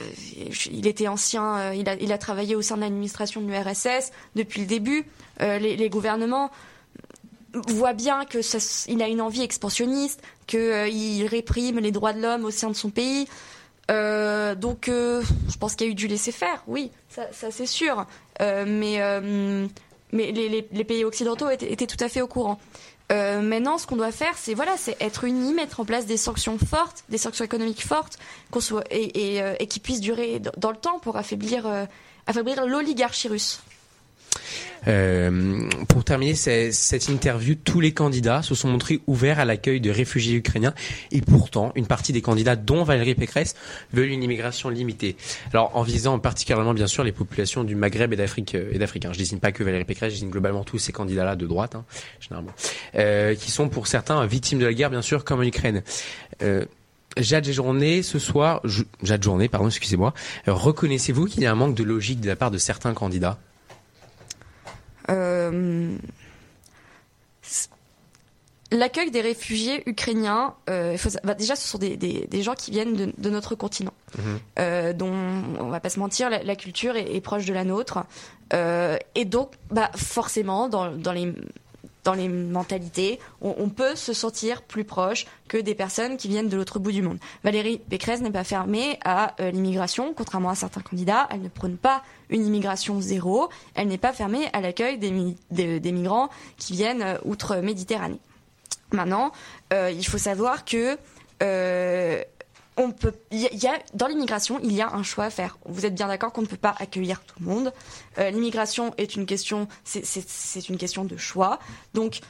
il 0.70 0.86
était 0.86 1.08
ancien, 1.08 1.58
euh, 1.58 1.74
il 1.74 1.88
a, 1.88 1.94
il 1.94 2.12
a 2.12 2.18
travaillé 2.18 2.54
au 2.54 2.62
sein 2.62 2.76
de 2.76 2.82
l'administration 2.82 3.40
de 3.40 3.46
l'URSS 3.50 4.12
depuis 4.36 4.60
le 4.60 4.66
début. 4.66 5.06
Euh, 5.40 5.58
les, 5.58 5.88
gouvernements 5.88 6.50
voient 7.52 7.94
bien 7.94 8.24
que 8.24 8.42
ça, 8.42 8.58
il 8.88 9.02
a 9.02 9.08
une 9.08 9.20
envie 9.20 9.42
expansionniste, 9.42 10.22
qu'il 10.46 11.26
réprime 11.26 11.78
les 11.78 11.92
droits 11.92 12.12
de 12.12 12.20
l'homme 12.20 12.44
au 12.44 12.50
sein 12.50 12.68
de 12.68 12.76
son 12.76 12.90
pays. 12.90 13.26
Euh, 13.90 14.54
donc, 14.54 14.88
euh, 14.88 15.22
je 15.50 15.56
pense 15.56 15.74
qu'il 15.74 15.86
y 15.86 15.90
a 15.90 15.92
eu 15.92 15.96
du 15.96 16.06
laisser-faire, 16.06 16.62
oui, 16.66 16.90
ça, 17.08 17.26
c'est 17.32 17.66
sûr. 17.66 18.06
Euh, 18.40 18.64
mais 18.66 19.00
euh, 19.00 19.66
les, 20.12 20.84
pays 20.84 21.04
occidentaux 21.04 21.50
étaient 21.50 21.86
tout 21.86 22.02
à 22.02 22.08
fait 22.08 22.20
au 22.20 22.28
courant. 22.28 22.60
Euh, 23.10 23.40
maintenant, 23.40 23.78
ce 23.78 23.86
qu'on 23.86 23.96
doit 23.96 24.12
faire, 24.12 24.34
c'est 24.36 24.54
voilà, 24.54 24.76
c'est 24.76 24.96
être 25.00 25.24
unis, 25.24 25.52
mettre 25.52 25.80
en 25.80 25.84
place 25.84 26.06
des 26.06 26.16
sanctions 26.16 26.58
fortes, 26.58 27.04
des 27.08 27.18
sanctions 27.18 27.44
économiques 27.44 27.84
fortes, 27.84 28.18
qu'on 28.50 28.60
soit 28.60 28.84
et, 28.90 29.42
euh, 29.42 29.54
qui 29.56 29.80
puissent 29.80 30.00
durer 30.00 30.40
dans, 30.56 30.70
le 30.70 30.76
temps 30.76 31.00
pour 31.00 31.16
affaiblir 31.16 31.66
euh, 31.66 31.86
affaiblir 32.26 32.64
l'oligarchie 32.66 33.28
russe. 33.28 33.60
Euh, 34.88 35.68
pour 35.88 36.04
terminer 36.04 36.34
ce- 36.34 36.70
cette 36.72 37.08
interview, 37.08 37.54
tous 37.54 37.80
les 37.80 37.92
candidats 37.92 38.40
se 38.40 38.54
sont 38.54 38.68
montrés 38.68 39.00
ouverts 39.06 39.38
à 39.38 39.44
l'accueil 39.44 39.78
de 39.78 39.90
réfugiés 39.90 40.34
ukrainiens 40.36 40.72
et 41.12 41.20
pourtant, 41.20 41.70
une 41.74 41.86
partie 41.86 42.14
des 42.14 42.22
candidats, 42.22 42.56
dont 42.56 42.82
Valérie 42.82 43.14
Pécresse, 43.14 43.54
veulent 43.92 44.08
une 44.08 44.22
immigration 44.22 44.70
limitée. 44.70 45.16
Alors, 45.52 45.76
en 45.76 45.82
visant 45.82 46.18
particulièrement, 46.18 46.72
bien 46.72 46.86
sûr, 46.86 47.04
les 47.04 47.12
populations 47.12 47.62
du 47.62 47.74
Maghreb 47.74 48.14
et 48.14 48.16
d'Afrique 48.16 48.54
euh, 48.54 48.70
et 48.72 48.78
d'Afrique. 48.78 49.04
hein. 49.04 49.10
Je 49.12 49.18
désigne 49.18 49.38
pas 49.38 49.52
que 49.52 49.62
Valérie 49.62 49.84
Pécresse, 49.84 50.10
je 50.10 50.14
désigne 50.14 50.30
globalement 50.30 50.64
tous 50.64 50.78
ces 50.78 50.92
candidats-là 50.92 51.36
de 51.36 51.46
droite, 51.46 51.74
hein, 51.74 51.84
euh, 52.94 53.34
qui 53.34 53.50
sont 53.50 53.68
pour 53.68 53.86
certains 53.86 54.24
victimes 54.24 54.60
de 54.60 54.66
la 54.66 54.72
guerre, 54.72 54.90
bien 54.90 55.02
sûr, 55.02 55.24
comme 55.24 55.40
en 55.40 55.44
Ukraine. 55.44 55.82
Euh, 56.42 56.64
Jade 57.18 57.50
Journée, 57.50 58.02
ce 58.02 58.18
soir, 58.18 58.62
Jade 59.02 59.22
Journée, 59.22 59.48
pardon, 59.48 59.66
excusez-moi, 59.66 60.14
reconnaissez-vous 60.46 61.26
qu'il 61.26 61.42
y 61.42 61.46
a 61.46 61.52
un 61.52 61.56
manque 61.56 61.74
de 61.74 61.82
logique 61.84 62.20
de 62.20 62.28
la 62.28 62.36
part 62.36 62.50
de 62.50 62.58
certains 62.58 62.94
candidats? 62.94 63.38
Euh, 65.10 65.96
L'accueil 68.72 69.10
des 69.10 69.20
réfugiés 69.20 69.82
ukrainiens, 69.90 70.54
euh, 70.68 70.96
faut 70.96 71.08
bah, 71.24 71.34
déjà, 71.34 71.56
ce 71.56 71.66
sont 71.66 71.78
des, 71.78 71.96
des, 71.96 72.28
des 72.28 72.42
gens 72.44 72.54
qui 72.54 72.70
viennent 72.70 72.94
de, 72.94 73.12
de 73.18 73.30
notre 73.30 73.56
continent, 73.56 73.92
Mhm. 74.16 74.38
euh, 74.60 74.92
dont 74.92 75.12
on 75.58 75.68
va 75.70 75.80
pas 75.80 75.90
se 75.90 75.98
mentir, 75.98 76.30
la, 76.30 76.44
la 76.44 76.54
culture 76.54 76.94
est, 76.94 77.12
est 77.16 77.20
proche 77.20 77.46
de 77.46 77.52
la 77.54 77.64
nôtre, 77.64 78.04
Euh, 78.52 78.96
et 79.14 79.24
donc, 79.24 79.52
bah, 79.70 79.90
forcément, 79.96 80.68
dans, 80.68 80.90
dans 80.92 81.12
les 81.12 81.32
dans 82.04 82.14
les 82.14 82.28
mentalités, 82.28 83.18
on, 83.40 83.68
peut 83.68 83.94
se 83.94 84.12
sentir 84.12 84.62
plus 84.62 84.84
proche 84.84 85.26
que 85.48 85.58
des 85.58 85.74
personnes 85.74 86.16
qui 86.16 86.28
viennent 86.28 86.48
de 86.48 86.56
l'autre 86.56 86.78
bout 86.78 86.92
du 86.92 87.02
monde. 87.02 87.18
Valérie 87.44 87.78
Pécresse 87.78 88.20
n'est 88.20 88.30
pas 88.30 88.44
fermée 88.44 88.98
à 89.04 89.34
euh, 89.40 89.50
l'immigration, 89.50 90.14
contrairement 90.14 90.50
à 90.50 90.54
certains 90.54 90.80
candidats. 90.80 91.28
Elle 91.30 91.42
ne 91.42 91.48
prône 91.48 91.76
pas 91.76 92.02
une 92.30 92.46
immigration 92.46 93.00
zéro. 93.00 93.48
Elle 93.74 93.88
n'est 93.88 93.98
pas 93.98 94.12
fermée 94.12 94.48
à 94.52 94.60
l'accueil 94.60 94.98
des, 94.98 95.10
mi- 95.10 95.36
des, 95.50 95.78
des 95.80 95.92
migrants 95.92 96.30
qui 96.56 96.72
viennent 96.72 97.02
euh, 97.02 97.18
outre-Méditerranée. 97.24 98.20
Maintenant, 98.92 99.32
euh, 99.72 99.90
il 99.90 100.06
faut 100.06 100.18
savoir 100.18 100.64
que 100.64 100.96
dans 103.94 104.06
l'immigration, 104.06 104.60
il 104.62 104.72
y 104.72 104.80
a 104.80 104.92
un 104.92 105.02
choix 105.02 105.24
à 105.24 105.30
faire. 105.30 105.58
Vous 105.66 105.86
êtes 105.86 105.94
bien 105.94 106.08
d'accord 106.08 106.32
qu'on 106.32 106.42
ne 106.42 106.46
peut 106.46 106.56
pas 106.56 106.74
accueillir 106.78 107.22
tout 107.22 107.36
le 107.40 107.46
monde. 107.46 107.72
Euh, 108.18 108.30
l'immigration 108.30 108.94
est 108.98 109.16
une 109.16 109.26
question, 109.26 109.68
c'est- 109.84 110.68
une 110.68 110.78
question 110.78 111.04
de 111.04 111.16
choix. 111.16 111.58
Donc, 111.94 112.20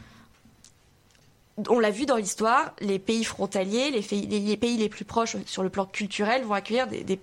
on 1.68 1.78
l'a 1.78 1.90
vu 1.90 2.06
dans 2.06 2.16
l'histoire, 2.16 2.72
les 2.80 2.98
pays 2.98 3.24
frontaliers, 3.24 3.90
les 3.90 4.00
pays, 4.56 4.76
les, 4.76 4.88
plus 4.88 5.04
proches 5.04 5.36
sur 5.46 5.62
le 5.62 5.68
plan 5.68 5.84
culturel 5.84 6.44
vont 6.44 6.54
accueillir 6.54 6.86
des, 6.86 7.04
des, 7.04 7.18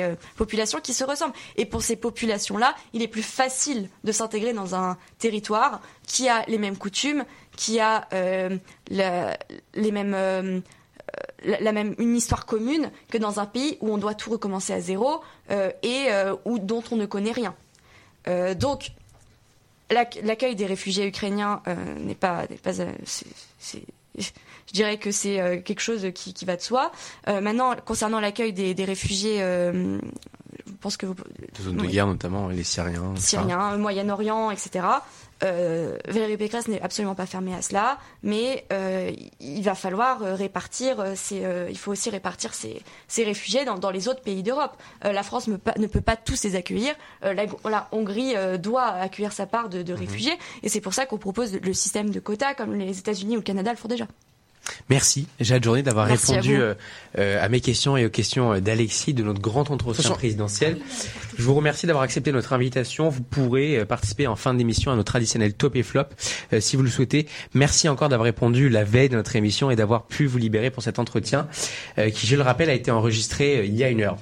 euh, 0.00 0.14
populations 0.36 0.80
qui 0.80 0.94
se 0.94 1.02
ressemblent. 1.02 1.34
Et 1.56 1.66
pour 1.66 1.82
ces 1.82 1.96
populations-là, 1.96 2.74
il 2.92 3.02
est 3.02 3.08
plus 3.08 3.22
facile 3.22 3.88
de 4.04 4.12
s'intégrer 4.12 4.52
dans 4.52 4.74
un 4.74 4.96
territoire 5.18 5.80
qui 6.06 6.28
a 6.28 6.44
les 6.46 6.58
mêmes 6.58 6.76
coutumes, 6.76 7.24
qui 7.56 7.80
a 7.80 8.06
euh, 8.12 8.56
les 8.90 9.92
mêmes, 9.92 10.62
la, 11.44 11.72
même 11.72 11.94
une 11.98 12.16
histoire 12.16 12.44
commune 12.46 12.90
que 13.10 13.18
dans 13.18 13.40
un 13.40 13.46
pays 13.46 13.78
où 13.80 13.90
on 13.92 13.98
doit 13.98 14.14
tout 14.14 14.30
recommencer 14.30 14.72
à 14.72 14.80
zéro 14.80 15.20
euh, 15.50 15.70
et 15.82 16.06
euh, 16.10 16.34
où 16.44 16.58
dont 16.58 16.82
on 16.90 16.96
ne 16.96 17.06
connaît 17.06 17.32
rien. 17.32 17.54
Euh, 18.28 18.54
donc 18.54 18.92
L'acc- 19.90 20.20
L'accueil 20.22 20.54
des 20.54 20.66
réfugiés 20.66 21.06
ukrainiens 21.06 21.62
n'est 21.98 22.14
pas, 22.14 22.44
pas, 22.62 22.72
je 22.72 22.82
dirais 24.72 24.98
que 24.98 25.10
c'est 25.10 25.62
quelque 25.64 25.80
chose 25.80 26.06
qui, 26.14 26.32
qui 26.32 26.44
va 26.44 26.54
de 26.56 26.60
soi. 26.60 26.92
Maintenant, 27.26 27.74
concernant 27.84 28.20
l'accueil 28.20 28.52
des, 28.52 28.72
des 28.74 28.84
réfugiés, 28.84 29.38
je 29.40 29.98
pense 30.80 30.96
que 30.96 31.06
vous, 31.06 31.14
de 31.14 31.62
zones 31.62 31.76
de 31.76 31.86
guerre 31.86 32.06
notamment, 32.06 32.48
les 32.48 32.62
Syriens. 32.62 33.16
Syriens, 33.16 33.76
Moyen-Orient, 33.78 34.52
etc. 34.52 34.84
Euh, 35.42 35.96
Valérie 36.06 36.36
Pécresse 36.36 36.68
n'est 36.68 36.80
absolument 36.82 37.14
pas 37.14 37.26
fermée 37.26 37.54
à 37.54 37.62
cela, 37.62 37.98
mais 38.22 38.66
euh, 38.72 39.10
il 39.40 39.62
va 39.62 39.74
falloir 39.74 40.22
euh, 40.22 40.34
répartir. 40.34 41.00
euh, 41.00 41.14
ces, 41.16 41.44
euh, 41.44 41.68
il 41.70 41.78
faut 41.78 41.92
aussi 41.92 42.10
répartir 42.10 42.52
ces, 42.54 42.82
ces 43.08 43.24
réfugiés 43.24 43.64
dans, 43.64 43.78
dans 43.78 43.90
les 43.90 44.08
autres 44.08 44.22
pays 44.22 44.42
d'Europe. 44.42 44.76
Euh, 45.04 45.12
la 45.12 45.22
France 45.22 45.48
ne, 45.48 45.56
peut 45.56 46.00
pas 46.00 46.16
tous 46.16 46.44
les 46.44 46.56
accueillir. 46.56 46.94
Euh, 47.24 47.32
la, 47.32 47.46
la 47.68 47.88
Hongrie 47.92 48.36
euh, 48.36 48.58
doit 48.58 48.86
accueillir 48.86 49.32
sa 49.32 49.46
part 49.46 49.68
de, 49.68 49.82
de 49.82 49.92
réfugiés, 49.94 50.36
et 50.62 50.68
c'est 50.68 50.80
pour 50.80 50.94
ça 50.94 51.06
qu'on 51.06 51.18
propose 51.18 51.54
le 51.54 51.72
système 51.72 52.10
de 52.10 52.20
quotas 52.20 52.54
comme 52.54 52.74
les 52.74 52.98
États-Unis 52.98 53.34
ou 53.34 53.40
le 53.40 53.44
Canada 53.44 53.70
le 53.70 53.76
font 53.76 53.88
déjà. 53.88 54.06
Merci, 54.88 55.26
Jade 55.40 55.64
Journée, 55.64 55.82
d'avoir 55.82 56.06
à 56.06 56.08
répondu 56.08 56.56
euh, 56.56 56.74
euh, 57.18 57.44
à 57.44 57.48
mes 57.48 57.60
questions 57.60 57.96
et 57.96 58.06
aux 58.06 58.10
questions 58.10 58.54
euh, 58.54 58.60
d'Alexis 58.60 59.14
de 59.14 59.22
notre 59.22 59.40
grand 59.40 59.70
entretien 59.70 60.10
présidentiel. 60.10 60.78
Je 61.38 61.42
vous 61.42 61.54
remercie 61.54 61.86
d'avoir 61.86 62.04
accepté 62.04 62.32
notre 62.32 62.52
invitation. 62.52 63.08
Vous 63.08 63.22
pourrez 63.22 63.84
participer 63.84 64.26
en 64.26 64.36
fin 64.36 64.54
d'émission 64.54 64.92
à 64.92 64.96
notre 64.96 65.10
traditionnel 65.10 65.54
top 65.54 65.76
et 65.76 65.82
flop 65.82 66.04
euh, 66.52 66.60
si 66.60 66.76
vous 66.76 66.82
le 66.82 66.90
souhaitez. 66.90 67.26
Merci 67.54 67.88
encore 67.88 68.08
d'avoir 68.08 68.24
répondu 68.24 68.68
la 68.68 68.84
veille 68.84 69.08
de 69.08 69.16
notre 69.16 69.36
émission 69.36 69.70
et 69.70 69.76
d'avoir 69.76 70.06
pu 70.06 70.26
vous 70.26 70.38
libérer 70.38 70.70
pour 70.70 70.82
cet 70.82 70.98
entretien 70.98 71.48
euh, 71.98 72.10
qui, 72.10 72.26
je 72.26 72.36
le 72.36 72.42
rappelle, 72.42 72.70
a 72.70 72.74
été 72.74 72.90
enregistré 72.90 73.58
euh, 73.58 73.64
il 73.64 73.74
y 73.74 73.84
a 73.84 73.90
une 73.90 74.02
heure. 74.02 74.16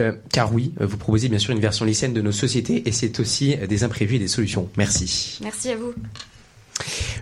Euh, 0.00 0.12
car 0.32 0.52
oui, 0.52 0.72
vous 0.80 0.96
proposez 0.96 1.28
bien 1.28 1.38
sûr 1.38 1.52
une 1.52 1.60
version 1.60 1.84
lycéenne 1.84 2.12
de 2.12 2.20
nos 2.20 2.32
sociétés 2.32 2.88
et 2.88 2.92
c'est 2.92 3.20
aussi 3.20 3.56
des 3.56 3.84
imprévus 3.84 4.16
et 4.16 4.18
des 4.18 4.28
solutions. 4.28 4.68
Merci. 4.76 5.38
Merci 5.42 5.70
à 5.70 5.76
vous. 5.76 5.94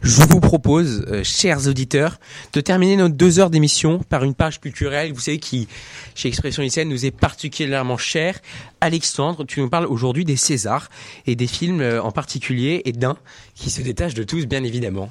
Je 0.04 0.20
vous 0.20 0.38
propose, 0.38 1.06
euh, 1.08 1.24
chers 1.24 1.66
auditeurs, 1.66 2.20
de 2.52 2.60
terminer 2.60 2.94
nos 2.96 3.08
deux 3.08 3.38
heures 3.38 3.48
d'émission 3.48 4.00
par 4.00 4.22
une 4.22 4.34
page 4.34 4.60
culturelle, 4.60 5.14
vous 5.14 5.20
savez, 5.20 5.38
qui, 5.38 5.66
chez 6.14 6.28
Expression 6.28 6.62
lycéenne, 6.62 6.90
nous 6.90 7.06
est 7.06 7.10
particulièrement 7.10 7.96
chère. 7.96 8.38
Alexandre, 8.82 9.44
tu 9.44 9.60
nous 9.60 9.70
parles 9.70 9.86
aujourd'hui 9.86 10.26
des 10.26 10.36
Césars 10.36 10.90
et 11.26 11.36
des 11.36 11.46
films 11.46 11.80
euh, 11.80 12.02
en 12.02 12.10
particulier 12.10 12.82
et 12.84 12.92
d'un 12.92 13.16
qui 13.54 13.70
se 13.70 13.80
détache 13.80 14.12
de 14.12 14.24
tous, 14.24 14.44
bien 14.44 14.62
évidemment. 14.62 15.08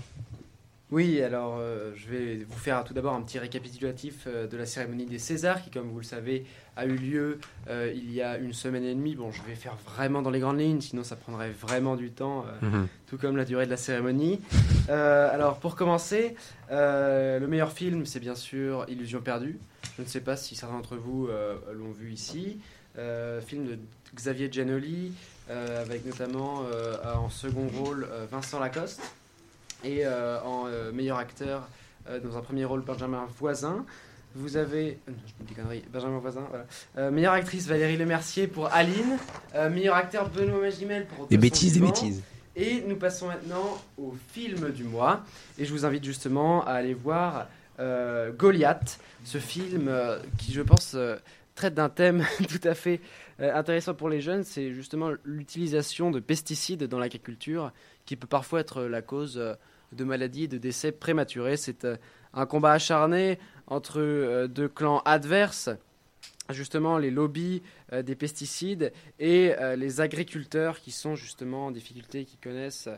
Oui, 0.94 1.24
alors 1.24 1.58
euh, 1.58 1.92
je 1.96 2.08
vais 2.08 2.46
vous 2.48 2.56
faire 2.60 2.84
tout 2.84 2.94
d'abord 2.94 3.16
un 3.16 3.22
petit 3.24 3.40
récapitulatif 3.40 4.28
euh, 4.28 4.46
de 4.46 4.56
la 4.56 4.68
cérémonie 4.68 5.08
des 5.08 5.18
Césars 5.18 5.64
qui, 5.64 5.72
comme 5.72 5.90
vous 5.90 5.98
le 5.98 6.04
savez, 6.06 6.46
a 6.76 6.86
eu 6.86 6.96
lieu 6.96 7.40
euh, 7.68 7.92
il 7.96 8.14
y 8.14 8.22
a 8.22 8.38
une 8.38 8.54
semaine 8.54 8.84
et 8.84 8.94
demie. 8.94 9.16
Bon, 9.16 9.32
je 9.32 9.42
vais 9.42 9.56
faire 9.56 9.76
vraiment 9.96 10.22
dans 10.22 10.30
les 10.30 10.40
grandes 10.40 10.60
lignes, 10.60 10.82
sinon 10.82 11.04
ça 11.04 11.16
prendrait 11.16 11.50
vraiment 11.50 11.96
du 11.96 12.12
temps, 12.12 12.46
Mhm. 12.62 12.88
tout 13.08 13.18
comme 13.18 13.36
la 13.38 13.44
durée 13.44 13.66
de 13.66 13.72
la 13.72 13.78
cérémonie. 13.78 14.40
Alors, 14.88 15.58
pour 15.58 15.76
commencer, 15.76 16.36
le 16.70 17.44
meilleur 17.48 17.72
film, 17.72 18.06
c'est 18.06 18.20
bien 18.20 18.36
sûr 18.36 18.86
Illusion 18.88 19.20
perdue. 19.22 19.58
Je 19.98 20.04
ne 20.04 20.08
sais 20.08 20.22
pas 20.22 20.38
si 20.38 20.56
certains 20.56 20.76
d'entre 20.76 20.96
vous 20.96 21.28
l'ont 21.74 21.92
vu 21.92 22.12
ici. 22.12 22.60
Film 23.48 23.66
de 23.66 23.80
Xavier 24.16 24.48
Giannoli, 24.52 25.12
avec 25.50 26.06
notamment 26.06 26.62
en 27.16 27.30
second 27.32 27.68
rôle 27.80 28.08
Vincent 28.32 28.60
Lacoste 28.60 29.02
et 29.84 30.06
euh, 30.06 30.42
en 30.42 30.66
euh, 30.68 30.92
meilleur 30.92 31.18
acteur 31.18 31.68
euh, 32.10 32.20
dans 32.20 32.38
un 32.38 32.42
premier 32.42 32.66
rôle 32.66 32.82
Benjamin 32.82 33.28
Voisin. 33.38 33.86
Vous 34.36 34.58
avez 34.58 34.98
euh, 35.08 35.12
je 35.28 35.44
me 35.44 35.48
dis 35.48 35.54
conneries, 35.54 35.84
Benjamin 35.92 36.18
Voisin. 36.18 36.46
Voilà. 36.50 36.66
Euh, 36.98 37.12
meilleure 37.12 37.34
actrice 37.34 37.68
Valérie 37.68 37.98
Lemercier 37.98 38.48
pour 38.48 38.68
Aline. 38.74 39.18
Euh, 39.54 39.70
meilleur 39.70 39.96
acteur 39.96 40.30
Benoît 40.30 40.60
Magimel 40.60 41.06
pour 41.06 41.28
Des 41.28 41.38
bêtises, 41.38 41.74
des 41.74 41.80
bêtises. 41.80 42.24
Et 42.56 42.84
nous 42.88 42.96
passons 42.96 43.28
maintenant 43.28 43.80
au 43.98 44.14
film 44.32 44.72
du 44.72 44.84
mois. 44.84 45.24
Et 45.58 45.66
je 45.66 45.72
vous 45.72 45.86
invite 45.86 46.04
justement 46.04 46.66
à 46.66 46.72
aller 46.74 46.94
voir 46.94 47.48
Goliath, 48.38 49.00
ce 49.26 49.40
film 49.40 49.92
qui, 50.38 50.54
je 50.54 50.62
pense, 50.62 50.96
traite 51.56 51.74
d'un 51.74 51.90
thème 51.90 52.24
tout 52.48 52.62
à 52.64 52.76
fait 52.76 53.02
intéressant 53.40 53.96
pour 53.96 54.08
les 54.08 54.22
jeunes. 54.22 54.44
C'est 54.44 54.72
justement 54.72 55.10
l'utilisation 55.24 56.12
de 56.12 56.20
pesticides 56.20 56.84
dans 56.84 57.00
l'agriculture 57.00 57.72
qui 58.06 58.16
peut 58.16 58.28
parfois 58.28 58.60
être 58.60 58.84
la 58.84 59.02
cause 59.02 59.42
de 59.94 60.04
maladies 60.04 60.44
et 60.44 60.48
de 60.48 60.58
décès 60.58 60.92
prématurés. 60.92 61.58
C'est 61.58 61.86
euh, 61.86 61.98
un 62.34 62.46
combat 62.46 62.74
acharné 62.74 63.40
entre 63.68 64.00
euh, 64.00 64.48
deux 64.48 64.68
clans 64.68 65.02
adverses 65.06 65.70
justement 66.50 66.98
les 66.98 67.10
lobbies 67.10 67.64
euh, 67.94 68.02
des 68.02 68.16
pesticides 68.16 68.92
et 69.20 69.54
les 69.78 70.02
agriculteurs 70.02 70.80
qui 70.80 70.92
sont 70.92 71.16
justement 71.16 71.68
en 71.68 71.72
difficulté, 71.72 72.26
qui 72.26 72.38
connaissent 72.38 72.90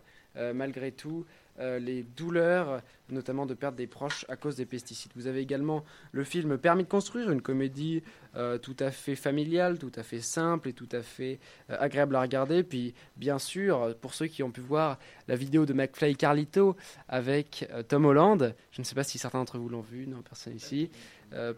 malgré 0.53 0.91
tout 0.91 1.25
euh, 1.59 1.79
les 1.79 2.03
douleurs, 2.03 2.81
notamment 3.09 3.45
de 3.45 3.53
perdre 3.53 3.77
des 3.77 3.87
proches 3.87 4.25
à 4.27 4.35
cause 4.35 4.57
des 4.57 4.65
pesticides. 4.65 5.13
Vous 5.15 5.27
avez 5.27 5.39
également 5.39 5.85
le 6.11 6.25
film 6.25 6.57
Permis 6.57 6.83
de 6.83 6.89
construire, 6.89 7.31
une 7.31 7.41
comédie 7.41 8.03
euh, 8.35 8.57
tout 8.57 8.75
à 8.77 8.91
fait 8.91 9.15
familiale, 9.15 9.79
tout 9.79 9.91
à 9.95 10.03
fait 10.03 10.19
simple 10.19 10.67
et 10.67 10.73
tout 10.73 10.89
à 10.91 11.01
fait 11.01 11.39
euh, 11.69 11.77
agréable 11.79 12.17
à 12.17 12.21
regarder. 12.21 12.61
Puis, 12.63 12.93
bien 13.15 13.39
sûr, 13.39 13.95
pour 14.01 14.13
ceux 14.13 14.27
qui 14.27 14.43
ont 14.43 14.51
pu 14.51 14.59
voir 14.59 14.99
la 15.29 15.37
vidéo 15.37 15.65
de 15.65 15.71
McFly 15.71 16.17
Carlito 16.17 16.75
avec 17.07 17.65
Tom 17.87 18.03
Holland, 18.03 18.53
je 18.71 18.81
ne 18.81 18.85
sais 18.85 18.95
pas 18.95 19.03
si 19.03 19.17
certains 19.17 19.39
d'entre 19.39 19.57
vous 19.57 19.69
l'ont 19.69 19.79
vu, 19.79 20.07
non, 20.07 20.21
personne 20.21 20.55
ici. 20.55 20.89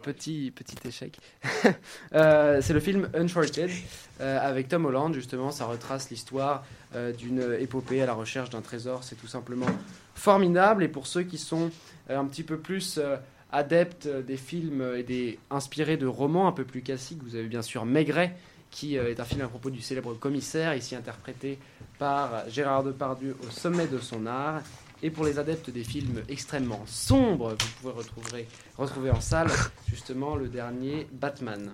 Petit, 0.02 0.50
petit 0.50 0.76
échec. 0.88 1.18
C'est 2.12 2.72
le 2.72 2.80
film 2.80 3.08
Uncharted 3.14 3.70
avec 4.18 4.68
Tom 4.68 4.86
Holland, 4.86 5.12
justement, 5.12 5.50
ça 5.50 5.66
retrace 5.66 6.10
l'histoire 6.10 6.64
euh, 6.94 7.12
d'une 7.12 7.54
épopée 7.60 8.00
à 8.00 8.06
la 8.06 8.14
recherche 8.14 8.48
d'un 8.48 8.62
trésor. 8.62 9.04
C'est 9.04 9.16
tout 9.16 9.26
simplement 9.26 9.66
formidable. 10.14 10.82
Et 10.82 10.88
pour 10.88 11.06
ceux 11.06 11.22
qui 11.22 11.36
sont 11.36 11.70
euh, 12.08 12.18
un 12.18 12.24
petit 12.24 12.42
peu 12.42 12.56
plus 12.56 12.98
euh, 12.98 13.16
adeptes 13.52 14.08
des 14.08 14.38
films 14.38 14.82
et 14.96 15.38
inspirés 15.50 15.98
de 15.98 16.06
romans 16.06 16.48
un 16.48 16.52
peu 16.52 16.64
plus 16.64 16.80
classiques, 16.80 17.22
vous 17.22 17.34
avez 17.34 17.48
bien 17.48 17.62
sûr 17.62 17.84
Maigret, 17.84 18.36
qui 18.70 18.96
est 18.96 19.20
un 19.20 19.24
film 19.24 19.40
à 19.40 19.48
propos 19.48 19.70
du 19.70 19.80
célèbre 19.80 20.12
commissaire, 20.14 20.74
ici 20.74 20.94
interprété 20.94 21.58
par 21.98 22.48
Gérard 22.50 22.84
Depardieu 22.84 23.34
au 23.46 23.50
sommet 23.50 23.86
de 23.86 23.98
son 23.98 24.26
art. 24.26 24.60
Et 25.02 25.10
pour 25.10 25.24
les 25.24 25.38
adeptes 25.38 25.70
des 25.70 25.84
films 25.84 26.22
extrêmement 26.28 26.82
sombres, 26.86 27.50
vous 27.50 27.68
pouvez 27.80 27.92
retrouver, 27.94 28.48
retrouver 28.76 29.10
en 29.10 29.20
salle 29.20 29.48
justement 29.88 30.36
le 30.36 30.48
dernier 30.48 31.06
Batman. 31.12 31.72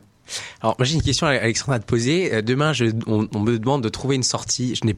Alors, 0.62 0.74
moi 0.78 0.84
j'ai 0.86 0.94
une 0.94 1.02
question 1.02 1.26
à 1.26 1.30
Alexandre 1.30 1.72
à 1.72 1.78
te 1.78 1.84
poser. 1.86 2.32
Euh, 2.34 2.42
demain, 2.42 2.72
je, 2.72 2.86
on, 3.06 3.28
on 3.34 3.40
me 3.40 3.58
demande 3.58 3.82
de 3.82 3.88
trouver 3.88 4.16
une 4.16 4.22
sortie. 4.22 4.74
Je 4.74 4.84
n'ai, 4.86 4.96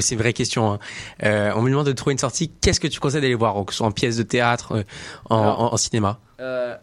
c'est 0.00 0.14
une 0.14 0.20
vraie 0.20 0.32
question. 0.32 0.72
hein. 0.72 0.78
Euh, 1.22 1.52
on 1.56 1.62
me 1.62 1.70
demande 1.70 1.86
de 1.86 1.92
trouver 1.92 2.12
une 2.12 2.18
sortie. 2.18 2.50
Qu'est-ce 2.60 2.80
que 2.80 2.88
tu 2.88 3.00
conseilles 3.00 3.20
d'aller 3.20 3.34
voir, 3.34 3.64
que 3.64 3.72
ce 3.72 3.78
soit 3.78 3.86
en 3.86 3.92
pièce 3.92 4.16
de 4.16 4.22
théâtre, 4.22 4.72
euh, 4.72 4.82
en, 5.30 5.38
Alors, 5.42 5.60
en- 5.60 5.74
en 5.74 5.76
cinéma? 5.76 6.18
Euh, 6.40 6.76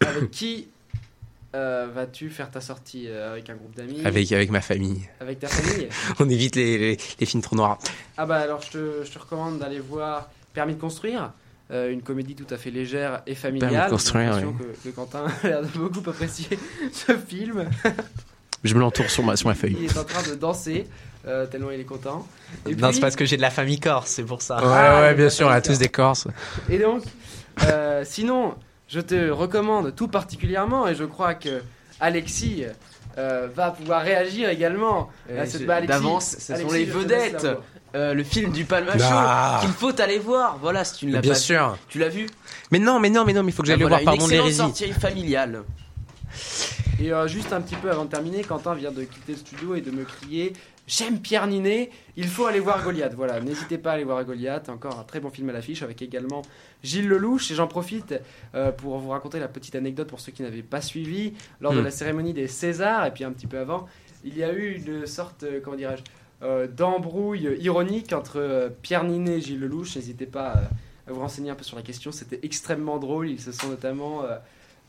avec 0.00 0.30
qui 0.30 0.68
euh, 1.54 1.88
vas-tu 1.94 2.30
faire 2.30 2.50
ta 2.50 2.60
sortie 2.62 3.08
Avec 3.08 3.50
un 3.50 3.54
groupe 3.54 3.74
d'amis? 3.76 4.00
Avec 4.04 4.32
avec 4.32 4.50
ma 4.50 4.60
famille. 4.62 5.02
Avec 5.20 5.38
ta 5.40 5.48
famille? 5.48 5.88
On 6.18 6.28
évite 6.28 6.56
les, 6.56 6.78
les, 6.78 6.98
les 7.20 7.26
films 7.26 7.42
trop 7.42 7.56
noirs. 7.56 7.78
Ah 8.16 8.24
bah 8.24 8.36
alors 8.36 8.62
je 8.62 8.70
te, 8.70 9.04
je 9.04 9.10
te 9.10 9.18
recommande 9.18 9.58
d'aller 9.58 9.80
voir 9.80 10.30
Permis 10.54 10.74
de 10.74 10.80
construire, 10.80 11.32
euh, 11.70 11.90
une 11.92 12.02
comédie 12.02 12.34
tout 12.34 12.52
à 12.52 12.56
fait 12.58 12.70
légère 12.70 13.22
et 13.26 13.34
familiale. 13.34 13.88
Construire, 13.90 14.30
l'impression 14.36 14.52
que, 14.52 14.88
que 14.88 14.94
Quentin 14.94 15.24
a 15.44 15.46
l'air 15.46 15.62
de 15.62 15.68
beaucoup 15.78 16.08
apprécier 16.08 16.58
ce 16.92 17.12
film. 17.16 17.68
Je 18.64 18.74
me 18.74 18.80
l'entoure 18.80 19.10
sur 19.10 19.24
ma 19.24 19.36
sur 19.36 19.48
ma 19.48 19.54
feuille. 19.54 19.76
Il 19.80 19.86
est 19.86 19.98
en 19.98 20.04
train 20.04 20.22
de 20.28 20.34
danser 20.36 20.86
euh, 21.26 21.46
tellement 21.46 21.70
il 21.70 21.80
est 21.80 21.84
content. 21.84 22.26
Et 22.66 22.74
non, 22.74 22.88
puis- 22.88 22.94
c'est 22.96 23.00
parce 23.00 23.16
que 23.16 23.24
j'ai 23.24 23.36
de 23.36 23.42
la 23.42 23.50
famille 23.50 23.80
corse, 23.80 24.10
c'est 24.10 24.22
pour 24.24 24.42
ça. 24.42 24.56
Ouais 24.56 24.62
Ah, 24.66 25.00
ouais 25.02 25.14
bien 25.14 25.30
sûr, 25.30 25.46
on 25.46 25.50
a 25.50 25.60
tous 25.60 25.78
des 25.78 25.88
Corses. 25.88 26.26
Et 26.68 26.78
donc, 26.78 27.02
euh, 27.64 28.02
sinon, 28.04 28.54
je 28.88 29.00
te 29.00 29.30
recommande 29.30 29.94
tout 29.94 30.08
particulièrement, 30.08 30.86
et 30.88 30.94
je 30.94 31.04
crois 31.04 31.34
que 31.34 31.62
Alexis 32.00 32.64
euh, 33.18 33.48
va 33.54 33.70
pouvoir 33.70 34.02
réagir 34.02 34.48
également 34.48 35.10
à 35.38 35.46
cette 35.46 35.68
Alexis, 35.68 35.88
D'avance, 35.88 36.36
ce 36.38 36.56
sont 36.56 36.70
les 36.72 36.84
vedettes. 36.84 37.46
Euh, 37.94 38.14
le 38.14 38.24
film 38.24 38.52
du 38.52 38.64
Palma 38.64 38.92
Ah. 39.02 39.58
Show 39.60 39.66
qu'il 39.66 39.74
faut 39.74 40.00
aller 40.00 40.18
voir. 40.18 40.56
Voilà, 40.62 40.82
si 40.82 40.94
tu 41.00 41.06
ne 41.06 41.12
l'as 41.12 41.20
Bien 41.20 41.32
pas 41.32 41.38
sûr. 41.38 41.72
vu. 41.72 41.78
Tu 41.90 41.98
l'as 41.98 42.08
vu 42.08 42.26
Mais 42.70 42.78
non, 42.78 42.98
mais 42.98 43.10
non, 43.10 43.24
mais 43.26 43.34
non, 43.34 43.42
mais 43.42 43.50
il 43.50 43.54
faut 43.54 43.62
que 43.62 43.68
j'aille 43.68 43.76
Ah, 43.76 43.80
le 43.80 43.88
voilà, 43.88 44.02
voir. 44.02 44.16
Pardon 44.16 44.26
l'hérésie. 44.28 44.92
familiale. 44.94 45.62
Et 47.02 47.12
euh, 47.12 47.26
juste 47.26 47.52
un 47.52 47.60
petit 47.60 47.74
peu 47.74 47.90
avant 47.90 48.04
de 48.04 48.10
terminer, 48.10 48.44
Quentin 48.44 48.74
vient 48.74 48.92
de 48.92 49.02
quitter 49.02 49.32
le 49.32 49.38
studio 49.38 49.74
et 49.74 49.80
de 49.80 49.90
me 49.90 50.04
crier 50.04 50.52
J'aime 50.86 51.20
Pierre 51.20 51.48
Ninet, 51.48 51.90
il 52.16 52.28
faut 52.28 52.46
aller 52.46 52.60
voir 52.60 52.84
Goliath. 52.84 53.14
Voilà, 53.14 53.40
n'hésitez 53.40 53.76
pas 53.76 53.90
à 53.90 53.94
aller 53.94 54.04
voir 54.04 54.24
Goliath, 54.24 54.68
encore 54.68 55.00
un 55.00 55.02
très 55.02 55.18
bon 55.18 55.28
film 55.30 55.48
à 55.48 55.52
l'affiche 55.52 55.82
avec 55.82 56.00
également 56.00 56.42
Gilles 56.84 57.08
Lelouch. 57.08 57.50
Et 57.50 57.56
j'en 57.56 57.66
profite 57.66 58.14
euh, 58.54 58.70
pour 58.70 58.98
vous 58.98 59.08
raconter 59.10 59.40
la 59.40 59.48
petite 59.48 59.74
anecdote 59.74 60.06
pour 60.06 60.20
ceux 60.20 60.30
qui 60.30 60.42
n'avaient 60.42 60.62
pas 60.62 60.80
suivi. 60.80 61.32
Lors 61.60 61.72
de 61.72 61.80
Hmm. 61.80 61.84
la 61.84 61.90
cérémonie 61.90 62.34
des 62.34 62.46
Césars, 62.46 63.04
et 63.06 63.10
puis 63.10 63.24
un 63.24 63.32
petit 63.32 63.48
peu 63.48 63.58
avant, 63.58 63.86
il 64.22 64.36
y 64.38 64.44
a 64.44 64.52
eu 64.52 64.74
une 64.74 65.04
sorte, 65.06 65.42
euh, 65.42 65.60
comment 65.60 65.76
dirais-je, 65.76 66.02
d'embrouille 66.66 67.56
ironique 67.60 68.12
entre 68.12 68.72
Pierre 68.82 69.04
Ninet 69.04 69.38
et 69.38 69.40
Gilles 69.40 69.60
Lelouch. 69.60 69.96
N'hésitez 69.96 70.26
pas 70.26 70.54
à 71.08 71.12
vous 71.12 71.20
renseigner 71.20 71.50
un 71.50 71.54
peu 71.54 71.64
sur 71.64 71.76
la 71.76 71.82
question, 71.82 72.10
c'était 72.12 72.40
extrêmement 72.42 72.98
drôle. 72.98 73.28
Ils 73.28 73.40
se 73.40 73.50
sont 73.50 73.68
notamment. 73.68 74.22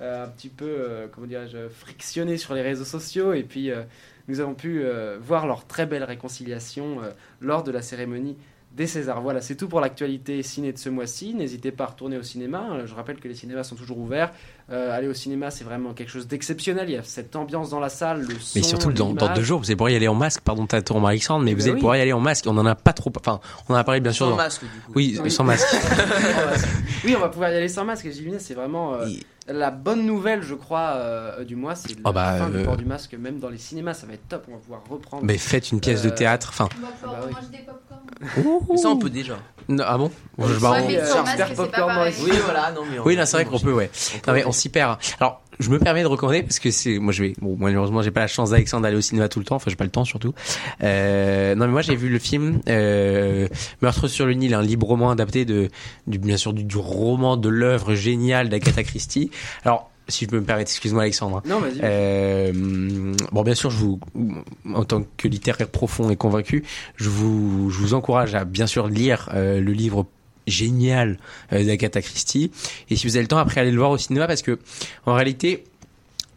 Euh, 0.01 0.25
un 0.25 0.27
petit 0.27 0.49
peu, 0.49 0.65
euh, 0.65 1.07
comment 1.11 1.27
dirais-je, 1.27 1.69
frictionné 1.69 2.37
sur 2.37 2.53
les 2.53 2.61
réseaux 2.61 2.85
sociaux. 2.85 3.33
Et 3.33 3.43
puis, 3.43 3.71
euh, 3.71 3.83
nous 4.27 4.39
avons 4.39 4.55
pu 4.55 4.85
voir 5.19 5.47
leur 5.47 5.67
très 5.67 5.85
belle 5.85 6.05
réconciliation 6.05 7.01
lors 7.41 7.61
de 7.63 7.71
la 7.71 7.81
cérémonie 7.81 8.37
des 8.71 8.87
Césars. 8.87 9.21
Voilà, 9.21 9.41
c'est 9.41 9.57
tout 9.57 9.67
pour 9.67 9.81
l'actualité 9.81 10.41
ciné 10.43 10.71
de 10.71 10.77
ce 10.77 10.87
mois-ci. 10.87 11.33
N'hésitez 11.33 11.73
pas 11.73 11.83
à 11.83 11.87
retourner 11.87 12.17
au 12.17 12.23
cinéma. 12.23 12.85
Je 12.85 12.95
rappelle 12.95 13.19
que 13.19 13.27
les 13.27 13.35
cinémas 13.35 13.65
sont 13.65 13.75
toujours 13.75 13.97
ouverts. 13.97 14.31
Euh, 14.71 14.95
aller 14.95 15.07
au 15.09 15.13
cinéma, 15.13 15.51
c'est 15.51 15.65
vraiment 15.65 15.93
quelque 15.93 16.09
chose 16.09 16.25
d'exceptionnel. 16.27 16.89
Il 16.89 16.93
y 16.93 16.97
a 16.97 17.03
cette 17.03 17.35
ambiance 17.35 17.69
dans 17.69 17.81
la 17.81 17.89
salle, 17.89 18.21
le 18.21 18.35
son, 18.39 18.51
Mais 18.55 18.63
surtout 18.63 18.91
dans, 18.93 19.13
dans 19.13 19.33
deux 19.33 19.43
jours, 19.43 19.59
vous 19.59 19.65
allez 19.65 19.75
pouvoir 19.75 19.89
y 19.91 19.95
aller 19.97 20.07
en 20.07 20.15
masque. 20.15 20.41
Pardon, 20.41 20.65
t'as 20.65 20.81
tourné 20.81 21.05
Alexandre, 21.07 21.43
mais 21.43 21.51
vous 21.51 21.57
ben 21.57 21.63
allez 21.63 21.73
oui. 21.73 21.79
pouvoir 21.79 21.97
y 21.97 22.01
aller 22.01 22.13
en 22.13 22.21
masque. 22.21 22.45
On 22.47 22.57
en 22.57 22.65
a 22.65 22.73
pas 22.75 22.93
trop. 22.93 23.11
Enfin, 23.19 23.41
on 23.67 23.73
en 23.73 23.77
a 23.77 23.83
parlé 23.83 23.99
bien 23.99 24.13
sûr. 24.13 24.25
Sans 24.25 24.31
dans- 24.31 24.37
masque, 24.37 24.61
du 24.61 24.67
coup. 24.67 24.91
Oui, 24.95 25.19
Oui. 25.21 25.29
sans 25.31 25.43
masque. 25.43 25.67
oui, 27.03 27.13
on 27.15 27.19
va 27.19 27.29
pouvoir 27.29 27.51
y 27.51 27.55
aller 27.55 27.67
sans 27.67 27.85
masque. 27.85 28.05
Vinet, 28.05 28.39
c'est 28.39 28.53
vraiment 28.53 28.93
euh, 28.93 29.05
la 29.47 29.69
bonne 29.71 30.05
nouvelle, 30.05 30.41
je 30.43 30.53
crois, 30.55 30.93
euh, 30.95 31.43
du 31.43 31.55
mois. 31.57 31.75
C'est 31.75 31.89
la 31.89 31.95
Ah 32.05 32.11
bah, 32.13 32.35
fin 32.37 32.49
du 32.49 32.63
port 32.63 32.77
du 32.77 32.85
masque, 32.85 33.13
même 33.15 33.39
dans 33.39 33.49
les 33.49 33.57
cinémas. 33.57 33.93
Ça 33.93 34.07
va 34.07 34.13
être 34.13 34.27
top. 34.29 34.45
On 34.47 34.53
va 34.53 34.57
pouvoir 34.59 34.81
reprendre. 34.89 35.23
Mais 35.25 35.37
faites 35.37 35.71
une 35.71 35.81
pièce 35.81 36.01
de 36.03 36.09
théâtre. 36.09 36.49
Enfin, 36.51 36.69
On 36.77 36.85
va 36.85 36.87
pouvoir 36.93 37.15
Ah 37.17 37.19
bah 37.21 37.27
oui. 37.27 37.33
manger 37.35 37.47
des 37.57 37.65
popcorn. 37.65 38.63
Mais 38.71 38.77
ça, 38.77 38.87
on 38.89 38.97
peut 38.97 39.09
déjà. 39.09 39.37
non, 39.67 39.83
ah 39.85 39.97
bon? 39.97 40.11
Je- 40.39 40.59
bah, 40.59 40.77
on- 40.81 41.23
masque, 41.23 41.55
popcorn 41.55 41.71
dans 41.89 41.95
pareil. 41.95 42.13
les- 42.17 42.23
Oui, 42.31 42.37
voilà, 42.45 42.71
non, 42.71 42.81
mais 42.89 42.99
on- 42.99 43.03
Oui, 43.05 43.15
là, 43.15 43.25
c'est 43.25 43.37
vrai 43.37 43.45
qu'on 43.45 43.59
peut, 43.59 43.73
ouais. 43.73 43.87
peut 44.23 44.31
Non, 44.31 44.33
mais 44.33 44.45
on. 44.45 44.51
S'y 44.53 44.69
perd. 44.69 44.97
Alors, 45.19 45.41
je 45.59 45.69
me 45.69 45.77
permets 45.77 46.01
de 46.01 46.07
recommander 46.07 46.41
parce 46.41 46.59
que 46.59 46.71
c'est, 46.71 46.97
moi, 46.97 47.13
je 47.13 47.23
vais, 47.23 47.33
bon, 47.41 47.55
malheureusement, 47.59 48.01
j'ai 48.01 48.11
pas 48.11 48.21
la 48.21 48.27
chance 48.27 48.49
d'Alexandre 48.51 48.83
d'aller 48.83 48.95
au 48.97 49.01
cinéma 49.01 49.29
tout 49.29 49.39
le 49.39 49.45
temps. 49.45 49.55
Enfin, 49.55 49.69
j'ai 49.69 49.75
pas 49.75 49.83
le 49.83 49.91
temps, 49.91 50.05
surtout. 50.05 50.33
Euh, 50.81 51.53
non, 51.55 51.65
mais 51.65 51.71
moi, 51.71 51.81
j'ai 51.81 51.95
vu 51.95 52.09
le 52.09 52.19
film, 52.19 52.61
euh, 52.69 53.47
Meurtre 53.81 54.07
sur 54.07 54.25
le 54.25 54.33
Nil, 54.33 54.53
un 54.53 54.61
libre 54.63 54.87
roman 54.87 55.11
adapté 55.11 55.45
de, 55.45 55.69
du, 56.07 56.17
bien 56.17 56.37
sûr, 56.37 56.53
du, 56.53 56.63
du 56.63 56.77
roman 56.77 57.37
de 57.37 57.49
l'œuvre 57.49 57.93
géniale 57.93 58.49
d'Agatha 58.49 58.83
Christie. 58.83 59.29
Alors, 59.63 59.89
si 60.09 60.25
je 60.25 60.29
peux 60.29 60.39
me 60.39 60.43
permettre, 60.43 60.69
excuse-moi, 60.69 61.03
Alexandre. 61.03 61.37
hein. 61.37 61.43
Non, 61.47 61.59
vas-y. 61.59 61.79
Euh, 61.81 62.51
bon, 63.31 63.43
bien 63.43 63.55
sûr, 63.55 63.69
je 63.69 63.77
vous, 63.77 63.99
en 64.73 64.83
tant 64.83 65.03
que 65.15 65.27
littéraire 65.29 65.69
profond 65.69 66.09
et 66.09 66.17
convaincu, 66.17 66.65
je 66.97 67.07
vous, 67.09 67.69
je 67.69 67.77
vous 67.79 67.93
encourage 67.93 68.35
à 68.35 68.43
bien 68.43 68.67
sûr 68.67 68.87
lire 68.87 69.29
euh, 69.33 69.61
le 69.61 69.71
livre 69.71 70.05
génial 70.47 71.17
euh, 71.51 71.63
d'Agatha 71.63 72.01
Christie. 72.01 72.51
Et 72.89 72.95
si 72.95 73.07
vous 73.07 73.15
avez 73.15 73.23
le 73.23 73.27
temps, 73.27 73.37
après, 73.37 73.61
allez 73.61 73.71
le 73.71 73.77
voir 73.77 73.91
au 73.91 73.97
cinéma 73.97 74.27
parce 74.27 74.41
que, 74.41 74.59
en 75.05 75.13
réalité, 75.13 75.63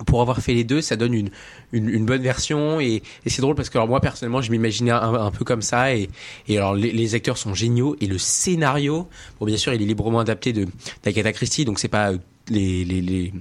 pour 0.05 0.21
avoir 0.21 0.41
fait 0.41 0.55
les 0.55 0.65
deux, 0.65 0.83
ça 0.83 0.97
donne 0.97 1.15
une, 1.15 1.31
une, 1.73 2.05
bonne 2.05 2.23
version. 2.23 2.81
Et, 2.81 3.03
c'est 3.27 3.41
drôle 3.41 3.55
parce 3.55 3.71
que 3.71 3.79
alors 3.79 3.89
moi 3.89 4.01
personnellement 4.01 4.43
je 4.43 4.51
m'imaginais 4.51 4.91
un, 4.91 5.31
peu 5.31 5.45
comme 5.45 5.63
ça. 5.63 5.95
Et, 5.95 6.11
et 6.49 6.59
alors 6.59 6.75
les, 6.75 6.93
les 6.93 7.15
acteurs 7.15 7.39
sont 7.39 7.55
géniaux. 7.55 7.97
Et 8.01 8.07
le 8.07 8.19
scénario 8.19 9.09
bon 9.41 9.47
bien 9.47 9.57
sûr 9.57 9.73
il 9.73 9.81
est 9.81 9.87
librement 9.87 10.21
adapté 10.21 10.53
de 10.53 10.67
d'Agatha 11.03 11.33
Christie. 11.33 11.65
Donc 11.65 11.79
c'est 11.79 11.89
pas 11.89 12.13
euh, 12.13 12.19
les 12.49 12.85
les 12.85 13.01
les, 13.01 13.33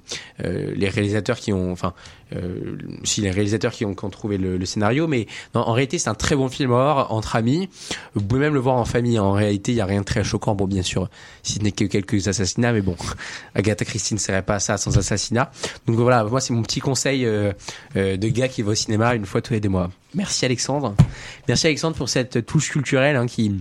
euh, 0.43 0.73
les 0.75 0.89
réalisateurs 0.89 1.37
qui 1.37 1.53
ont 1.53 1.71
enfin 1.71 1.93
euh, 2.33 2.77
si 3.03 3.21
les 3.21 3.29
réalisateurs 3.29 3.71
qui 3.71 3.85
ont, 3.85 3.93
qui 3.93 4.03
ont 4.03 4.09
trouvé 4.09 4.37
le, 4.37 4.57
le 4.57 4.65
scénario 4.65 5.07
mais 5.07 5.27
non, 5.53 5.61
en 5.61 5.73
réalité 5.73 5.99
c'est 5.99 6.09
un 6.09 6.15
très 6.15 6.35
bon 6.35 6.49
film 6.49 6.71
entre 6.71 7.35
amis. 7.35 7.69
Vous 8.15 8.21
pouvez 8.21 8.41
même 8.41 8.53
le 8.53 8.59
voir 8.59 8.75
en 8.77 8.85
famille. 8.85 9.19
En 9.19 9.31
réalité 9.31 9.73
il 9.73 9.75
y 9.75 9.81
a 9.81 9.85
rien 9.85 9.99
de 9.99 10.05
très 10.05 10.23
choquant. 10.23 10.55
Bon 10.55 10.65
bien 10.65 10.81
sûr 10.81 11.09
si 11.43 11.53
ce 11.53 11.59
n'est 11.59 11.71
que 11.71 11.85
quelques 11.85 12.27
assassinats 12.27 12.73
mais 12.73 12.81
bon 12.81 12.95
Agatha 13.55 13.85
Christie 13.85 14.15
ne 14.15 14.19
serait 14.19 14.41
pas 14.41 14.59
ça 14.59 14.77
sans 14.77 14.97
assassinat. 14.97 15.51
Donc 15.85 15.97
voilà 15.97 16.23
moi 16.23 16.41
c'est 16.41 16.53
mon 16.53 16.63
petit 16.63 16.79
conseil 16.79 17.25
euh, 17.25 17.53
euh, 17.95 18.17
de 18.17 18.27
gars 18.27 18.47
qui 18.47 18.61
va 18.61 18.71
au 18.71 18.75
cinéma 18.75 19.15
une 19.15 19.25
fois 19.25 19.41
tous 19.41 19.53
les 19.53 19.59
deux 19.59 19.69
mois. 19.69 19.91
Merci 20.13 20.45
Alexandre. 20.45 20.95
Merci 21.47 21.67
Alexandre 21.67 21.95
pour 21.95 22.09
cette 22.09 22.45
touche 22.45 22.71
culturelle 22.71 23.15
hein, 23.15 23.27
qui 23.27 23.59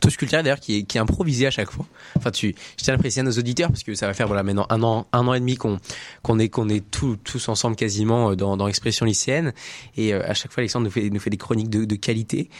touche 0.00 0.16
culturelle 0.16 0.44
d'ailleurs 0.44 0.60
qui 0.60 0.78
est, 0.78 0.82
qui 0.82 0.98
est 0.98 1.00
improvisée 1.00 1.46
à 1.46 1.50
chaque 1.50 1.70
fois. 1.70 1.86
Enfin, 2.16 2.30
tu, 2.30 2.54
je 2.78 2.84
tiens 2.84 2.94
à 2.94 2.98
préciser 2.98 3.20
à 3.20 3.24
nos 3.24 3.32
auditeurs 3.32 3.68
parce 3.68 3.82
que 3.82 3.94
ça 3.94 4.06
va 4.06 4.14
faire 4.14 4.26
voilà 4.26 4.42
maintenant 4.42 4.66
un 4.70 4.82
an, 4.82 5.06
un 5.12 5.26
an 5.26 5.34
et 5.34 5.40
demi 5.40 5.56
qu'on 5.56 5.78
qu'on 6.22 6.38
est 6.38 6.48
qu'on 6.48 6.68
est 6.68 6.88
tous 6.90 7.16
tous 7.16 7.48
ensemble 7.48 7.76
quasiment 7.76 8.30
euh, 8.30 8.36
dans 8.36 8.56
dans 8.56 8.66
l'expression 8.66 9.06
lycéenne 9.06 9.52
et 9.96 10.12
euh, 10.12 10.22
à 10.28 10.34
chaque 10.34 10.52
fois 10.52 10.60
Alexandre 10.60 10.84
nous 10.84 10.90
fait 10.90 11.10
nous 11.10 11.20
fait 11.20 11.30
des 11.30 11.36
chroniques 11.36 11.70
de, 11.70 11.84
de 11.84 11.96
qualité. 11.96 12.50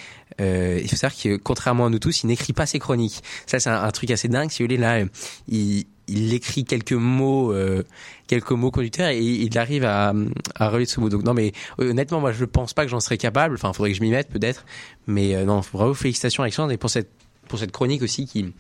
Euh, 0.41 0.81
il 0.83 0.89
faut 0.89 0.97
savoir 0.97 1.21
que 1.21 1.37
contrairement 1.37 1.87
à 1.87 1.91
nous 1.91 1.99
tous, 1.99 2.23
il 2.23 2.27
n'écrit 2.27 2.53
pas 2.53 2.67
ses 2.67 2.79
chroniques. 2.79 3.23
Ça 3.47 3.61
c'est 3.61 3.71
un, 3.71 3.91
truc 3.91 4.11
assez 4.11 4.29
dingue. 4.29 4.51
Si 4.51 4.63
vous 4.63 4.67
voulez 4.67 4.79
là, 4.79 5.01
euh, 5.01 5.07
il 5.49 5.85
il 6.07 6.35
écrit 6.35 6.65
quelques 6.65 6.93
mots, 6.93 7.53
euh, 7.53 7.83
quelques 8.27 8.51
mots 8.51 8.71
conducteurs 8.71 9.09
et 9.09 9.23
il 9.23 9.57
arrive 9.59 9.85
à, 9.85 10.13
à 10.55 10.69
relire 10.69 10.89
ce 10.89 11.01
mot. 11.01 11.09
Donc 11.09 11.23
non, 11.23 11.35
mais 11.35 11.53
honnêtement, 11.79 12.21
moi 12.21 12.33
je 12.33 12.45
pense 12.45 12.75
pas 12.75 12.85
que 12.85 12.91
j'en 12.91 13.01
serais 13.01 13.19
capable. 13.19 13.55
Enfin, 13.55 13.73
faudrait 13.73 13.91
que 13.93 13.97
je 13.97 14.03
m'y 14.03 14.11
mette 14.11 14.29
peut-être. 14.29 14.65
Mais 15.07 15.35
euh, 15.35 15.45
non, 15.45 15.63
bravo, 15.73 15.95
félicitations 15.95 16.43
Alexandre 16.43 16.73
et 16.73 16.77
pour 16.77 16.91
cette 16.91 17.11
pour 17.49 17.59
cette 17.59 17.73
chronique 17.73 18.03
aussi 18.03 18.27
qui 18.27 18.53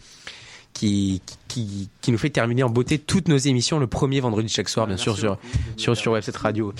qui, 0.72 1.22
qui, 1.46 1.88
qui 2.00 2.10
nous 2.10 2.18
fait 2.18 2.30
terminer 2.30 2.64
en 2.64 2.68
beauté 2.68 2.98
toutes 2.98 3.28
nos 3.28 3.36
émissions 3.36 3.78
le 3.78 3.86
premier 3.86 4.18
vendredi 4.18 4.48
de 4.48 4.52
chaque 4.52 4.68
soir, 4.68 4.86
bien 4.88 4.96
Merci 4.96 5.04
sûr, 5.04 5.16
sur, 5.16 5.38
sur, 5.76 5.96
sur 5.96 6.12
Webset 6.12 6.32
Radio. 6.36 6.74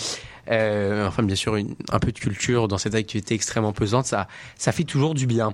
Euh, 0.50 1.06
enfin, 1.06 1.22
bien 1.22 1.36
sûr, 1.36 1.54
une- 1.54 1.76
un 1.92 2.00
peu 2.00 2.10
de 2.10 2.18
culture 2.18 2.66
dans 2.66 2.76
cette 2.76 2.96
activité 2.96 3.36
extrêmement 3.36 3.72
pesante, 3.72 4.04
ça, 4.06 4.26
ça 4.58 4.72
fait 4.72 4.82
toujours 4.82 5.14
du 5.14 5.28
bien. 5.28 5.52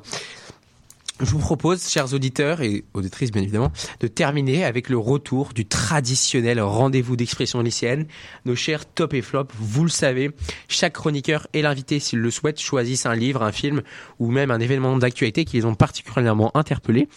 Je 1.20 1.30
vous 1.30 1.38
propose, 1.38 1.88
chers 1.88 2.12
auditeurs 2.14 2.60
et 2.62 2.84
auditrices 2.94 3.30
bien 3.30 3.42
évidemment, 3.42 3.72
de 4.00 4.06
terminer 4.06 4.64
avec 4.64 4.88
le 4.88 4.98
retour 4.98 5.52
du 5.52 5.66
traditionnel 5.66 6.60
rendez-vous 6.60 7.16
d'expression 7.16 7.60
lycéenne. 7.60 8.06
Nos 8.44 8.54
chers 8.54 8.86
top 8.86 9.14
et 9.14 9.22
flop, 9.22 9.48
vous 9.58 9.84
le 9.84 9.90
savez, 9.90 10.30
chaque 10.68 10.94
chroniqueur 10.94 11.46
et 11.52 11.62
l'invité, 11.62 12.00
s'il 12.00 12.20
le 12.20 12.30
souhaite, 12.30 12.60
choisissent 12.60 13.06
un 13.06 13.14
livre, 13.14 13.42
un 13.42 13.52
film 13.52 13.82
ou 14.18 14.30
même 14.30 14.50
un 14.50 14.60
événement 14.60 14.96
d'actualité 14.96 15.44
qui 15.44 15.56
les 15.56 15.64
ont 15.64 15.74
particulièrement 15.74 16.56
interpellés. 16.56 17.08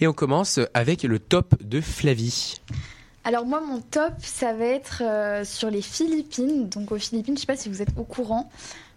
Et 0.00 0.06
on 0.06 0.12
commence 0.12 0.60
avec 0.74 1.02
le 1.02 1.18
top 1.18 1.54
de 1.62 1.80
Flavie. 1.80 2.60
Alors 3.24 3.44
moi, 3.44 3.60
mon 3.60 3.80
top, 3.80 4.14
ça 4.22 4.54
va 4.54 4.64
être 4.64 5.02
euh, 5.02 5.44
sur 5.44 5.70
les 5.70 5.82
Philippines. 5.82 6.68
Donc 6.68 6.90
aux 6.90 6.98
Philippines, 6.98 7.34
je 7.34 7.40
ne 7.40 7.40
sais 7.40 7.46
pas 7.46 7.56
si 7.56 7.68
vous 7.68 7.82
êtes 7.82 7.90
au 7.96 8.04
courant, 8.04 8.50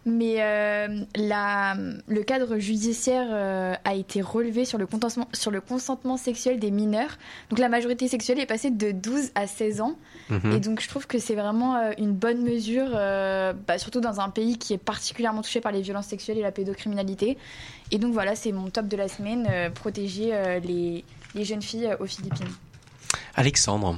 mais 0.05 0.35
euh, 0.39 1.03
la, 1.15 1.75
le 2.07 2.23
cadre 2.23 2.57
judiciaire 2.57 3.27
euh, 3.31 3.73
a 3.83 3.95
été 3.95 4.21
relevé 4.21 4.65
sur 4.65 4.77
le, 4.77 4.85
consentement, 4.85 5.27
sur 5.33 5.51
le 5.51 5.61
consentement 5.61 6.17
sexuel 6.17 6.59
des 6.59 6.71
mineurs. 6.71 7.17
Donc 7.49 7.59
la 7.59 7.69
majorité 7.69 8.07
sexuelle 8.07 8.39
est 8.39 8.45
passée 8.45 8.71
de 8.71 8.91
12 8.91 9.31
à 9.35 9.47
16 9.47 9.81
ans. 9.81 9.97
Mhm. 10.29 10.51
Et 10.51 10.59
donc 10.59 10.81
je 10.81 10.87
trouve 10.87 11.07
que 11.07 11.19
c'est 11.19 11.35
vraiment 11.35 11.75
euh, 11.75 11.91
une 11.97 12.13
bonne 12.13 12.43
mesure, 12.43 12.89
euh, 12.93 13.53
bah, 13.53 13.77
surtout 13.77 14.01
dans 14.01 14.19
un 14.19 14.29
pays 14.29 14.57
qui 14.57 14.73
est 14.73 14.77
particulièrement 14.77 15.41
touché 15.41 15.61
par 15.61 15.71
les 15.71 15.81
violences 15.81 16.07
sexuelles 16.07 16.37
et 16.37 16.41
la 16.41 16.51
pédocriminalité. 16.51 17.37
Et 17.91 17.99
donc 17.99 18.13
voilà, 18.13 18.35
c'est 18.35 18.51
mon 18.51 18.69
top 18.69 18.87
de 18.87 18.97
la 18.97 19.07
semaine, 19.07 19.47
euh, 19.49 19.69
protéger 19.69 20.33
euh, 20.33 20.59
les, 20.59 21.03
les 21.35 21.45
jeunes 21.45 21.61
filles 21.61 21.87
euh, 21.87 21.97
aux 21.99 22.07
Philippines. 22.07 22.47
Alexandre. 23.35 23.95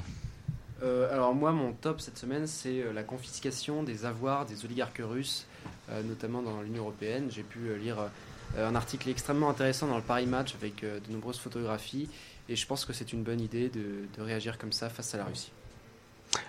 Euh, 0.84 1.12
alors 1.14 1.34
moi, 1.34 1.52
mon 1.54 1.72
top 1.72 2.02
cette 2.02 2.18
semaine, 2.18 2.46
c'est 2.46 2.84
la 2.94 3.04
confiscation 3.04 3.84
des 3.84 4.04
avoirs 4.06 4.46
des 4.46 4.66
oligarques 4.66 5.02
russes, 5.02 5.48
notamment 6.04 6.42
dans 6.42 6.62
l'Union 6.62 6.84
européenne. 6.84 7.30
J'ai 7.30 7.44
pu 7.44 7.60
euh, 7.68 7.78
lire 7.78 7.98
euh, 8.58 8.68
un 8.68 8.76
article 8.76 9.10
extrêmement 9.10 9.50
intéressant 9.50 9.88
dans 9.88 9.98
le 9.98 10.04
Paris 10.04 10.26
Match 10.26 10.56
avec 10.56 10.84
euh, 10.84 11.00
de 11.00 11.12
nombreuses 11.12 11.40
photographies, 11.40 12.10
et 12.50 12.56
je 12.56 12.66
pense 12.68 12.86
que 12.86 12.94
c'est 12.94 13.14
une 13.14 13.24
bonne 13.24 13.42
idée 13.42 13.70
de 13.70 14.22
réagir 14.22 14.58
comme 14.58 14.72
ça 14.72 14.90
face 14.90 15.16
à 15.16 15.18
la 15.18 15.26
Russie. 15.26 15.52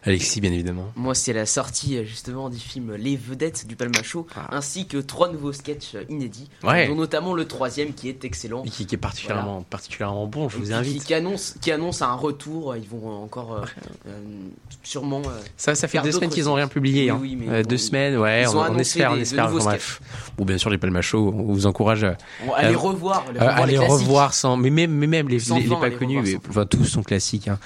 Alexis, 0.04 0.40
bien 0.40 0.52
évidemment. 0.52 0.86
Moi, 0.96 1.14
c'est 1.14 1.32
la 1.32 1.46
sortie 1.46 1.96
euh, 1.96 2.04
justement 2.04 2.48
du 2.50 2.58
film 2.58 2.94
Les 2.94 3.16
Vedettes 3.16 3.66
du 3.66 3.76
Palmacho, 3.76 4.26
ainsi 4.50 4.86
que 4.86 4.98
trois 4.98 5.30
nouveaux 5.30 5.52
sketchs 5.52 5.94
euh, 5.94 6.04
inédits, 6.08 6.48
Ouais. 6.62 6.88
dont 6.88 6.94
notamment 6.94 7.34
le 7.34 7.46
troisième 7.46 7.92
qui 7.94 8.08
est 8.08 8.24
excellent. 8.24 8.62
Et 8.64 8.70
qui, 8.70 8.86
qui 8.86 8.94
est 8.94 8.98
particulièrement, 8.98 9.62
particulièrement 9.62 10.26
bon, 10.26 10.48
je 10.48 10.56
Et 10.56 10.60
vous 10.60 10.72
invite. 10.72 11.00
Qui, 11.00 11.06
qui 11.06 11.14
annonce, 11.14 11.54
qui 11.60 11.72
annonce 11.72 12.02
un 12.02 12.14
retour. 12.14 12.76
Ils 12.76 12.88
vont 12.88 13.22
encore 13.22 13.54
euh, 13.54 13.64
euh, 14.08 14.10
sûrement. 14.82 15.22
euh, 15.26 15.40
Ça, 15.56 15.74
ça 15.74 15.88
fait 15.88 16.00
deux 16.00 16.12
semaines 16.12 16.30
qu'ils 16.30 16.44
n'ont 16.44 16.54
rien 16.54 16.68
publié. 16.68 17.10
Hein. 17.10 17.18
oui, 17.20 17.36
mais 17.36 17.48
Euh, 17.48 17.62
bon, 17.62 17.68
deux 17.68 17.78
semaines, 17.78 18.16
ouais, 18.18 18.42
ils 18.42 18.48
on, 18.48 18.56
ont 18.56 18.58
on 18.60 18.62
annoncé 18.64 18.80
espère, 18.80 19.10
on 19.10 19.14
des- 19.14 19.20
de 19.20 19.22
espère. 19.24 19.46
enfin, 19.46 19.64
bref. 19.64 20.00
Bon, 20.38 20.44
bien 20.44 20.58
sûr, 20.58 20.70
les 20.70 20.78
Palmachos, 20.78 21.18
on 21.34 21.52
vous 21.52 21.66
encourage 21.66 22.04
à, 22.04 22.16
euh, 22.42 22.76
revoir, 22.76 23.24
les 23.32 23.38
revoir 23.40 23.66
les 23.66 23.78
revoir 23.78 24.34
sans, 24.34 24.56
mais 24.56 24.70
même, 24.70 24.90
mais 24.92 25.06
même 25.06 25.28
les, 25.28 25.38
Sans 25.40 25.58
les, 25.58 25.66
pas 25.68 25.90
connus, 25.90 26.38
enfin, 26.48 26.64
tous 26.66 26.84
sont 26.84 27.02
classiques. 27.02 27.48
Hein. 27.48 27.58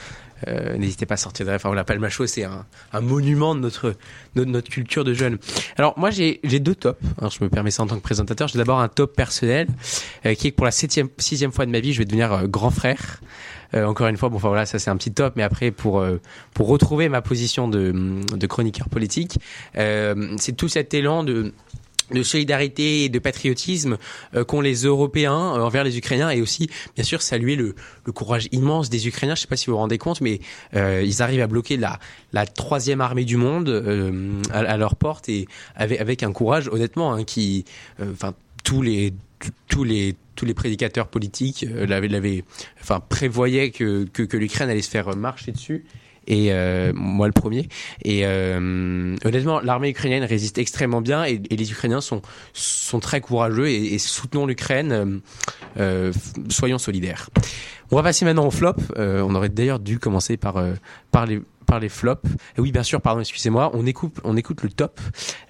Euh, 0.49 0.76
N'hésitez 0.76 1.07
pas 1.07 1.14
à 1.14 1.16
sortir 1.16 1.47
de. 1.47 1.53
Enfin, 1.53 1.68
voilà, 1.68 1.84
Palmacho, 1.84 2.26
c'est 2.26 2.45
un, 2.45 2.66
un 2.93 3.01
monument 3.01 3.55
de 3.55 3.61
notre, 3.61 3.95
de 4.34 4.45
notre 4.45 4.70
culture 4.70 5.05
de 5.05 5.14
jeunes. 5.14 5.38
Alors, 5.76 5.99
moi, 5.99 6.11
j'ai 6.11 6.41
deux 6.43 6.74
tops. 6.74 7.01
Alors, 7.18 7.30
je 7.30 7.43
me 7.45 7.49
permets 7.49 7.70
ça 7.70 7.82
en 7.82 7.86
tant 7.86 7.97
que 7.97 8.03
présentateur. 8.03 8.49
J'ai 8.49 8.59
d'abord 8.59 8.80
un 8.80 8.88
top 8.88 9.14
personnel, 9.14 9.68
euh, 10.26 10.34
qui 10.34 10.49
est 10.49 10.51
que 10.51 10.57
pour 10.57 10.66
la 10.66 10.70
septième, 10.72 11.09
sixième 11.18 11.53
fois 11.53 11.66
de 11.66 11.70
ma 11.70 11.80
vie, 11.80 11.93
je 11.93 11.99
vais 11.99 12.05
devenir 12.05 12.32
euh, 12.32 12.47
grand 12.47 12.70
frère. 12.70 13.20
Euh, 13.74 13.84
encore 13.84 14.09
une 14.09 14.16
fois, 14.16 14.28
bon, 14.28 14.36
enfin 14.36 14.49
voilà, 14.49 14.66
ça 14.66 14.80
c'est 14.80 14.91
un 14.91 14.97
petit 14.97 15.12
top, 15.12 15.34
mais 15.36 15.45
après 15.45 15.70
pour 15.70 16.01
euh, 16.01 16.20
pour 16.55 16.66
retrouver 16.66 17.09
ma 17.09 17.22
position 17.22 17.68
de, 17.68 17.93
de 18.36 18.47
chroniqueur 18.49 18.88
politique, 18.88 19.38
euh, 19.76 20.34
c'est 20.38 20.57
tout 20.57 20.66
cet 20.66 20.93
élan 20.93 21.22
de 21.22 21.53
de 22.13 22.23
solidarité 22.23 23.05
et 23.05 23.09
de 23.09 23.19
patriotisme 23.19 23.99
euh, 24.35 24.45
qu'ont 24.45 24.61
les 24.61 24.85
Européens 24.85 25.57
euh, 25.57 25.61
envers 25.61 25.85
les 25.85 25.97
Ukrainiens 25.99 26.31
et 26.31 26.41
aussi 26.41 26.71
bien 26.95 27.05
sûr 27.05 27.23
saluer 27.23 27.57
le, 27.57 27.75
le 28.05 28.13
courage 28.13 28.49
immense 28.53 28.91
des 28.91 29.07
Ukrainiens. 29.09 29.35
Je 29.35 29.43
sais 29.43 29.47
pas 29.47 29.57
si 29.57 29.67
vous 29.67 29.73
vous 29.73 29.79
rendez 29.79 29.99
compte, 29.99 30.21
mais 30.21 30.41
euh, 30.75 31.03
ils 31.05 31.23
arrivent 31.23 31.43
à 31.43 31.47
bloquer 31.47 31.77
la, 31.77 31.99
la 32.33 32.47
troisième 32.47 33.01
armée 33.01 33.25
du 33.25 33.37
monde 33.37 33.69
euh, 33.69 34.41
à, 34.53 34.61
à 34.61 34.77
leur 34.77 34.97
porte 34.97 35.29
et 35.29 35.47
avec, 35.75 36.01
avec 36.01 36.23
un 36.23 36.33
courage 36.33 36.69
honnêtement 36.69 37.13
hein, 37.13 37.25
qui, 37.25 37.65
euh, 38.01 38.13
enfin 38.13 38.35
tous 38.65 38.83
les 38.83 39.13
tous 39.69 39.85
les 39.85 40.15
tous 40.37 40.45
les 40.45 40.55
prédicateurs 40.55 41.09
politiques 41.09 41.65
euh, 41.69 41.87
l'avaient 41.87 42.45
enfin 42.81 43.01
prévoyaient 43.01 43.71
que 43.71 44.05
que, 44.13 44.23
que 44.23 44.37
l'Ukraine 44.37 44.69
allait 44.69 44.83
se 44.83 44.91
faire 44.91 45.15
marcher 45.17 45.53
dessus 45.53 45.85
et 46.31 46.53
euh, 46.53 46.93
moi 46.95 47.26
le 47.26 47.33
premier. 47.33 47.68
Et 48.05 48.24
euh, 48.24 49.16
honnêtement, 49.24 49.61
l'armée 49.61 49.91
ukrainienne 49.91 50.24
résiste 50.24 50.57
extrêmement 50.59 51.03
bien 51.03 51.24
et, 51.24 51.43
les 51.51 51.72
Ukrainiens 51.72 52.01
sont 52.01 52.22
sont 52.55 53.01
très 53.01 53.20
courageux 53.20 53.68
et, 53.68 53.99
soutenons 53.99 54.47
l'Ukraine. 54.47 55.20
euh, 55.78 56.12
soyons 56.49 56.78
solidaires. 56.78 57.28
On 57.91 57.97
va 57.97 58.05
passer 58.05 58.24
maintenant 58.24 58.47
au 58.47 58.51
flop. 58.51 58.76
On 58.97 59.35
aurait 59.35 59.49
d'ailleurs 59.49 59.81
dû 59.81 59.99
commencer 59.99 60.37
par 60.37 60.64
par 61.11 61.26
les 61.26 61.43
par 61.66 61.81
les 61.81 61.89
flops. 61.89 62.28
Oui, 62.59 62.70
bien 62.70 62.85
sûr, 62.85 63.01
pardon, 63.01 63.20
excusez-moi. 63.20 63.70
On 63.74 63.85
écoute, 63.87 64.14
on 64.22 64.37
écoute 64.37 64.62
le 64.62 64.70
top 64.70 65.01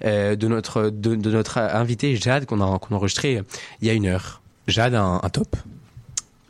de 0.03 0.47
notre 0.47 0.89
de, 0.89 1.15
notre 1.15 1.59
invité 1.59 2.15
Jade 2.15 2.47
qu'on 2.47 2.59
a 2.59 2.79
qu'on 2.79 2.95
a 2.95 2.97
enregistré 2.97 3.43
il 3.81 3.87
y 3.87 3.91
a 3.91 3.93
une 3.93 4.07
heure. 4.07 4.41
Jade, 4.67 4.95
un 4.95 5.19
top. 5.31 5.55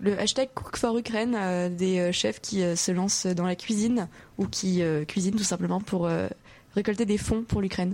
Le 0.01 0.19
hashtag 0.19 0.49
Cook 0.55 0.77
for 0.77 0.97
Ukraine, 0.97 1.35
euh, 1.37 1.69
des 1.69 1.99
euh, 1.99 2.11
chefs 2.11 2.41
qui 2.41 2.63
euh, 2.63 2.75
se 2.75 2.91
lancent 2.91 3.27
dans 3.27 3.45
la 3.45 3.55
cuisine 3.55 4.07
ou 4.39 4.47
qui 4.47 4.81
euh, 4.81 5.05
cuisinent 5.05 5.35
tout 5.35 5.43
simplement 5.43 5.79
pour 5.79 6.07
euh, 6.07 6.27
récolter 6.75 7.05
des 7.05 7.19
fonds 7.19 7.43
pour 7.43 7.61
l'Ukraine. 7.61 7.93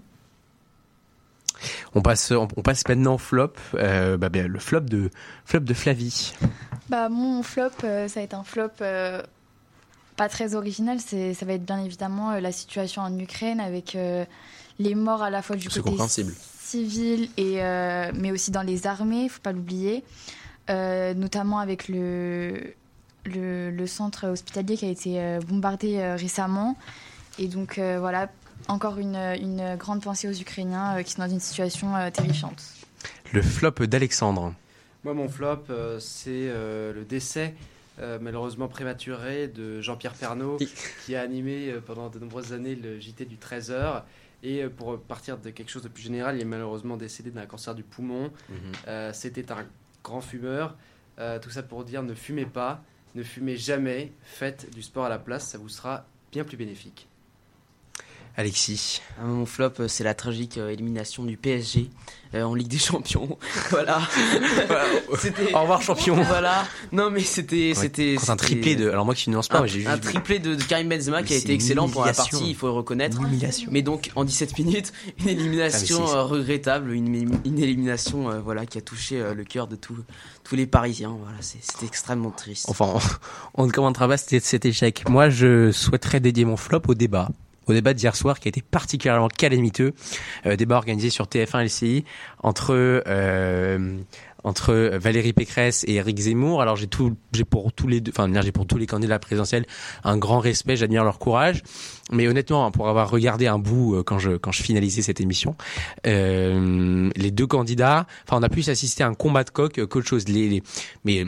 On 1.95 2.01
passe 2.01 2.31
on, 2.31 2.47
on 2.55 2.61
passe 2.61 2.87
maintenant 2.87 3.15
au 3.15 3.17
flop. 3.17 3.53
Euh, 3.73 4.15
bah, 4.17 4.29
bien, 4.29 4.47
le 4.47 4.59
flop 4.59 4.81
de 4.81 5.09
flop 5.45 5.61
de 5.61 5.73
Flavie. 5.73 6.33
Bah, 6.87 7.09
mon 7.09 7.43
flop, 7.43 7.71
euh, 7.83 8.07
ça 8.07 8.21
va 8.21 8.23
être 8.23 8.35
un 8.35 8.43
flop 8.43 8.69
euh, 8.81 9.21
pas 10.15 10.29
très 10.29 10.55
original. 10.55 10.99
C'est, 10.99 11.33
ça 11.33 11.45
va 11.45 11.53
être 11.53 11.65
bien 11.65 11.83
évidemment 11.83 12.31
euh, 12.31 12.39
la 12.39 12.53
situation 12.53 13.01
en 13.01 13.19
Ukraine 13.19 13.59
avec 13.59 13.95
euh, 13.95 14.23
les 14.79 14.95
morts 14.95 15.23
à 15.23 15.29
la 15.29 15.41
fois 15.41 15.57
du 15.57 15.69
C'est 15.69 15.81
côté 15.81 16.01
civil 16.61 17.29
et 17.37 17.63
euh, 17.63 18.11
mais 18.13 18.31
aussi 18.31 18.51
dans 18.51 18.61
les 18.61 18.87
armées, 18.87 19.27
faut 19.27 19.41
pas 19.41 19.51
l'oublier. 19.51 20.03
Euh, 20.69 21.13
notamment 21.13 21.59
avec 21.59 21.87
le, 21.87 22.73
le 23.25 23.71
le 23.71 23.87
centre 23.87 24.27
hospitalier 24.27 24.75
qui 24.75 24.85
a 24.85 24.89
été 24.89 25.21
euh, 25.21 25.39
bombardé 25.39 25.97
euh, 25.97 26.15
récemment. 26.15 26.77
Et 27.39 27.47
donc 27.47 27.77
euh, 27.77 27.99
voilà, 27.99 28.29
encore 28.67 28.97
une, 28.97 29.15
une 29.15 29.75
grande 29.77 30.01
pensée 30.01 30.27
aux 30.27 30.33
Ukrainiens 30.33 30.97
euh, 30.97 31.03
qui 31.03 31.11
sont 31.13 31.21
dans 31.21 31.29
une 31.29 31.39
situation 31.39 31.95
euh, 31.95 32.09
terrifiante. 32.09 32.61
Le 33.31 33.41
flop 33.41 33.71
d'Alexandre. 33.87 34.53
Moi, 35.03 35.13
mon 35.13 35.29
flop, 35.29 35.63
euh, 35.69 35.99
c'est 35.99 36.29
euh, 36.49 36.93
le 36.93 37.05
décès 37.05 37.53
euh, 37.99 38.17
malheureusement 38.21 38.67
prématuré 38.67 39.47
de 39.47 39.79
Jean-Pierre 39.81 40.13
Pernaut, 40.13 40.57
qui 41.05 41.15
a 41.15 41.21
animé 41.21 41.69
euh, 41.69 41.79
pendant 41.79 42.09
de 42.09 42.19
nombreuses 42.19 42.51
années 42.53 42.75
le 42.75 42.99
JT 42.99 43.25
du 43.25 43.37
13h. 43.37 44.03
Et 44.43 44.63
euh, 44.63 44.69
pour 44.69 44.99
partir 44.99 45.37
de 45.37 45.49
quelque 45.49 45.69
chose 45.71 45.83
de 45.83 45.87
plus 45.87 46.03
général, 46.03 46.35
il 46.35 46.41
est 46.41 46.45
malheureusement 46.45 46.97
décédé 46.97 47.31
d'un 47.31 47.45
cancer 47.45 47.73
du 47.73 47.83
poumon. 47.83 48.31
Euh, 48.87 49.11
C'était 49.13 49.51
un 49.51 49.65
grand 50.03 50.21
fumeur. 50.21 50.75
Euh, 51.19 51.39
tout 51.39 51.49
ça 51.49 51.63
pour 51.63 51.83
dire 51.83 52.03
ne 52.03 52.13
fumez 52.13 52.45
pas, 52.45 52.83
ne 53.15 53.23
fumez 53.23 53.57
jamais, 53.57 54.13
faites 54.21 54.73
du 54.73 54.81
sport 54.81 55.05
à 55.05 55.09
la 55.09 55.19
place, 55.19 55.47
ça 55.47 55.57
vous 55.57 55.69
sera 55.69 56.05
bien 56.31 56.43
plus 56.43 56.57
bénéfique. 56.57 57.07
Alexis. 58.37 59.01
Mon 59.23 59.47
flop, 59.47 59.71
euh, 59.79 59.87
c'est 59.87 60.03
la 60.03 60.13
tragique 60.13 60.59
euh, 60.59 60.69
élimination 60.69 61.23
du 61.23 61.37
PSG 61.37 61.89
euh, 62.35 62.43
en 62.43 62.53
Ligue 62.53 62.67
des 62.67 62.77
Champions. 62.77 63.37
voilà. 63.71 63.99
Au 65.55 65.61
revoir, 65.61 65.81
champion. 65.81 66.15
Voilà. 66.21 66.67
Non, 66.91 67.09
mais 67.09 67.21
c'était. 67.21 67.73
c'était 67.75 68.15
Quand 68.19 68.33
un 68.33 68.35
triplé 68.35 68.75
de. 68.75 68.89
Alors 68.91 69.05
moi 69.05 69.15
qui 69.15 69.29
ne 69.31 69.35
lance 69.35 69.47
pas, 69.47 69.61
un, 69.61 69.65
j'ai 69.65 69.87
un 69.87 69.91
juste. 69.93 70.03
triplé 70.03 70.37
de, 70.39 70.53
de 70.55 70.63
Karim 70.63 70.87
Benzema 70.89 71.23
qui 71.23 71.33
a 71.33 71.37
été 71.37 71.51
excellent 71.53 71.89
pour 71.89 72.05
la 72.05 72.13
partie, 72.13 72.49
il 72.49 72.55
faut 72.55 72.67
le 72.67 72.73
reconnaître. 72.73 73.19
Mais 73.71 73.81
donc 73.81 74.11
en 74.15 74.23
17 74.23 74.57
minutes, 74.59 74.93
une 75.19 75.29
élimination 75.29 76.05
Ah, 76.07 76.17
euh, 76.17 76.23
regrettable, 76.23 76.91
une, 76.91 77.39
une 77.43 77.59
élimination 77.59 78.29
euh, 78.29 78.39
voilà 78.39 78.65
qui 78.65 78.77
a 78.77 78.81
touché 78.81 79.19
euh, 79.19 79.33
le 79.33 79.43
cœur 79.45 79.67
de 79.67 79.75
tous 79.75 79.97
tous 80.43 80.55
les 80.55 80.67
Parisiens. 80.67 81.15
Voilà, 81.19 81.37
c'est- 81.41 81.57
c'était 81.61 81.85
extrêmement 81.87 82.31
triste. 82.31 82.65
Enfin, 82.69 82.93
on, 82.95 82.99
on 83.63 83.65
ne 83.65 83.71
commentera 83.71 84.07
pas 84.07 84.17
cet, 84.17 84.43
cet 84.43 84.65
échec. 84.65 85.09
Moi, 85.09 85.29
je 85.29 85.71
souhaiterais 85.71 86.19
dédier 86.19 86.45
mon 86.45 86.57
flop 86.57 86.81
au 86.87 86.93
débat. 86.93 87.29
Au 87.67 87.73
débat 87.73 87.93
d'hier 87.93 88.15
soir 88.15 88.39
qui 88.39 88.47
a 88.47 88.49
été 88.49 88.61
particulièrement 88.61 89.27
calamiteux. 89.27 89.93
Euh, 90.45 90.55
débat 90.55 90.77
organisé 90.77 91.09
sur 91.09 91.25
TF1 91.25 91.65
LCI 91.65 92.05
entre 92.43 92.73
euh, 93.07 93.97
entre 94.43 94.73
Valérie 94.97 95.33
Pécresse 95.33 95.83
et 95.87 95.95
Éric 95.95 96.17
Zemmour. 96.19 96.61
Alors 96.61 96.77
j'ai 96.77 96.87
tout, 96.87 97.17
j'ai 97.33 97.43
pour 97.43 97.73
tous 97.73 97.87
les 97.87 97.99
deux, 97.99 98.11
enfin 98.15 98.31
j'ai 98.41 98.51
pour 98.53 98.65
tous 98.65 98.77
les 98.77 98.85
candidats 98.85 99.19
présidentiels 99.19 99.65
un 100.05 100.17
grand 100.17 100.39
respect. 100.39 100.77
J'admire 100.77 101.03
leur 101.03 101.19
courage. 101.19 101.63
Mais 102.13 102.27
honnêtement, 102.29 102.65
hein, 102.65 102.71
pour 102.71 102.87
avoir 102.87 103.09
regardé 103.09 103.47
un 103.47 103.59
bout 103.59 103.95
euh, 103.95 104.03
quand 104.03 104.19
je 104.19 104.31
quand 104.37 104.53
je 104.53 104.63
finalisais 104.63 105.01
cette 105.01 105.19
émission, 105.19 105.55
euh, 106.05 107.09
les 107.15 107.31
deux 107.31 107.47
candidats, 107.47 108.05
enfin 108.27 108.39
on 108.39 108.43
a 108.43 108.49
plus 108.49 108.69
assisté 108.69 109.03
à 109.03 109.07
un 109.07 109.13
combat 109.13 109.43
de 109.43 109.49
coq 109.49 109.85
qu'autre 109.87 110.07
chose. 110.07 110.27
Les, 110.29 110.47
les- 110.49 110.63
mais 111.03 111.25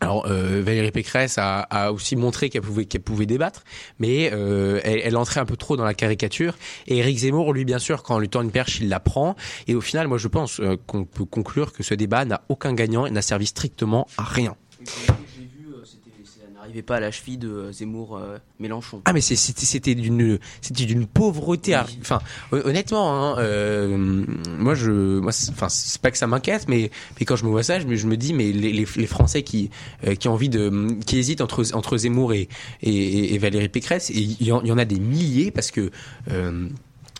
alors 0.00 0.26
euh, 0.26 0.62
Valérie 0.64 0.92
Pécresse 0.92 1.38
a, 1.38 1.60
a 1.60 1.90
aussi 1.92 2.14
montré 2.14 2.50
qu'elle 2.50 2.62
pouvait 2.62 2.84
qu'elle 2.84 3.00
pouvait 3.02 3.26
débattre, 3.26 3.64
mais 3.98 4.30
euh, 4.32 4.80
elle, 4.84 5.00
elle 5.04 5.16
entrait 5.16 5.40
un 5.40 5.44
peu 5.44 5.56
trop 5.56 5.76
dans 5.76 5.84
la 5.84 5.94
caricature. 5.94 6.56
Et 6.86 6.98
Éric 6.98 7.18
Zemmour, 7.18 7.52
lui, 7.52 7.64
bien 7.64 7.78
sûr, 7.80 8.02
quand 8.02 8.18
lui 8.18 8.28
tend 8.28 8.42
une 8.42 8.52
perche, 8.52 8.78
il 8.80 8.88
la 8.88 9.00
prend. 9.00 9.34
Et 9.66 9.74
au 9.74 9.80
final, 9.80 10.06
moi, 10.06 10.18
je 10.18 10.28
pense 10.28 10.60
euh, 10.60 10.76
qu'on 10.86 11.04
peut 11.04 11.24
conclure 11.24 11.72
que 11.72 11.82
ce 11.82 11.94
débat 11.94 12.24
n'a 12.24 12.42
aucun 12.48 12.74
gagnant 12.74 13.06
et 13.06 13.10
n'a 13.10 13.22
servi 13.22 13.46
strictement 13.46 14.06
à 14.16 14.22
rien. 14.22 14.54
J'ai 14.78 15.42
vu, 15.42 15.66
euh, 15.74 15.82
c'était- 15.84 15.98
ça 16.24 16.46
n'arrivait 16.68 16.82
pas 16.82 16.96
à 16.96 17.00
la 17.00 17.10
cheville 17.10 17.38
de 17.38 17.48
euh, 17.48 17.72
Zemmour-Mélenchon. 17.72 19.02
Ah 19.04 19.12
mais 19.12 19.20
c'était 19.20 19.94
d'une 19.94 20.38
c'était 20.60 20.84
d'une 20.84 21.06
pauvreté. 21.06 21.74
à- 21.74 21.86
Enfin 22.00 22.20
hon- 22.52 22.60
honnêtement, 22.64 23.12
hein, 23.12 23.38
euh, 23.38 24.24
moi 24.58 24.74
je 24.74 25.18
moi 25.18 25.32
enfin 25.50 25.68
c'est 25.68 26.00
pas 26.00 26.10
que 26.10 26.18
ça 26.18 26.26
m'inquiète, 26.26 26.66
mais 26.68 26.90
mais 27.18 27.26
quand 27.26 27.36
je 27.36 27.44
me 27.44 27.50
vois 27.50 27.62
ça, 27.62 27.80
je 27.80 27.86
me, 27.86 27.96
je 27.96 28.06
me 28.06 28.16
dis 28.16 28.34
mais 28.34 28.52
les, 28.52 28.72
les, 28.72 28.86
les 28.96 29.06
Français 29.06 29.42
qui 29.42 29.70
euh, 30.06 30.14
qui 30.14 30.28
ont 30.28 30.32
envie 30.34 30.48
de 30.48 30.98
qui 31.06 31.18
hésitent 31.18 31.40
entre 31.40 31.64
entre 31.74 31.96
Zemmour 31.96 32.32
et 32.34 32.48
et, 32.82 33.34
et 33.34 33.38
Valérie 33.38 33.68
Pécresse, 33.68 34.10
et 34.10 34.18
il 34.18 34.42
y, 34.42 34.46
y 34.46 34.52
en 34.52 34.78
a 34.78 34.84
des 34.84 34.98
milliers 35.00 35.50
parce 35.50 35.70
que 35.70 35.90
euh, 36.30 36.68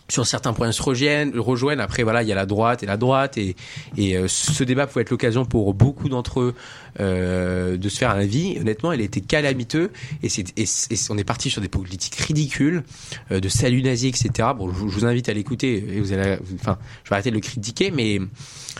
sur 0.09 0.25
certains 0.25 0.53
points 0.53 0.71
se 0.71 0.81
rejoignent, 0.81 1.31
rejoignent. 1.39 1.79
Après, 1.79 2.03
voilà, 2.03 2.23
il 2.23 2.29
y 2.29 2.31
a 2.31 2.35
la 2.35 2.45
droite 2.45 2.83
et 2.83 2.85
la 2.85 2.97
droite, 2.97 3.37
et, 3.37 3.55
et 3.97 4.17
euh, 4.17 4.27
ce 4.27 4.63
débat 4.63 4.87
pouvait 4.87 5.01
être 5.01 5.11
l'occasion 5.11 5.45
pour 5.45 5.73
beaucoup 5.73 6.09
d'entre 6.09 6.41
eux 6.41 6.55
euh, 6.99 7.77
de 7.77 7.89
se 7.89 7.97
faire 7.97 8.09
un 8.11 8.19
avis. 8.19 8.57
Honnêtement, 8.59 8.91
il 8.91 9.01
était 9.01 9.21
calamiteux, 9.21 9.91
et, 10.23 10.27
et, 10.57 10.65
on 11.09 11.17
est 11.17 11.23
parti 11.23 11.49
sur 11.49 11.61
des 11.61 11.69
politiques 11.69 12.15
ridicules, 12.15 12.83
euh, 13.31 13.39
de 13.39 13.49
salut 13.49 13.81
nazi, 13.83 14.07
etc. 14.07 14.49
Bon, 14.57 14.71
je, 14.71 14.79
je 14.79 14.83
vous 14.83 15.05
invite 15.05 15.29
à 15.29 15.33
l'écouter, 15.33 15.83
et 15.95 15.99
vous 15.99 16.13
enfin, 16.55 16.77
je 17.03 17.09
vais 17.09 17.13
arrêter 17.15 17.29
de 17.29 17.35
le 17.35 17.41
critiquer, 17.41 17.91
mais, 17.91 18.19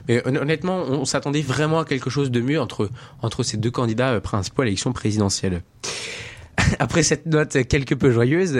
mais 0.08 0.22
hon- 0.28 0.36
honnêtement, 0.36 0.84
on, 0.84 1.06
s'attendait 1.06 1.42
vraiment 1.42 1.80
à 1.80 1.86
quelque 1.86 2.10
chose 2.10 2.32
de 2.32 2.42
mieux 2.42 2.60
entre 2.60 2.90
entre 3.22 3.44
ces 3.44 3.58
deux 3.58 3.72
candidats 3.72 4.14
euh, 4.14 4.20
principaux 4.20 4.62
à 4.64 4.66
l'élection 4.66 4.92
présidentielle. 4.94 5.62
Après 6.80 7.03
cette 7.03 7.26
note 7.26 7.64
quelque 7.68 7.95
peu 7.95 8.12
joyeuse, 8.12 8.55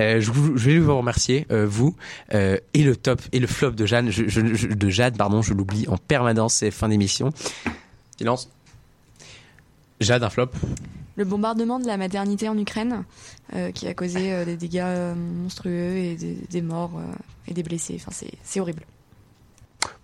euh, 0.00 0.20
je, 0.20 0.30
vais 0.30 0.78
vous 0.78 0.96
remercier, 0.96 1.46
euh, 1.50 1.66
vous, 1.68 1.94
euh, 2.34 2.56
et 2.74 2.82
le 2.82 2.96
top 2.96 3.20
et 3.32 3.38
le 3.38 3.46
flop 3.46 3.72
de 3.72 3.86
Jeanne, 3.86 4.10
je, 4.10 4.28
je- 4.28 4.54
je- 4.54 4.68
de 4.68 4.88
Jade, 4.88 5.16
pardon, 5.16 5.42
je 5.42 5.54
l'oublie 5.54 5.86
en 5.88 5.96
permanence, 5.96 6.54
c'est 6.54 6.70
fin 6.70 6.88
d'émission. 6.88 7.30
Silence. 8.18 8.50
Jade, 10.00 10.22
un 10.22 10.30
flop. 10.30 10.50
Le 11.16 11.24
bombardement 11.24 11.78
de 11.78 11.86
la 11.86 11.96
maternité 11.96 12.48
en 12.48 12.58
Ukraine, 12.58 13.04
qui 13.74 13.86
a 13.88 13.94
causé 13.94 14.44
des 14.44 14.56
dégâts 14.56 15.14
monstrueux 15.16 15.96
et 15.96 16.14
des, 16.16 16.36
des 16.50 16.60
morts 16.62 17.00
et 17.48 17.54
des 17.54 17.62
blessés. 17.62 17.94
Enfin, 17.96 18.10
c'est 18.12 18.32
c'est 18.42 18.60
horrible. 18.60 18.82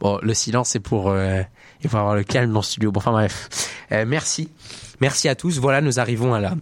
Bon, 0.00 0.18
le 0.22 0.32
silence, 0.32 0.70
c'est 0.70 0.80
pour, 0.80 1.10
euh, 1.10 1.42
il 1.82 1.90
faut 1.90 1.96
avoir 1.98 2.14
le 2.14 2.22
calme 2.24 2.52
dans 2.52 2.60
le 2.60 2.64
studio. 2.64 2.90
Bon, 2.92 2.98
enfin 3.00 3.12
bref. 3.12 3.48
Euh, 3.92 4.04
merci. 4.06 4.48
Merci 5.00 5.28
à 5.28 5.34
tous. 5.34 5.58
Voilà, 5.58 5.80
nous 5.82 6.00
arrivons 6.00 6.32
à 6.32 6.40
la, 6.40 6.54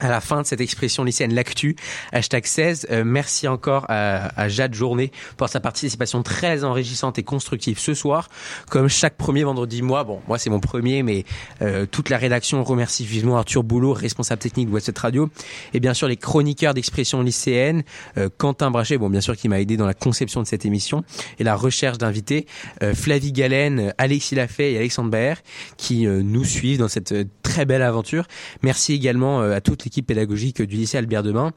à 0.00 0.08
la 0.08 0.20
fin 0.20 0.42
de 0.42 0.46
cette 0.46 0.60
expression 0.60 1.04
lycéenne 1.04 1.34
l'actu. 1.34 1.76
Hashtag 2.12 2.46
16. 2.46 2.86
Euh, 2.90 3.04
merci 3.04 3.48
encore 3.48 3.86
à, 3.88 4.28
à 4.40 4.48
Jade 4.48 4.74
Journée 4.74 5.12
pour 5.36 5.48
sa 5.48 5.60
participation 5.60 6.22
très 6.22 6.64
enrichissante 6.64 7.18
et 7.18 7.22
constructive 7.22 7.78
ce 7.78 7.94
soir. 7.94 8.28
Comme 8.70 8.88
chaque 8.88 9.16
premier 9.16 9.44
vendredi 9.44 9.82
mois, 9.82 10.04
bon, 10.04 10.20
moi 10.28 10.38
c'est 10.38 10.50
mon 10.50 10.60
premier, 10.60 11.02
mais 11.02 11.24
euh, 11.62 11.86
toute 11.86 12.10
la 12.10 12.18
rédaction 12.18 12.62
remercie 12.64 13.04
vivement 13.04 13.36
Arthur 13.36 13.62
Boulot, 13.62 13.92
responsable 13.92 14.40
technique 14.40 14.68
de 14.68 14.74
West 14.74 14.96
Radio, 14.98 15.30
et 15.74 15.80
bien 15.80 15.94
sûr 15.94 16.08
les 16.08 16.16
chroniqueurs 16.16 16.74
d'expression 16.74 17.22
lycéenne, 17.22 17.82
euh, 18.16 18.28
Quentin 18.36 18.70
Brachet, 18.70 18.98
bon 18.98 19.10
bien 19.10 19.20
sûr 19.20 19.36
qui 19.36 19.48
m'a 19.48 19.60
aidé 19.60 19.76
dans 19.76 19.86
la 19.86 19.94
conception 19.94 20.42
de 20.42 20.46
cette 20.46 20.64
émission 20.64 21.04
et 21.38 21.44
la 21.44 21.54
recherche 21.54 21.98
d'invités, 21.98 22.46
euh, 22.82 22.94
Flavie 22.94 23.32
Galen, 23.32 23.92
Alexis 23.98 24.34
Lafay 24.34 24.72
et 24.72 24.78
Alexandre 24.78 25.10
Baer 25.10 25.36
qui 25.76 26.06
euh, 26.06 26.22
nous 26.22 26.44
suivent 26.44 26.78
dans 26.78 26.88
cette 26.88 27.12
euh, 27.12 27.24
très 27.42 27.64
belle 27.64 27.82
aventure. 27.82 28.26
Merci 28.62 28.92
également 28.94 29.40
à 29.40 29.60
toute 29.60 29.86
l'équipe 29.88 30.06
pédagogique 30.06 30.60
du 30.60 30.76
lycée 30.76 30.98
Albert 30.98 31.22
Demain. 31.22 31.52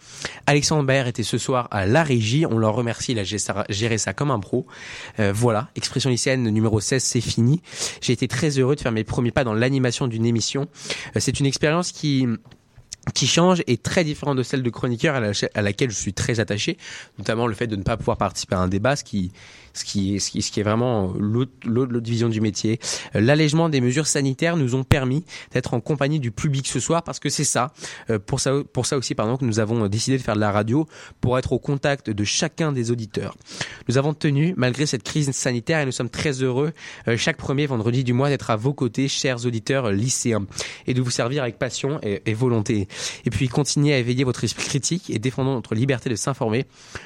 Alexandre 0.45 0.83
Baer 0.83 1.05
était 1.05 1.21
ce 1.21 1.37
soir 1.37 1.67
à 1.69 1.85
la 1.85 2.01
régie, 2.01 2.45
on 2.45 2.57
leur 2.57 2.73
remercie, 2.73 3.11
il 3.11 3.19
a 3.19 3.23
géré 3.25 3.97
ça- 3.97 4.13
comme 4.13 4.31
un 4.31 4.39
pro. 4.39 4.65
Euh, 5.19 5.33
voilà, 5.35 5.69
expression 5.75 6.09
lycéenne 6.09 6.49
numéro 6.49 6.79
16, 6.79 7.03
c'est 7.03 7.19
fini. 7.19 7.61
J'ai 7.99 8.13
été 8.13 8.29
très 8.29 8.57
heureux 8.57 8.77
de 8.77 8.79
faire 8.79 8.93
mes 8.93 9.03
premiers 9.03 9.31
pas 9.31 9.43
dans 9.43 9.53
l'animation 9.53 10.07
d'une 10.07 10.25
émission. 10.25 10.69
Euh, 11.17 11.19
c'est 11.19 11.41
une 11.41 11.45
expérience 11.45 11.91
qui 11.91 12.25
qui 13.15 13.25
change 13.25 13.63
et 13.65 13.77
très 13.77 14.03
différente 14.03 14.37
de 14.37 14.43
celle 14.43 14.61
de 14.61 14.69
chroniqueur 14.69 15.15
à, 15.15 15.31
à 15.55 15.61
laquelle 15.63 15.89
je 15.89 15.95
suis 15.95 16.13
très 16.13 16.39
attaché, 16.39 16.77
notamment 17.17 17.47
le 17.47 17.55
fait 17.55 17.65
de 17.65 17.75
ne 17.75 17.81
pas 17.81 17.97
pouvoir 17.97 18.15
participer 18.15 18.53
à 18.53 18.59
un 18.59 18.67
débat, 18.67 18.95
ce 18.95 19.03
qui, 19.03 19.31
ce 19.73 19.83
qui, 19.83 20.15
est, 20.15 20.19
ce 20.19 20.31
qui, 20.31 20.41
ce 20.41 20.51
qui 20.51 20.59
est 20.59 20.63
vraiment 20.63 21.13
l'autre, 21.17 21.51
l'autre 21.65 22.09
vision 22.09 22.29
du 22.29 22.41
métier. 22.41 22.79
Euh, 23.15 23.21
L'allègement 23.21 23.69
des 23.69 23.81
mesures 23.81 24.07
sanitaires 24.07 24.57
nous 24.57 24.75
ont 24.75 24.83
permis 24.83 25.23
d'être 25.51 25.73
en 25.73 25.81
compagnie 25.81 26.19
du 26.19 26.31
public 26.31 26.67
ce 26.67 26.79
soir 26.79 27.03
parce 27.03 27.19
que 27.19 27.29
c'est 27.29 27.43
ça, 27.43 27.73
euh, 28.09 28.19
pour 28.19 28.39
ça, 28.39 28.53
pour 28.73 28.85
ça 28.85 28.97
aussi, 28.97 29.15
pardon, 29.15 29.37
que 29.37 29.45
nous 29.45 29.59
avons 29.59 29.87
décidé 29.87 30.17
de 30.17 30.23
faire 30.23 30.35
de 30.35 30.39
la 30.39 30.51
radio 30.51 30.87
pour 31.19 31.37
être 31.37 31.53
au 31.53 31.59
contact 31.59 32.09
de 32.09 32.23
chacun 32.23 32.71
des 32.71 32.91
auditeurs. 32.91 33.35
Nous 33.87 33.97
avons 33.97 34.13
tenu, 34.13 34.53
malgré 34.57 34.85
cette 34.85 35.03
crise 35.03 35.31
sanitaire, 35.31 35.79
et 35.79 35.85
nous 35.85 35.91
sommes 35.91 36.09
très 36.09 36.43
heureux 36.43 36.71
euh, 37.07 37.17
chaque 37.17 37.37
premier 37.37 37.65
vendredi 37.65 38.03
du 38.03 38.13
mois 38.13 38.29
d'être 38.29 38.49
à 38.49 38.55
vos 38.55 38.73
côtés, 38.73 39.07
chers 39.07 39.45
auditeurs 39.45 39.85
euh, 39.85 39.91
lycéens, 39.91 40.45
et 40.87 40.93
de 40.93 41.01
vous 41.01 41.11
servir 41.11 41.43
avec 41.43 41.57
passion 41.57 41.99
et, 42.03 42.21
et 42.25 42.33
volonté. 42.33 42.87
Et 43.25 43.29
puis 43.29 43.47
continuez 43.47 43.93
à 43.93 43.97
éveiller 43.97 44.23
votre 44.23 44.43
esprit 44.43 44.65
critique 44.65 45.09
et 45.09 45.19
défendons 45.19 45.53
notre 45.55 45.75
liberté 45.75 46.09
de 46.09 46.15
s'informer 46.15 46.65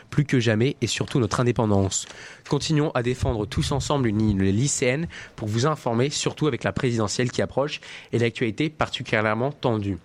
plus 0.10 0.26
que 0.26 0.40
jamais 0.40 0.76
et 0.82 0.88
surtout 0.88 1.20
notre 1.20 1.40
indépendance. 1.40 2.06
Continuons 2.50 2.92
à 2.92 3.02
défendre 3.04 3.46
tous 3.46 3.72
ensemble 3.72 4.08
une 4.08 4.20
ligne 4.20 4.44
lycéenne 4.44 5.08
pour 5.36 5.48
vous 5.48 5.66
informer, 5.66 6.10
surtout 6.10 6.48
avec 6.48 6.64
la 6.64 6.72
présidentielle 6.72 7.32
qui 7.32 7.42
approche 7.42 7.82
et 8.14 8.20
l'actualité 8.20 8.70
particulièrement 8.70 9.52
tendue. 9.52 9.98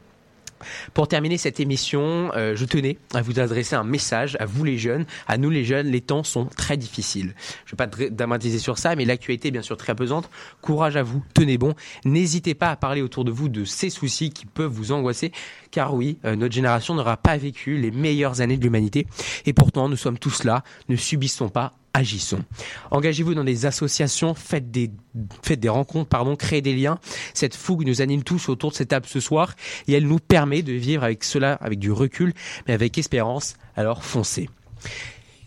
Pour 0.93 1.09
terminer 1.09 1.39
cette 1.39 1.59
émission, 1.59 2.31
euh, 2.37 2.55
je 2.55 2.67
tenais 2.67 2.99
à 3.15 3.23
vous 3.23 3.41
adresser 3.41 3.77
un 3.77 3.85
message 3.85 4.37
à 4.41 4.45
vous 4.45 4.63
les 4.63 4.77
jeunes, 4.77 5.07
à 5.27 5.39
nous 5.39 5.49
les 5.49 5.65
jeunes. 5.65 5.87
Les 5.87 6.03
temps 6.03 6.23
sont 6.23 6.45
très 6.45 6.77
difficiles. 6.77 7.35
Je 7.65 7.69
ne 7.69 7.71
vais 7.73 7.77
pas 7.79 7.87
dra- 7.87 8.11
dramatiser 8.11 8.59
sur 8.59 8.77
ça, 8.77 8.95
mais 8.95 9.07
l'actualité 9.07 9.49
est 9.49 9.53
bien 9.53 9.63
sûr 9.63 9.79
très 9.79 9.95
pesante. 9.95 10.29
Courage 10.61 10.97
à 10.97 11.03
vous, 11.03 11.23
tenez 11.33 11.57
bon. 11.57 11.75
N'hésitez 12.05 12.55
pas 12.55 12.69
à 12.71 12.77
parler 12.77 13.01
autour 13.01 13.25
de 13.25 13.31
vous 13.31 13.49
de 13.49 13.65
ces 13.65 13.89
soucis 13.89 14.29
qui 14.31 14.45
peuvent 14.45 14.71
vous 14.71 14.93
angoisser, 14.93 15.33
car 15.71 15.95
oui, 15.95 16.19
euh, 16.27 16.37
notre 16.37 16.55
génération 16.55 16.95
n'aura 16.95 17.17
pas 17.17 17.39
vécu 17.39 17.79
les 17.79 17.91
meilleures 17.91 18.43
années 18.43 18.59
de 18.59 18.63
l'humanité. 18.63 19.07
Et 19.47 19.55
pourtant, 19.55 19.89
nous 19.89 19.97
sommes 19.97 20.19
tous 20.19 20.45
là. 20.45 20.63
Ne 20.91 20.97
subissons 20.97 21.49
pas 21.49 21.73
agissons. 21.95 22.43
Engagez-vous 22.91 23.35
dans 23.35 23.45
des 23.45 23.67
associations, 23.67 24.35
faites 24.35 24.71
des, 24.71 24.91
rencontres, 25.69 26.09
pardon, 26.09 26.37
créez 26.37 26.63
des 26.63 26.75
liens. 26.75 26.99
Cette 27.35 27.55
fougue 27.55 27.87
nous 27.87 28.03
anime 28.03 28.23
tous 28.23 28.49
autour 28.49 28.71
de 28.71 28.77
cette 28.77 28.89
table 28.89 29.07
ce 29.07 29.21
soir 29.21 29.55
et 29.89 29.95
elle 29.95 30.07
nous 30.07 30.19
permet 30.19 30.63
de 30.63 30.73
vivre 30.73 31.05
avec 31.05 31.25
cela, 31.25 31.55
avec 31.55 31.79
du 31.79 31.91
recul, 31.91 32.33
mais 32.67 32.75
avec 32.75 32.97
espérance. 32.99 33.55
Alors 33.77 34.05
foncez. 34.05 34.49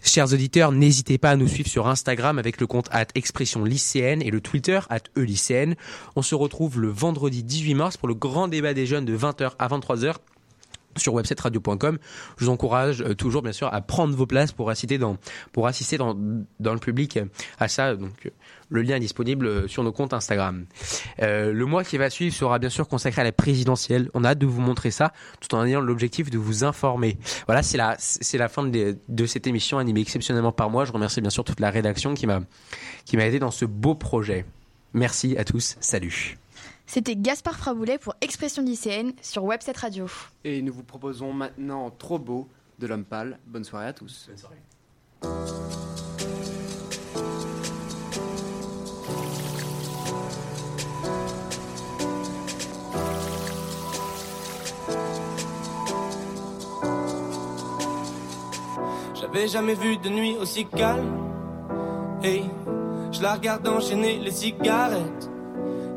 Chers 0.05 0.33
auditeurs, 0.33 0.73
n'hésitez 0.73 1.17
pas 1.17 1.31
à 1.31 1.35
nous 1.37 1.47
suivre 1.47 1.69
sur 1.69 1.87
Instagram 1.87 2.37
avec 2.37 2.59
le 2.59 2.67
compte 2.67 2.89
at 2.91 3.07
expression 3.15 3.63
lycéenne 3.63 4.21
et 4.21 4.31
le 4.31 4.41
Twitter 4.41 4.81
at 4.89 4.99
lycéenne. 5.15 5.75
On 6.17 6.21
se 6.21 6.35
retrouve 6.35 6.81
le 6.81 6.89
vendredi 6.89 7.41
18 7.41 7.73
mars 7.73 7.97
pour 7.97 8.09
le 8.09 8.13
grand 8.13 8.49
débat 8.49 8.73
des 8.73 8.85
jeunes 8.85 9.05
de 9.05 9.17
20h 9.17 9.51
à 9.57 9.67
23h 9.69 10.15
sur 10.97 11.13
websetradio.com. 11.13 11.97
Je 12.37 12.45
vous 12.45 12.51
encourage 12.51 13.01
euh, 13.01 13.13
toujours, 13.13 13.41
bien 13.41 13.51
sûr, 13.51 13.73
à 13.73 13.81
prendre 13.81 14.15
vos 14.15 14.25
places 14.25 14.51
pour 14.51 14.69
assister 14.69 14.97
dans, 14.97 15.17
pour 15.51 15.67
assister 15.67 15.97
dans, 15.97 16.15
dans 16.59 16.73
le 16.73 16.79
public 16.79 17.17
euh, 17.17 17.25
à 17.59 17.67
ça. 17.67 17.95
Donc, 17.95 18.25
euh, 18.25 18.29
le 18.69 18.81
lien 18.81 18.95
est 18.95 19.01
disponible 19.01 19.69
sur 19.69 19.83
nos 19.83 19.91
comptes 19.91 20.13
Instagram. 20.13 20.65
Le 21.19 21.63
mois 21.65 21.83
qui 21.83 21.97
va 21.97 22.09
suivre 22.09 22.33
sera 22.33 22.57
bien 22.57 22.69
sûr 22.69 22.87
consacré 22.87 23.21
à 23.21 23.23
la 23.23 23.31
présidentielle. 23.31 24.09
On 24.15 24.23
a 24.23 24.29
hâte 24.29 24.39
de 24.39 24.47
vous 24.47 24.61
montrer 24.61 24.89
ça, 24.89 25.13
tout 25.41 25.53
en 25.53 25.63
ayant 25.63 25.79
l'objectif 25.79 26.31
de 26.31 26.39
vous 26.39 26.63
informer. 26.63 27.19
Voilà, 27.45 27.61
c'est 27.61 27.77
la, 27.77 27.95
c'est 27.99 28.39
la 28.39 28.49
fin 28.49 28.63
de, 28.63 28.97
de 29.07 29.25
cette 29.27 29.45
émission 29.45 29.77
animée 29.77 30.01
exceptionnellement 30.01 30.53
par 30.53 30.71
moi. 30.71 30.85
Je 30.85 30.91
remercie 30.91 31.21
bien 31.21 31.29
sûr 31.29 31.43
toute 31.43 31.59
la 31.59 31.69
rédaction 31.69 32.15
qui 32.15 32.25
m'a, 32.25 32.39
qui 33.05 33.15
m'a 33.15 33.27
aidé 33.27 33.37
dans 33.37 33.51
ce 33.51 33.65
beau 33.65 33.93
projet. 33.93 34.43
Merci 34.93 35.37
à 35.37 35.43
tous. 35.43 35.75
Salut. 35.79 36.37
C'était 36.85 37.15
Gaspard 37.15 37.57
Fraboulet 37.57 37.97
pour 37.97 38.15
Expression 38.21 38.61
lycéenne 38.61 39.13
sur 39.21 39.43
Webset 39.45 39.73
Radio. 39.75 40.07
Et 40.43 40.61
nous 40.61 40.73
vous 40.73 40.83
proposons 40.83 41.33
maintenant 41.33 41.89
Trop 41.91 42.19
beau 42.19 42.49
de 42.79 42.87
l'homme 42.87 43.05
pâle. 43.05 43.39
Bonne 43.47 43.63
soirée 43.63 43.87
à 43.87 43.93
tous. 43.93 44.27
Bonne 44.27 44.37
soirée. 44.37 44.61
J'avais 59.15 59.47
jamais 59.47 59.73
vu 59.73 59.97
de 59.97 60.09
nuit 60.09 60.35
aussi 60.37 60.65
calme. 60.65 61.17
Hey, 62.21 62.43
je 63.11 63.21
la 63.21 63.33
regarde 63.33 63.67
enchaîner 63.67 64.19
les 64.19 64.31
cigarettes. 64.31 65.32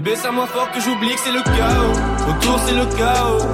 Bébé, 0.00 0.16
ça 0.16 0.30
moins 0.30 0.46
fort 0.46 0.70
que 0.72 0.80
j'oublie 0.80 1.14
que 1.14 1.20
c'est 1.20 1.30
le 1.30 1.42
chaos. 1.42 2.30
Autour, 2.30 2.58
c'est 2.64 2.72
le 2.72 2.86
chaos. 2.86 3.44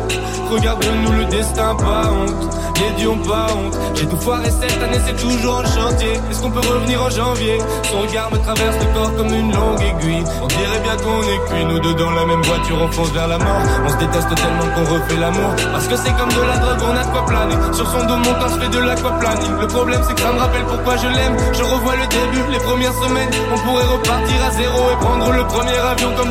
Regarde-nous 0.49 1.13
le 1.13 1.25
destin, 1.25 1.75
pas 1.75 2.07
honte. 2.07 2.55
Les 2.79 2.91
dieux 2.99 3.11
ont 3.11 3.19
pas 3.19 3.47
honte. 3.51 3.75
J'ai 3.95 4.07
tout 4.07 4.17
foiré 4.19 4.49
cette 4.51 4.81
année, 4.81 5.01
c'est 5.05 5.17
toujours 5.17 5.57
en 5.57 5.65
chantier. 5.65 6.13
Est-ce 6.31 6.43
qu'on 6.43 6.51
peut 6.51 6.61
revenir 6.61 7.03
en 7.03 7.11
janvier? 7.11 7.59
Son 7.91 7.99
regard 7.99 8.31
me 8.31 8.39
traverse 8.39 8.77
le 8.79 8.95
corps 8.95 9.17
comme 9.17 9.35
une 9.35 9.51
longue 9.53 9.81
aiguille. 9.81 10.23
On 10.41 10.47
dirait 10.47 10.81
bien 10.85 10.97
qu'on 11.03 11.23
est 11.23 11.41
cuit, 11.49 11.65
nous 11.65 11.81
deux 11.81 11.95
dans 11.95 12.11
la 12.13 12.27
même 12.27 12.43
voiture, 12.43 12.79
on 12.81 12.93
fonce 12.93 13.11
vers 13.11 13.27
la 13.27 13.39
mort. 13.39 13.63
On 13.85 13.89
se 13.89 13.97
déteste 13.97 14.29
tellement 14.37 14.71
qu'on 14.75 14.95
refait 14.95 15.17
l'amour. 15.17 15.51
Parce 15.73 15.89
que 15.89 15.97
c'est 15.97 16.15
comme 16.17 16.31
de 16.31 16.43
la 16.47 16.59
drogue, 16.59 16.83
on 16.87 16.97
a 16.97 17.03
de 17.03 17.11
quoi 17.11 17.27
planer. 17.27 17.57
Sur 17.73 17.91
son 17.91 18.07
dos, 18.07 18.17
mon 18.19 18.35
corps 18.39 18.51
se 18.51 18.59
fait 18.61 18.69
de 18.69 18.79
l'aquaplaning. 18.79 19.59
Le 19.61 19.67
problème, 19.67 20.01
c'est 20.07 20.15
que 20.15 20.21
ça 20.21 20.33
me 20.33 20.39
rappelle 20.39 20.67
pourquoi 20.67 20.97
je 20.97 21.09
l'aime. 21.09 21.37
Je 21.55 21.65
revois 21.65 21.97
le 21.97 22.07
début, 22.07 22.53
les 22.53 22.61
premières 22.61 22.95
semaines. 23.03 23.31
On 23.53 23.59
pourrait 23.67 23.89
repartir 23.91 24.37
à 24.47 24.51
zéro 24.53 24.91
et 24.93 24.97
prendre 25.01 25.33
le 25.33 25.45
premier 25.49 25.79
avion 25.91 26.15
comme 26.17 26.31